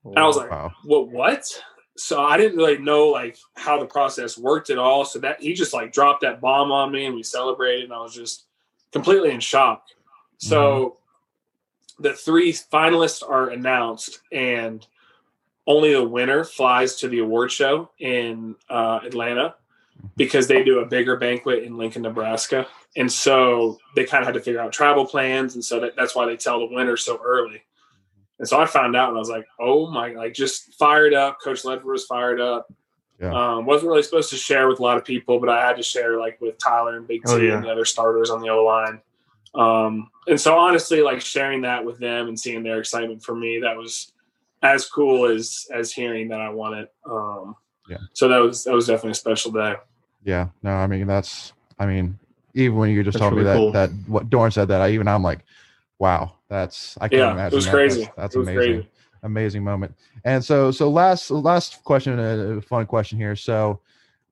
And 0.05 0.19
I 0.19 0.27
was 0.27 0.37
like, 0.37 0.51
wow. 0.51 0.73
"What? 0.85 1.09
What?" 1.09 1.62
So 1.97 2.23
I 2.23 2.37
didn't 2.37 2.57
really 2.57 2.79
know 2.79 3.09
like 3.09 3.38
how 3.55 3.79
the 3.79 3.87
process 3.87 4.37
worked 4.37 4.71
at 4.71 4.79
all. 4.79 5.05
So 5.05 5.19
that 5.21 5.40
he 5.40 5.55
just 5.55 5.73
like 5.73 5.93
dropped 5.93 6.23
that 6.23 6.40
bomb 6.40 6.73
on 6.73 6.93
me, 6.93 7.07
and 7.07 7.14
we 7.14 7.23
celebrated, 7.23 7.85
and 7.85 7.93
I 7.93 8.01
was 8.01 8.14
just 8.14 8.45
completely 8.93 9.31
in 9.31 9.40
shock. 9.40 9.87
So 10.38 10.97
mm-hmm. 11.99 12.03
the 12.03 12.12
three 12.12 12.53
finalists 12.53 13.29
are 13.29 13.49
announced, 13.51 14.21
and 14.33 14.87
only 15.67 15.93
the 15.93 16.05
winner 16.05 16.45
flies 16.45 16.97
to 16.97 17.09
the 17.09 17.21
award 17.21 17.51
show 17.51 17.90
in 17.99 18.57
uh, 18.69 19.01
Atlanta 19.05 19.55
because 20.17 20.47
they 20.47 20.62
do 20.62 20.81
a 20.81 20.87
bigger 20.87 21.17
banquet 21.17 21.64
in 21.64 21.79
Lincoln, 21.79 22.03
Nebraska. 22.03 22.67
And 22.97 23.11
so 23.11 23.79
they 23.97 24.05
kind 24.05 24.23
of 24.23 24.27
had 24.27 24.35
to 24.35 24.40
figure 24.40 24.61
out 24.61 24.73
travel 24.73 25.07
plans. 25.07 25.55
And 25.55 25.64
so 25.64 25.81
that, 25.81 25.97
that's 25.97 26.14
why 26.14 26.27
they 26.27 26.37
tell 26.37 26.61
the 26.61 26.75
winner 26.75 26.97
so 26.97 27.21
early. 27.25 27.62
And 28.44 28.48
so 28.50 28.61
I 28.61 28.66
found 28.66 28.94
out 28.94 29.09
and 29.09 29.16
I 29.16 29.18
was 29.18 29.30
like, 29.30 29.46
oh 29.59 29.90
my, 29.90 30.11
like 30.12 30.35
just 30.35 30.74
fired 30.74 31.14
up. 31.14 31.38
Coach 31.42 31.62
Ledford 31.62 31.85
was 31.85 32.04
fired 32.04 32.42
up. 32.42 32.70
Yeah. 33.18 33.33
Um, 33.33 33.64
wasn't 33.64 33.88
really 33.88 34.02
supposed 34.02 34.28
to 34.30 34.37
share 34.37 34.68
with 34.68 34.80
a 34.80 34.83
lot 34.83 34.98
of 34.98 35.04
people, 35.07 35.40
but 35.40 35.48
I 35.48 35.66
had 35.66 35.78
to 35.78 35.83
share 35.83 36.20
like 36.20 36.38
with 36.42 36.59
Tyler 36.59 36.98
and 36.98 37.09
Big 37.09 37.24
T 37.24 37.33
Oh, 37.33 37.37
yeah. 37.38 37.54
and 37.54 37.64
the 37.64 37.70
other 37.70 37.87
starters 37.87 38.28
on 38.28 38.42
the 38.42 38.50
O 38.50 38.62
line. 38.62 39.00
Um, 39.54 40.11
and 40.26 40.38
so 40.38 40.59
honestly, 40.59 41.00
like 41.00 41.22
sharing 41.22 41.62
that 41.62 41.83
with 41.83 41.98
them 41.98 42.28
and 42.28 42.38
seeing 42.38 42.62
their 42.62 42.80
excitement 42.80 43.22
for 43.22 43.35
me, 43.35 43.61
that 43.61 43.78
was 43.78 44.12
as 44.62 44.85
cool 44.90 45.24
as 45.24 45.66
as 45.72 45.90
hearing 45.90 46.28
that 46.28 46.42
I 46.42 46.50
won 46.50 46.74
it. 46.74 46.92
Um, 47.11 47.57
Yeah. 47.88 47.96
So 48.12 48.28
that 48.28 48.42
was 48.42 48.64
that 48.64 48.74
was 48.74 48.88
definitely 48.88 49.12
a 49.12 49.14
special 49.14 49.52
day. 49.52 49.76
Yeah, 50.22 50.48
no, 50.62 50.72
I 50.72 50.87
mean 50.87 51.07
that's, 51.07 51.54
I 51.78 51.87
mean, 51.87 52.18
even 52.52 52.76
when 52.76 52.90
you 52.90 53.02
just 53.02 53.14
That's 53.14 53.22
told 53.22 53.38
me 53.38 53.42
that 53.44 53.57
cool. 53.57 53.72
that 53.72 53.88
what 54.07 54.28
Doeren 54.28 54.52
said 54.52 54.68
that, 54.68 54.83
I 54.83 54.90
even 54.90 55.09
I'm 55.09 55.22
like, 55.22 55.40
wow, 55.98 56.33
that's 56.48 56.96
I 57.00 57.09
can't 57.09 57.20
Yeah, 57.20 57.33
imagine. 57.33 57.52
it 57.52 57.57
was 57.57 57.64
that. 57.66 57.70
crazy. 57.72 58.00
That's, 58.02 58.16
that's 58.16 58.35
it 58.37 58.38
was 58.38 58.48
amazing, 58.48 58.72
crazy. 58.74 58.88
amazing 59.22 59.64
moment. 59.64 59.94
And 60.24 60.44
so, 60.44 60.70
so 60.70 60.90
last 60.90 61.30
last 61.30 61.83
question, 61.85 62.18
a 62.18 62.61
fun 62.61 62.87
question 62.87 63.18
here. 63.18 63.37
So, 63.37 63.80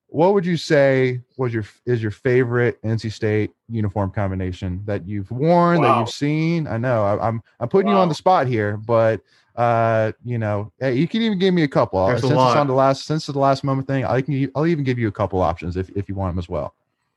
what 0.07 0.33
would 0.33 0.45
you 0.45 0.57
say 0.57 1.21
was 1.37 1.53
your 1.53 1.65
is 1.85 2.01
your 2.01 2.11
favorite 2.11 2.81
NC 2.83 3.11
State 3.11 3.51
uniform 3.69 4.11
combination 4.11 4.81
that 4.85 5.07
you've 5.07 5.31
worn 5.31 5.81
that 5.81 5.99
you've 5.99 6.09
seen? 6.09 6.67
I 6.67 6.77
know 6.77 7.03
I, 7.03 7.27
I'm 7.27 7.41
I'm 7.59 7.69
putting 7.69 7.89
you 7.89 7.97
on 7.97 8.09
the 8.09 8.15
spot 8.15 8.47
here, 8.47 8.77
but 8.77 9.21
uh, 9.55 10.11
you 10.23 10.37
know, 10.37 10.71
hey, 10.79 10.95
you 10.95 11.07
can 11.07 11.21
even 11.21 11.37
give 11.37 11.53
me 11.53 11.63
a 11.63 11.67
couple. 11.67 12.05
There's 12.07 12.23
a 12.23 12.27
since 12.27 12.33
it's 12.41 12.55
on 12.55 12.67
the 12.67 12.73
last 12.73 13.05
since 13.05 13.27
it's 13.27 13.33
the 13.33 13.39
last 13.39 13.63
moment 13.63 13.87
thing, 13.87 14.05
I 14.05 14.21
can 14.21 14.51
I'll 14.55 14.67
even 14.67 14.83
give 14.83 14.99
you 14.99 15.07
a 15.07 15.11
couple 15.11 15.41
options 15.41 15.77
if 15.77 15.89
if 15.95 16.09
you 16.09 16.15
want 16.15 16.33
them 16.33 16.39
as 16.39 16.49
well. 16.49 16.75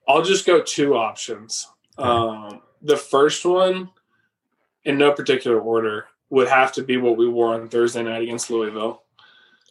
I'll 0.09 0.23
just 0.23 0.47
go 0.47 0.63
two 0.63 0.97
options. 0.97 1.67
Okay. 1.99 2.09
Um, 2.09 2.61
the 2.83 2.97
first 2.97 3.45
one, 3.45 3.91
in 4.87 4.97
no 4.97 5.13
particular 5.13 5.61
order, 5.61 6.07
would 6.31 6.49
have 6.49 6.73
to 6.73 6.83
be 6.83 6.97
what 6.97 7.17
we 7.17 7.29
wore 7.29 7.55
on 7.55 7.69
Thursday 7.69 8.03
night 8.03 8.23
against 8.23 8.51
Louisville. 8.51 9.03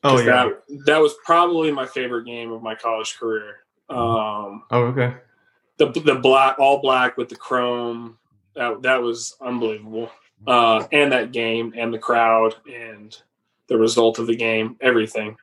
Oh 0.03 0.19
yeah. 0.19 0.25
that, 0.25 0.85
that 0.85 1.01
was 1.01 1.15
probably 1.25 1.71
my 1.71 1.87
favorite 1.87 2.25
game 2.25 2.51
of 2.51 2.61
my 2.61 2.75
college 2.75 3.17
career. 3.17 3.57
Um, 3.89 4.63
Oh 4.69 4.83
okay. 4.91 5.15
the 5.77 5.87
the 5.87 6.15
black, 6.15 6.59
all 6.59 6.79
black 6.79 7.17
with 7.17 7.29
the 7.29 7.35
chrome, 7.35 8.17
that 8.55 8.83
that 8.83 9.01
was 9.01 9.35
unbelievable. 9.41 10.11
Uh, 10.45 10.85
and 10.91 11.11
that 11.11 11.31
game, 11.31 11.73
and 11.75 11.91
the 11.91 11.97
crowd, 11.97 12.55
and 12.71 13.17
the 13.67 13.77
result 13.77 14.19
of 14.19 14.27
the 14.27 14.35
game, 14.35 14.75
everything. 14.81 15.35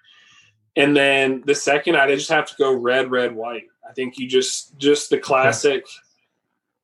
And 0.77 0.97
then 0.97 1.43
the 1.45 1.55
second, 1.55 1.97
I 1.97 2.15
just 2.15 2.31
have 2.31 2.47
to 2.47 2.55
go 2.59 2.73
red, 2.73 3.11
red, 3.11 3.35
white. 3.35 3.65
I 3.89 3.93
think 3.95 4.19
you 4.19 4.29
just 4.29 4.79
just 4.79 5.11
the 5.11 5.19
classic, 5.19 5.85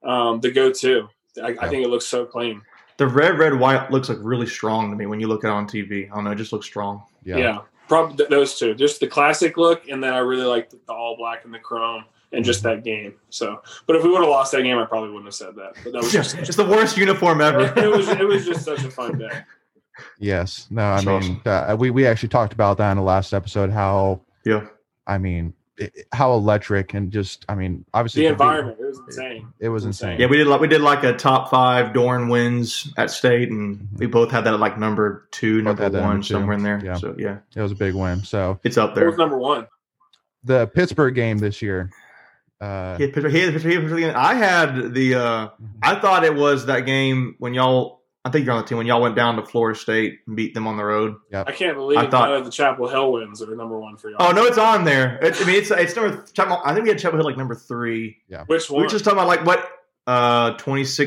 um, 0.03 0.41
the 0.41 0.51
go-to. 0.51 1.09
I, 1.43 1.57
I 1.61 1.69
think 1.69 1.85
it 1.85 1.91
looks 1.91 2.07
so 2.07 2.27
clean. 2.27 2.63
The 2.99 3.07
red, 3.07 3.39
red, 3.39 3.55
white 3.55 3.91
looks 3.91 4.09
like 4.09 4.19
really 4.21 4.47
strong 4.47 4.91
to 4.91 4.97
me 4.97 5.07
when 5.07 5.21
you 5.21 5.27
look 5.29 5.45
at 5.45 5.49
it 5.49 5.53
on 5.55 5.67
TV. 5.67 6.11
I 6.11 6.15
don't 6.17 6.25
know, 6.25 6.33
it 6.33 6.37
just 6.37 6.53
looks 6.53 6.67
strong. 6.67 7.03
Yeah, 7.25 7.59
probably 7.89 8.17
th- 8.17 8.29
those 8.29 8.59
two. 8.59 8.75
Just 8.75 9.01
the 9.01 9.07
classic 9.07 9.57
look, 9.57 9.89
and 9.89 10.03
then 10.03 10.13
I 10.13 10.19
really 10.19 10.45
like 10.45 10.69
the, 10.71 10.79
the 10.87 10.93
all 10.93 11.17
black 11.17 11.45
and 11.45 11.55
the 11.55 11.59
chrome, 11.59 12.05
and 12.33 12.45
just 12.45 12.63
that 12.65 12.85
game. 12.85 13.15
So, 13.31 13.63
but 13.87 13.97
if 13.97 14.03
we 14.03 14.11
would 14.11 14.21
have 14.21 14.29
lost 14.29 14.53
that 14.53 14.63
game, 14.63 14.77
I 14.79 14.85
probably 14.85 15.11
wouldn't 15.11 15.27
have 15.27 15.35
said 15.35 15.55
that. 15.57 15.75
But 15.85 15.93
that 15.93 16.03
was 16.03 16.13
just 16.13 16.37
it's 16.39 16.57
the 16.57 16.65
worst 16.65 16.97
uniform 16.97 17.41
ever. 17.41 17.61
it, 17.67 17.79
it 17.79 17.91
was 17.91 18.09
it 18.09 18.27
was 18.27 18.45
just 18.45 18.65
such 18.65 18.83
a 18.85 18.91
fun 18.91 19.17
day. 19.19 19.43
Yes. 20.19 20.67
No, 20.71 20.83
I 20.83 21.05
mean, 21.05 21.41
uh, 21.45 21.77
we 21.79 21.91
we 21.91 22.07
actually 22.07 22.29
talked 22.29 22.53
about 22.53 22.79
that 22.79 22.91
in 22.93 22.97
the 22.97 23.03
last 23.03 23.33
episode. 23.33 23.71
How 23.71 24.21
yeah. 24.45 24.67
I 25.07 25.19
mean, 25.19 25.47
it, 25.47 25.53
it- 25.53 25.55
how 26.13 26.33
electric 26.35 26.95
and 26.95 27.11
just 27.13 27.45
I 27.49 27.55
mean, 27.55 27.85
obviously 27.95 28.23
The 28.23 28.29
to 28.29 28.35
be- 28.37 28.43
environment 28.43 28.79
it 28.81 28.85
was 28.87 28.99
insane. 29.07 29.49
It 29.61 29.69
was 29.69 29.85
Insane. 29.85 30.11
insane. 30.11 30.21
Yeah, 30.21 30.27
we 30.29 30.37
did 30.39 30.47
like 30.47 30.61
we 30.61 30.69
did 30.69 30.81
like 30.81 31.05
a 31.05 31.13
top 31.15 31.51
five 31.51 31.93
Doeren 31.95 32.31
wins 32.31 32.93
at 32.97 33.11
state, 33.11 33.51
and 33.51 33.89
we 33.97 34.07
both 34.07 34.31
had 34.31 34.45
that 34.45 34.55
at 34.55 34.61
like 34.61 34.79
number 34.79 35.29
two, 35.31 35.63
Both 35.63 35.79
number 35.79 35.99
one, 36.01 36.09
number 36.09 36.23
two. 36.23 36.35
somewhere 36.35 36.57
in 36.57 36.63
there. 36.63 36.81
Yeah. 36.85 36.95
So 36.95 37.15
yeah, 37.19 37.39
It 37.55 37.61
was 37.63 37.73
a 37.73 37.77
big 37.77 37.95
win. 37.95 38.23
So 38.25 38.59
it's 38.65 38.77
up 38.77 38.91
What 38.91 38.95
there. 38.97 39.07
was 39.09 39.19
number 39.19 39.39
one? 39.39 39.67
the 40.45 40.67
Pittsburgh 40.69 41.15
game 41.15 41.39
this 41.39 41.61
year. 41.63 41.91
Uh, 42.61 42.97
He 42.97 43.05
had 43.05 43.13
picture, 43.13 43.29
he 43.29 43.41
had 43.41 43.53
picture, 43.53 43.97
he 43.97 44.03
had. 44.05 44.15
I 44.15 44.35
had 44.35 44.93
the. 44.95 45.15
uh 45.15 45.49
I 45.83 45.95
thought 46.01 46.25
it 46.25 46.35
was 46.35 46.67
that 46.67 46.81
game 46.87 47.37
when 47.39 47.55
y'all. 47.55 47.98
I 48.29 48.31
think 48.31 48.45
you're 48.45 48.55
on 48.55 48.61
the 48.63 48.69
team 48.69 48.79
when 48.79 48.87
y'all 48.87 49.01
went 49.01 49.17
down 49.17 49.37
to 49.37 49.43
Florida 49.45 49.79
State 49.79 50.19
and 50.27 50.37
beat 50.37 50.53
them 50.55 50.67
on 50.67 50.77
the 50.77 50.85
road. 50.85 51.17
I 51.33 51.51
can't 51.53 51.77
believe 51.77 51.99
I 51.99 52.07
thought- 52.09 52.29
none 52.29 52.39
of 52.39 52.45
the 52.45 52.51
Chapel 52.51 52.87
Hill 52.89 53.13
wins 53.13 53.41
are 53.43 53.55
number 53.57 53.79
one 53.79 53.97
for 53.97 54.11
y'all. 54.11 54.19
Oh 54.21 54.33
no, 54.33 54.45
it's 54.45 54.59
on 54.59 54.85
there. 54.85 55.19
It, 55.23 55.41
I 55.41 55.45
mean, 55.47 55.57
it's 55.57 55.71
it's 55.71 55.97
number. 55.97 56.23
I 56.65 56.73
think 56.75 56.85
we 56.85 56.91
had 56.91 56.99
Chapel 56.99 57.19
Hill 57.19 57.25
like 57.27 57.37
number 57.39 57.55
three. 57.55 58.19
Yeah. 58.29 58.45
Which 58.47 58.69
We 58.69 58.75
one? 58.75 58.83
were 58.85 58.89
just 58.91 59.05
talking 59.05 59.19
about 59.19 59.29
like 59.29 59.45
what 59.47 59.67
uh 60.07 60.51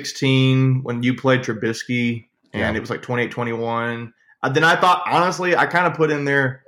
2016 0.06 0.82
when 0.84 1.04
you 1.04 1.16
played 1.16 1.42
Trubisky 1.42 2.26
and 2.54 2.62
Yeah. 2.62 2.74
it 2.74 2.80
was 2.80 2.90
like 2.90 3.02
28 3.02 3.30
21. 3.32 4.14
Uh, 4.44 4.50
then 4.50 4.64
I 4.64 4.76
thought 4.76 5.04
honestly 5.06 5.56
I 5.56 5.68
kind 5.68 5.86
of 5.86 5.94
put 5.94 6.10
in 6.10 6.26
there 6.26 6.64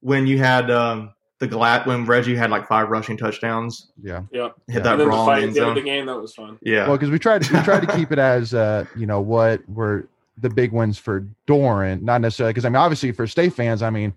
when 0.00 0.26
you 0.26 0.38
had 0.38 0.70
um 0.70 1.13
the 1.40 1.46
glad 1.46 1.86
when 1.86 2.04
Reggie 2.06 2.36
had 2.36 2.50
like 2.50 2.66
five 2.68 2.88
rushing 2.88 3.16
touchdowns, 3.16 3.88
yeah. 4.02 4.22
yeah. 4.32 4.50
hit 4.68 4.68
Yeah. 4.68 4.74
that 4.74 4.76
And 4.76 4.84
then 4.84 4.98
the 4.98 5.06
wrong 5.06 5.26
fight 5.26 5.42
end 5.42 5.50
at 5.50 5.54
the 5.54 5.60
end 5.60 5.68
of 5.70 5.74
the 5.76 5.82
game 5.82 6.06
that 6.06 6.20
was 6.20 6.34
fun. 6.34 6.58
Yeah. 6.62 6.86
Well, 6.86 6.96
because 6.96 7.10
we 7.10 7.18
tried 7.18 7.42
to 7.42 7.54
we 7.54 7.62
tried 7.62 7.80
to 7.80 7.96
keep 7.96 8.12
it 8.12 8.18
as 8.18 8.54
uh, 8.54 8.86
you 8.96 9.06
know 9.06 9.20
what 9.20 9.68
were 9.68 10.06
the 10.38 10.48
big 10.48 10.72
wins 10.72 10.98
for 10.98 11.26
Doeren, 11.46 12.02
not 12.02 12.20
necessarily 12.20 12.52
because 12.52 12.64
I 12.64 12.68
mean 12.68 12.76
obviously 12.76 13.12
for 13.12 13.26
state 13.26 13.52
fans, 13.52 13.82
I 13.82 13.90
mean 13.90 14.14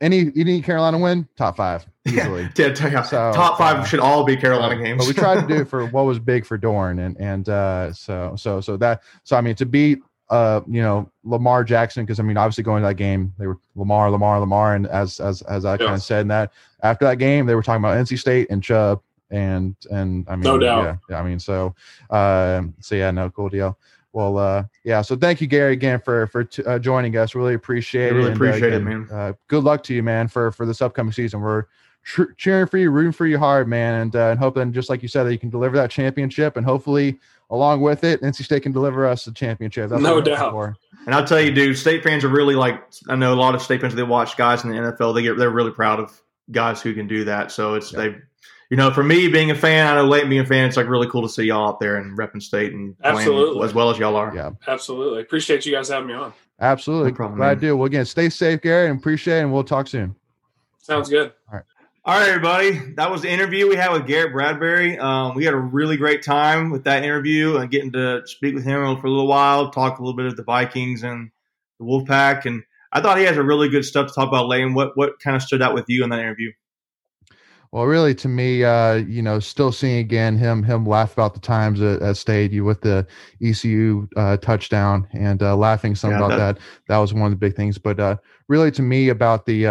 any 0.00 0.30
any 0.36 0.60
Carolina 0.62 0.98
win 0.98 1.28
top 1.36 1.56
five 1.56 1.86
easily. 2.06 2.48
Yeah, 2.56 2.72
tell 2.72 3.04
So, 3.04 3.32
top 3.32 3.58
five 3.58 3.80
uh, 3.80 3.84
should 3.84 4.00
all 4.00 4.24
be 4.24 4.36
Carolina 4.36 4.82
games. 4.82 4.98
But 4.98 5.08
we 5.08 5.14
tried 5.14 5.40
to 5.40 5.46
do 5.46 5.62
it 5.62 5.68
for 5.68 5.86
what 5.86 6.04
was 6.04 6.18
big 6.18 6.44
for 6.44 6.58
Doeren, 6.58 7.04
and 7.04 7.16
and 7.18 7.48
uh, 7.48 7.92
so 7.92 8.34
so 8.36 8.60
so 8.60 8.76
that 8.78 9.02
so 9.24 9.36
I 9.36 9.40
mean 9.40 9.54
to 9.56 9.66
beat 9.66 9.98
uh 10.28 10.60
you 10.66 10.82
know 10.82 11.10
Lamar 11.24 11.62
Jackson 11.64 12.04
because 12.04 12.18
I 12.18 12.22
mean 12.24 12.36
obviously 12.36 12.64
going 12.64 12.82
to 12.82 12.88
that 12.88 12.94
game 12.94 13.32
they 13.38 13.46
were 13.46 13.58
Lamar 13.76 14.10
Lamar 14.10 14.40
Lamar 14.40 14.74
and 14.74 14.86
as 14.88 15.20
as 15.20 15.42
as 15.42 15.64
I 15.64 15.76
kind 15.76 15.94
of 15.94 16.02
said 16.02 16.22
in 16.22 16.28
that 16.28 16.52
after 16.82 17.04
that 17.04 17.18
game 17.18 17.46
they 17.46 17.54
were 17.54 17.62
talking 17.62 17.82
about 17.84 17.96
NC 17.96 18.18
State 18.18 18.48
and 18.50 18.62
Chubb 18.62 19.00
and 19.30 19.76
and 19.90 20.26
I 20.28 20.36
mean 20.36 20.42
No 20.44 20.58
doubt. 20.58 20.84
yeah, 20.84 20.96
yeah 21.10 21.20
I 21.20 21.22
mean 21.22 21.38
so 21.38 21.74
uh, 22.10 22.62
so 22.80 22.94
yeah 22.96 23.10
no 23.10 23.30
cool 23.30 23.48
deal. 23.48 23.78
Well, 24.12 24.38
uh, 24.38 24.64
yeah. 24.82 25.02
So 25.02 25.14
thank 25.14 25.42
you, 25.42 25.46
Gary, 25.46 25.74
again 25.74 26.00
for 26.00 26.26
for 26.28 26.42
t- 26.42 26.64
uh, 26.64 26.78
joining 26.78 27.14
us. 27.18 27.34
Really 27.34 27.52
appreciate 27.52 28.12
Really 28.14 28.30
it. 28.30 28.32
and, 28.32 28.40
uh, 28.40 28.44
appreciate 28.46 28.72
it, 28.72 28.76
again, 28.82 29.06
man. 29.06 29.08
Uh, 29.12 29.32
good 29.48 29.62
luck 29.62 29.82
to 29.82 29.94
you, 29.94 30.02
man, 30.02 30.26
for 30.26 30.50
for 30.52 30.64
this 30.64 30.80
upcoming 30.80 31.12
season. 31.12 31.42
We're 31.42 31.64
tr- 32.02 32.32
cheering 32.38 32.66
for 32.66 32.78
you, 32.78 32.90
rooting 32.90 33.12
for 33.12 33.26
you 33.26 33.38
hard, 33.38 33.68
man, 33.68 34.00
and 34.00 34.16
uh, 34.16 34.28
and 34.30 34.38
hoping, 34.38 34.72
just 34.72 34.88
like 34.88 35.02
you 35.02 35.08
said, 35.08 35.24
that 35.24 35.32
you 35.32 35.38
can 35.38 35.50
deliver 35.50 35.76
that 35.76 35.90
championship, 35.90 36.56
and 36.56 36.64
hopefully, 36.64 37.18
along 37.50 37.80
with 37.80 38.04
it, 38.04 38.20
NC 38.22 38.44
State 38.44 38.62
can 38.62 38.72
deliver 38.72 39.06
us 39.06 39.26
a 39.26 39.32
championship. 39.32 39.90
That's 39.90 40.02
No 40.02 40.14
what 40.16 40.24
we're 40.24 40.30
looking 40.32 40.34
doubt. 40.44 40.52
for. 40.52 40.76
And 41.06 41.14
I'll 41.14 41.24
tell 41.26 41.40
you, 41.40 41.52
dude, 41.52 41.78
state 41.78 42.02
fans 42.02 42.24
are 42.24 42.28
really 42.28 42.54
like 42.56 42.82
I 43.08 43.14
know 43.16 43.32
a 43.32 43.36
lot 43.36 43.54
of 43.54 43.62
state 43.62 43.80
fans 43.80 43.94
they 43.94 44.02
watch 44.02 44.36
guys 44.36 44.64
in 44.64 44.70
the 44.70 44.76
NFL. 44.76 45.14
They 45.14 45.22
get 45.22 45.36
they're 45.36 45.50
really 45.50 45.70
proud 45.70 46.00
of 46.00 46.20
guys 46.50 46.82
who 46.82 46.94
can 46.94 47.06
do 47.06 47.24
that. 47.24 47.52
So 47.52 47.74
it's 47.74 47.92
Yeah. 47.92 47.98
they, 48.00 48.16
you 48.70 48.76
know, 48.76 48.90
for 48.90 49.04
me 49.04 49.28
being 49.28 49.52
a 49.52 49.54
fan, 49.54 49.86
I 49.86 49.94
know 49.94 50.04
Leighton 50.08 50.28
being 50.28 50.42
a 50.42 50.46
fan, 50.46 50.66
it's 50.66 50.76
like 50.76 50.88
really 50.88 51.06
cool 51.08 51.22
to 51.22 51.28
see 51.28 51.44
y'all 51.44 51.68
out 51.68 51.78
there 51.78 51.96
and 51.96 52.18
repping 52.18 52.42
state 52.42 52.72
and 52.72 52.96
Absolutely. 53.04 53.64
as 53.64 53.72
well 53.72 53.90
as 53.90 53.98
y'all 53.98 54.16
are. 54.16 54.32
Yeah, 54.34 54.50
Absolutely. 54.66 55.20
Appreciate 55.20 55.64
you 55.64 55.72
guys 55.72 55.88
having 55.88 56.08
me 56.08 56.14
on. 56.14 56.32
absolutely. 56.60 57.10
No 57.12 57.16
problem, 57.16 57.38
Glad 57.38 57.60
man. 57.62 57.70
to. 57.70 57.76
Well, 57.76 57.86
again, 57.86 58.04
stay 58.04 58.28
safe, 58.28 58.60
Gary, 58.62 58.90
and 58.90 58.98
appreciate 58.98 59.38
it. 59.38 59.42
And 59.42 59.52
we'll 59.52 59.62
talk 59.62 59.86
soon. 59.86 60.16
Sounds 60.78 61.08
good. 61.08 61.32
All 61.48 61.54
right, 61.58 61.64
everybody. 62.06 62.94
That 62.94 63.10
was 63.10 63.22
the 63.22 63.30
interview 63.30 63.68
we 63.68 63.76
had 63.76 63.92
with 63.92 64.06
Garrett 64.06 64.32
Bradbury. 64.32 64.98
Um, 64.98 65.34
we 65.34 65.44
had 65.44 65.54
a 65.54 65.58
really 65.58 65.96
great 65.96 66.22
time 66.22 66.70
with 66.70 66.84
that 66.84 67.02
interview 67.04 67.56
and 67.56 67.70
getting 67.70 67.92
to 67.92 68.22
speak 68.26 68.54
with 68.54 68.64
him 68.64 69.00
for 69.00 69.06
a 69.06 69.10
little 69.10 69.26
while, 69.26 69.70
talk 69.70 69.98
a 69.98 70.02
little 70.02 70.16
bit 70.16 70.26
of 70.26 70.36
the 70.36 70.44
Vikings 70.44 71.02
and 71.02 71.30
the 71.78 71.84
Wolfpack. 71.84 72.44
And 72.44 72.62
I 72.92 73.00
thought 73.00 73.18
he 73.18 73.24
has 73.24 73.36
a 73.36 73.42
really 73.42 73.68
good 73.68 73.84
stuff 73.84 74.08
to 74.08 74.14
talk 74.14 74.28
about, 74.28 74.46
Lane. 74.48 74.74
What 74.74 74.96
what 74.96 75.18
kind 75.20 75.36
of 75.36 75.42
stood 75.42 75.62
out 75.62 75.74
with 75.74 75.86
you 75.88 76.04
in 76.04 76.10
that 76.10 76.20
interview? 76.20 76.52
Well, 77.72 77.84
really, 77.84 78.14
to 78.14 78.28
me, 78.28 78.62
uh, 78.62 78.94
you 78.94 79.20
know, 79.22 79.40
still 79.40 79.72
seeing 79.72 79.98
again 79.98 80.38
him 80.38 80.62
him 80.62 80.86
laugh 80.86 81.12
about 81.12 81.34
the 81.34 81.40
times 81.40 81.82
at, 81.82 82.00
at 82.00 82.16
State 82.16 82.52
you 82.52 82.64
with 82.64 82.80
the 82.82 83.06
ECU 83.42 84.08
uh, 84.16 84.36
touchdown 84.36 85.08
and 85.12 85.42
uh, 85.42 85.56
laughing 85.56 85.96
some 85.96 86.12
Yeah, 86.12 86.18
about 86.18 86.28
that- 86.30 86.36
that. 86.56 86.58
that. 86.88 86.98
was 86.98 87.12
one 87.12 87.24
of 87.24 87.30
the 87.32 87.36
big 87.36 87.56
things. 87.56 87.76
But 87.76 87.98
uh, 87.98 88.16
really, 88.48 88.70
to 88.70 88.82
me, 88.82 89.08
about 89.08 89.44
the 89.46 89.66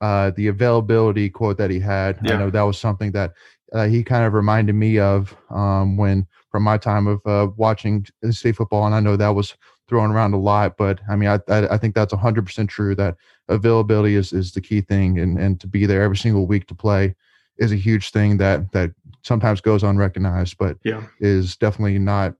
uh, 0.00 0.30
the 0.30 0.46
availability 0.48 1.28
quote 1.28 1.58
that 1.58 1.70
he 1.70 1.78
had, 1.80 2.18
Yeah. 2.22 2.34
I 2.34 2.38
know 2.38 2.50
that 2.50 2.62
was 2.62 2.78
something 2.78 3.12
that 3.12 3.32
uh, 3.72 3.86
he 3.86 4.02
kind 4.02 4.24
of 4.24 4.34
reminded 4.34 4.74
me 4.74 4.98
of 4.98 5.36
um, 5.50 5.96
when 5.96 6.26
from 6.50 6.62
my 6.64 6.76
time 6.78 7.06
of 7.06 7.20
uh, 7.26 7.48
watching 7.56 8.06
state 8.30 8.56
football, 8.56 8.84
and 8.86 8.94
I 8.94 9.00
know 9.00 9.16
that 9.16 9.28
was 9.28 9.56
thrown 9.88 10.10
around 10.10 10.34
a 10.34 10.38
lot. 10.38 10.76
But 10.76 11.00
I 11.08 11.16
mean, 11.16 11.28
I 11.28 11.38
I, 11.48 11.74
I 11.74 11.76
think 11.76 11.94
that's 11.94 12.12
hundred 12.12 12.46
percent 12.46 12.70
true 12.70 12.94
that 12.96 13.16
availability 13.48 14.14
is 14.16 14.32
is 14.32 14.52
the 14.52 14.60
key 14.60 14.80
thing 14.80 15.18
and 15.18 15.38
and 15.38 15.60
to 15.60 15.66
be 15.66 15.86
there 15.86 16.02
every 16.02 16.16
single 16.16 16.46
week 16.46 16.66
to 16.68 16.74
play 16.74 17.14
is 17.58 17.72
a 17.72 17.76
huge 17.76 18.10
thing 18.10 18.38
that 18.38 18.72
that 18.72 18.90
sometimes 19.22 19.60
goes 19.60 19.82
unrecognized 19.82 20.56
but 20.58 20.78
Yeah. 20.84 21.02
is 21.20 21.56
definitely 21.56 21.98
not 21.98 22.34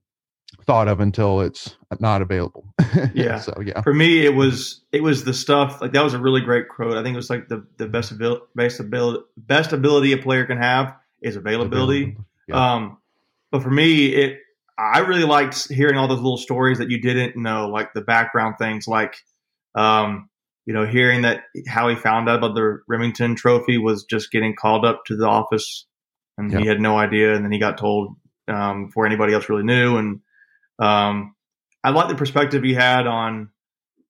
thought 0.65 0.87
of 0.87 0.99
until 0.99 1.41
it's 1.41 1.77
not 1.99 2.21
available 2.21 2.73
Yeah. 3.13 3.39
so 3.39 3.53
yeah 3.63 3.81
For 3.81 3.93
me, 3.93 4.25
it 4.25 4.35
was 4.35 4.81
it 4.91 5.01
was 5.01 5.23
the 5.23 5.33
stuff 5.33 5.81
like 5.81 5.93
that 5.93 6.03
was 6.03 6.13
a 6.13 6.19
really 6.19 6.41
great 6.41 6.69
quote. 6.69 6.97
I 6.97 7.03
think 7.03 7.13
it 7.13 7.17
was 7.17 7.29
like 7.29 7.47
the 7.47 7.65
the 7.77 7.87
best 7.87 8.11
abil- 8.11 8.41
best 8.55 8.79
ability 8.79 9.23
best 9.37 9.73
ability 9.73 10.11
a 10.11 10.17
player 10.17 10.45
can 10.45 10.57
have 10.57 10.95
is 11.21 11.35
availability. 11.35 12.17
Yeah. 12.47 12.73
Um, 12.73 12.97
but 13.51 13.63
for 13.63 13.71
me, 13.71 14.07
it 14.07 14.39
I 14.77 14.99
really 14.99 15.23
liked 15.23 15.69
hearing 15.69 15.97
all 15.97 16.07
those 16.07 16.19
little 16.19 16.37
stories 16.37 16.79
that 16.79 16.89
you 16.89 16.99
didn't 16.99 17.35
know, 17.35 17.67
like 17.67 17.93
the 17.93 18.01
background 18.01 18.55
things, 18.57 18.87
like 18.87 19.15
um, 19.75 20.29
you 20.65 20.73
know, 20.73 20.85
hearing 20.85 21.21
that 21.21 21.43
how 21.67 21.87
he 21.87 21.95
found 21.95 22.29
out 22.29 22.39
about 22.39 22.55
the 22.55 22.79
Rimington 22.89 23.35
Trophy 23.35 23.77
was 23.77 24.03
just 24.05 24.31
getting 24.31 24.55
called 24.55 24.85
up 24.85 25.05
to 25.05 25.15
the 25.15 25.27
office, 25.27 25.85
and 26.37 26.51
yep. 26.51 26.61
he 26.61 26.67
had 26.67 26.81
no 26.81 26.97
idea, 26.97 27.35
and 27.35 27.43
then 27.43 27.51
he 27.51 27.59
got 27.59 27.77
told 27.77 28.15
um, 28.47 28.87
before 28.87 29.05
anybody 29.05 29.33
else 29.33 29.49
really 29.49 29.63
knew. 29.63 29.97
And 29.97 30.21
um, 30.81 31.35
I 31.83 31.91
like 31.91 32.09
the 32.09 32.15
perspective 32.15 32.63
he 32.63 32.73
had 32.73 33.07
on 33.07 33.49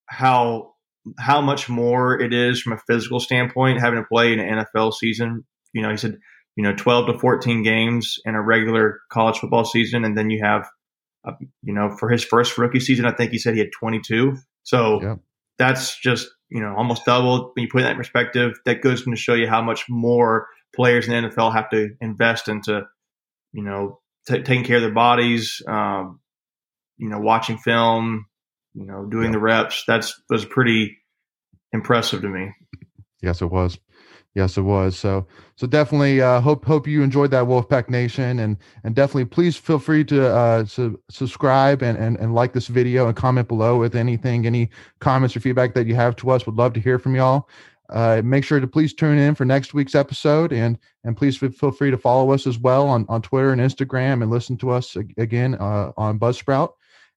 how 0.07 0.73
how 1.17 1.41
much 1.41 1.67
more 1.67 2.19
it 2.19 2.33
is 2.33 2.61
from 2.61 2.73
a 2.73 2.77
physical 2.87 3.19
standpoint 3.19 3.79
having 3.79 3.99
to 3.99 4.07
play 4.07 4.33
in 4.33 4.39
an 4.39 4.65
NFL 4.65 4.93
season. 4.93 5.45
You 5.73 5.81
know, 5.81 5.89
he 5.89 5.97
said, 5.97 6.17
you 6.55 6.63
know, 6.63 6.73
12 6.75 7.07
to 7.07 7.19
14 7.19 7.63
games 7.63 8.19
in 8.25 8.35
a 8.35 8.41
regular 8.41 8.99
college 9.11 9.39
football 9.39 9.65
season. 9.65 10.03
And 10.03 10.17
then 10.17 10.29
you 10.29 10.43
have, 10.43 10.67
uh, 11.25 11.33
you 11.63 11.73
know, 11.73 11.95
for 11.97 12.09
his 12.09 12.23
first 12.23 12.57
rookie 12.57 12.79
season, 12.79 13.05
I 13.05 13.13
think 13.13 13.31
he 13.31 13.39
said 13.39 13.53
he 13.53 13.59
had 13.59 13.71
22. 13.79 14.37
So 14.63 15.01
yep. 15.01 15.19
that's 15.57 15.97
just, 15.99 16.29
you 16.49 16.61
know, 16.61 16.75
almost 16.75 17.05
double. 17.05 17.51
When 17.55 17.63
you 17.63 17.69
put 17.71 17.81
that 17.81 17.91
in 17.91 17.97
perspective, 17.97 18.59
that 18.65 18.81
goes 18.81 19.03
to 19.03 19.15
show 19.15 19.33
you 19.33 19.47
how 19.47 19.61
much 19.61 19.85
more 19.89 20.47
players 20.75 21.07
in 21.07 21.23
the 21.23 21.29
NFL 21.29 21.53
have 21.53 21.69
to 21.71 21.91
invest 21.99 22.47
into, 22.47 22.83
you 23.53 23.63
know, 23.63 23.99
t- 24.27 24.43
taking 24.43 24.63
care 24.63 24.77
of 24.77 24.83
their 24.83 24.93
bodies, 24.93 25.61
um, 25.67 26.19
you 27.01 27.09
know, 27.09 27.19
watching 27.19 27.57
film, 27.57 28.25
you 28.73 28.85
know, 28.85 29.05
doing 29.05 29.31
the 29.31 29.39
reps. 29.39 29.83
That's 29.85 30.21
was 30.29 30.45
pretty 30.45 30.97
impressive 31.73 32.21
to 32.21 32.29
me. 32.29 32.53
Yes, 33.21 33.41
it 33.41 33.51
was. 33.51 33.77
Yes, 34.33 34.57
it 34.57 34.61
was. 34.61 34.97
So, 34.97 35.27
so 35.57 35.67
definitely 35.67 36.21
uh, 36.21 36.39
hope 36.39 36.63
hope 36.63 36.87
you 36.87 37.03
enjoyed 37.03 37.31
that 37.31 37.45
Wolfpack 37.45 37.89
Nation, 37.89 38.39
and 38.39 38.55
and 38.85 38.95
definitely 38.95 39.25
please 39.25 39.57
feel 39.57 39.79
free 39.79 40.05
to 40.05 40.33
uh, 40.33 40.63
su- 40.63 40.97
subscribe 41.09 41.81
and, 41.81 41.97
and 41.97 42.17
and 42.17 42.33
like 42.33 42.53
this 42.53 42.67
video 42.67 43.07
and 43.07 43.15
comment 43.17 43.49
below 43.49 43.77
with 43.77 43.93
anything, 43.93 44.45
any 44.45 44.69
comments 44.99 45.35
or 45.35 45.41
feedback 45.41 45.73
that 45.73 45.85
you 45.85 45.95
have 45.95 46.15
to 46.17 46.29
us. 46.29 46.45
Would 46.45 46.55
love 46.55 46.71
to 46.73 46.79
hear 46.79 46.97
from 46.97 47.15
y'all. 47.15 47.49
Uh, 47.89 48.21
make 48.23 48.45
sure 48.45 48.61
to 48.61 48.67
please 48.67 48.93
tune 48.93 49.17
in 49.17 49.35
for 49.35 49.43
next 49.43 49.73
week's 49.73 49.95
episode, 49.95 50.53
and 50.53 50.77
and 51.03 51.17
please 51.17 51.35
feel 51.35 51.71
free 51.71 51.91
to 51.91 51.97
follow 51.97 52.31
us 52.31 52.47
as 52.47 52.57
well 52.57 52.87
on 52.87 53.05
on 53.09 53.21
Twitter 53.21 53.51
and 53.51 53.59
Instagram, 53.59 54.21
and 54.21 54.31
listen 54.31 54.55
to 54.57 54.69
us 54.69 54.95
again 55.17 55.55
uh, 55.55 55.91
on 55.97 56.17
Buzzsprout. 56.17 56.71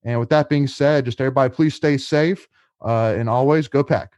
And 0.04 0.20
with 0.20 0.28
that 0.30 0.48
being 0.48 0.66
said, 0.66 1.06
just 1.06 1.20
everybody, 1.20 1.52
please 1.52 1.74
stay 1.74 1.96
safe 1.96 2.46
uh, 2.84 3.14
and 3.16 3.28
always 3.28 3.68
go 3.68 3.82
pack. 3.82 4.12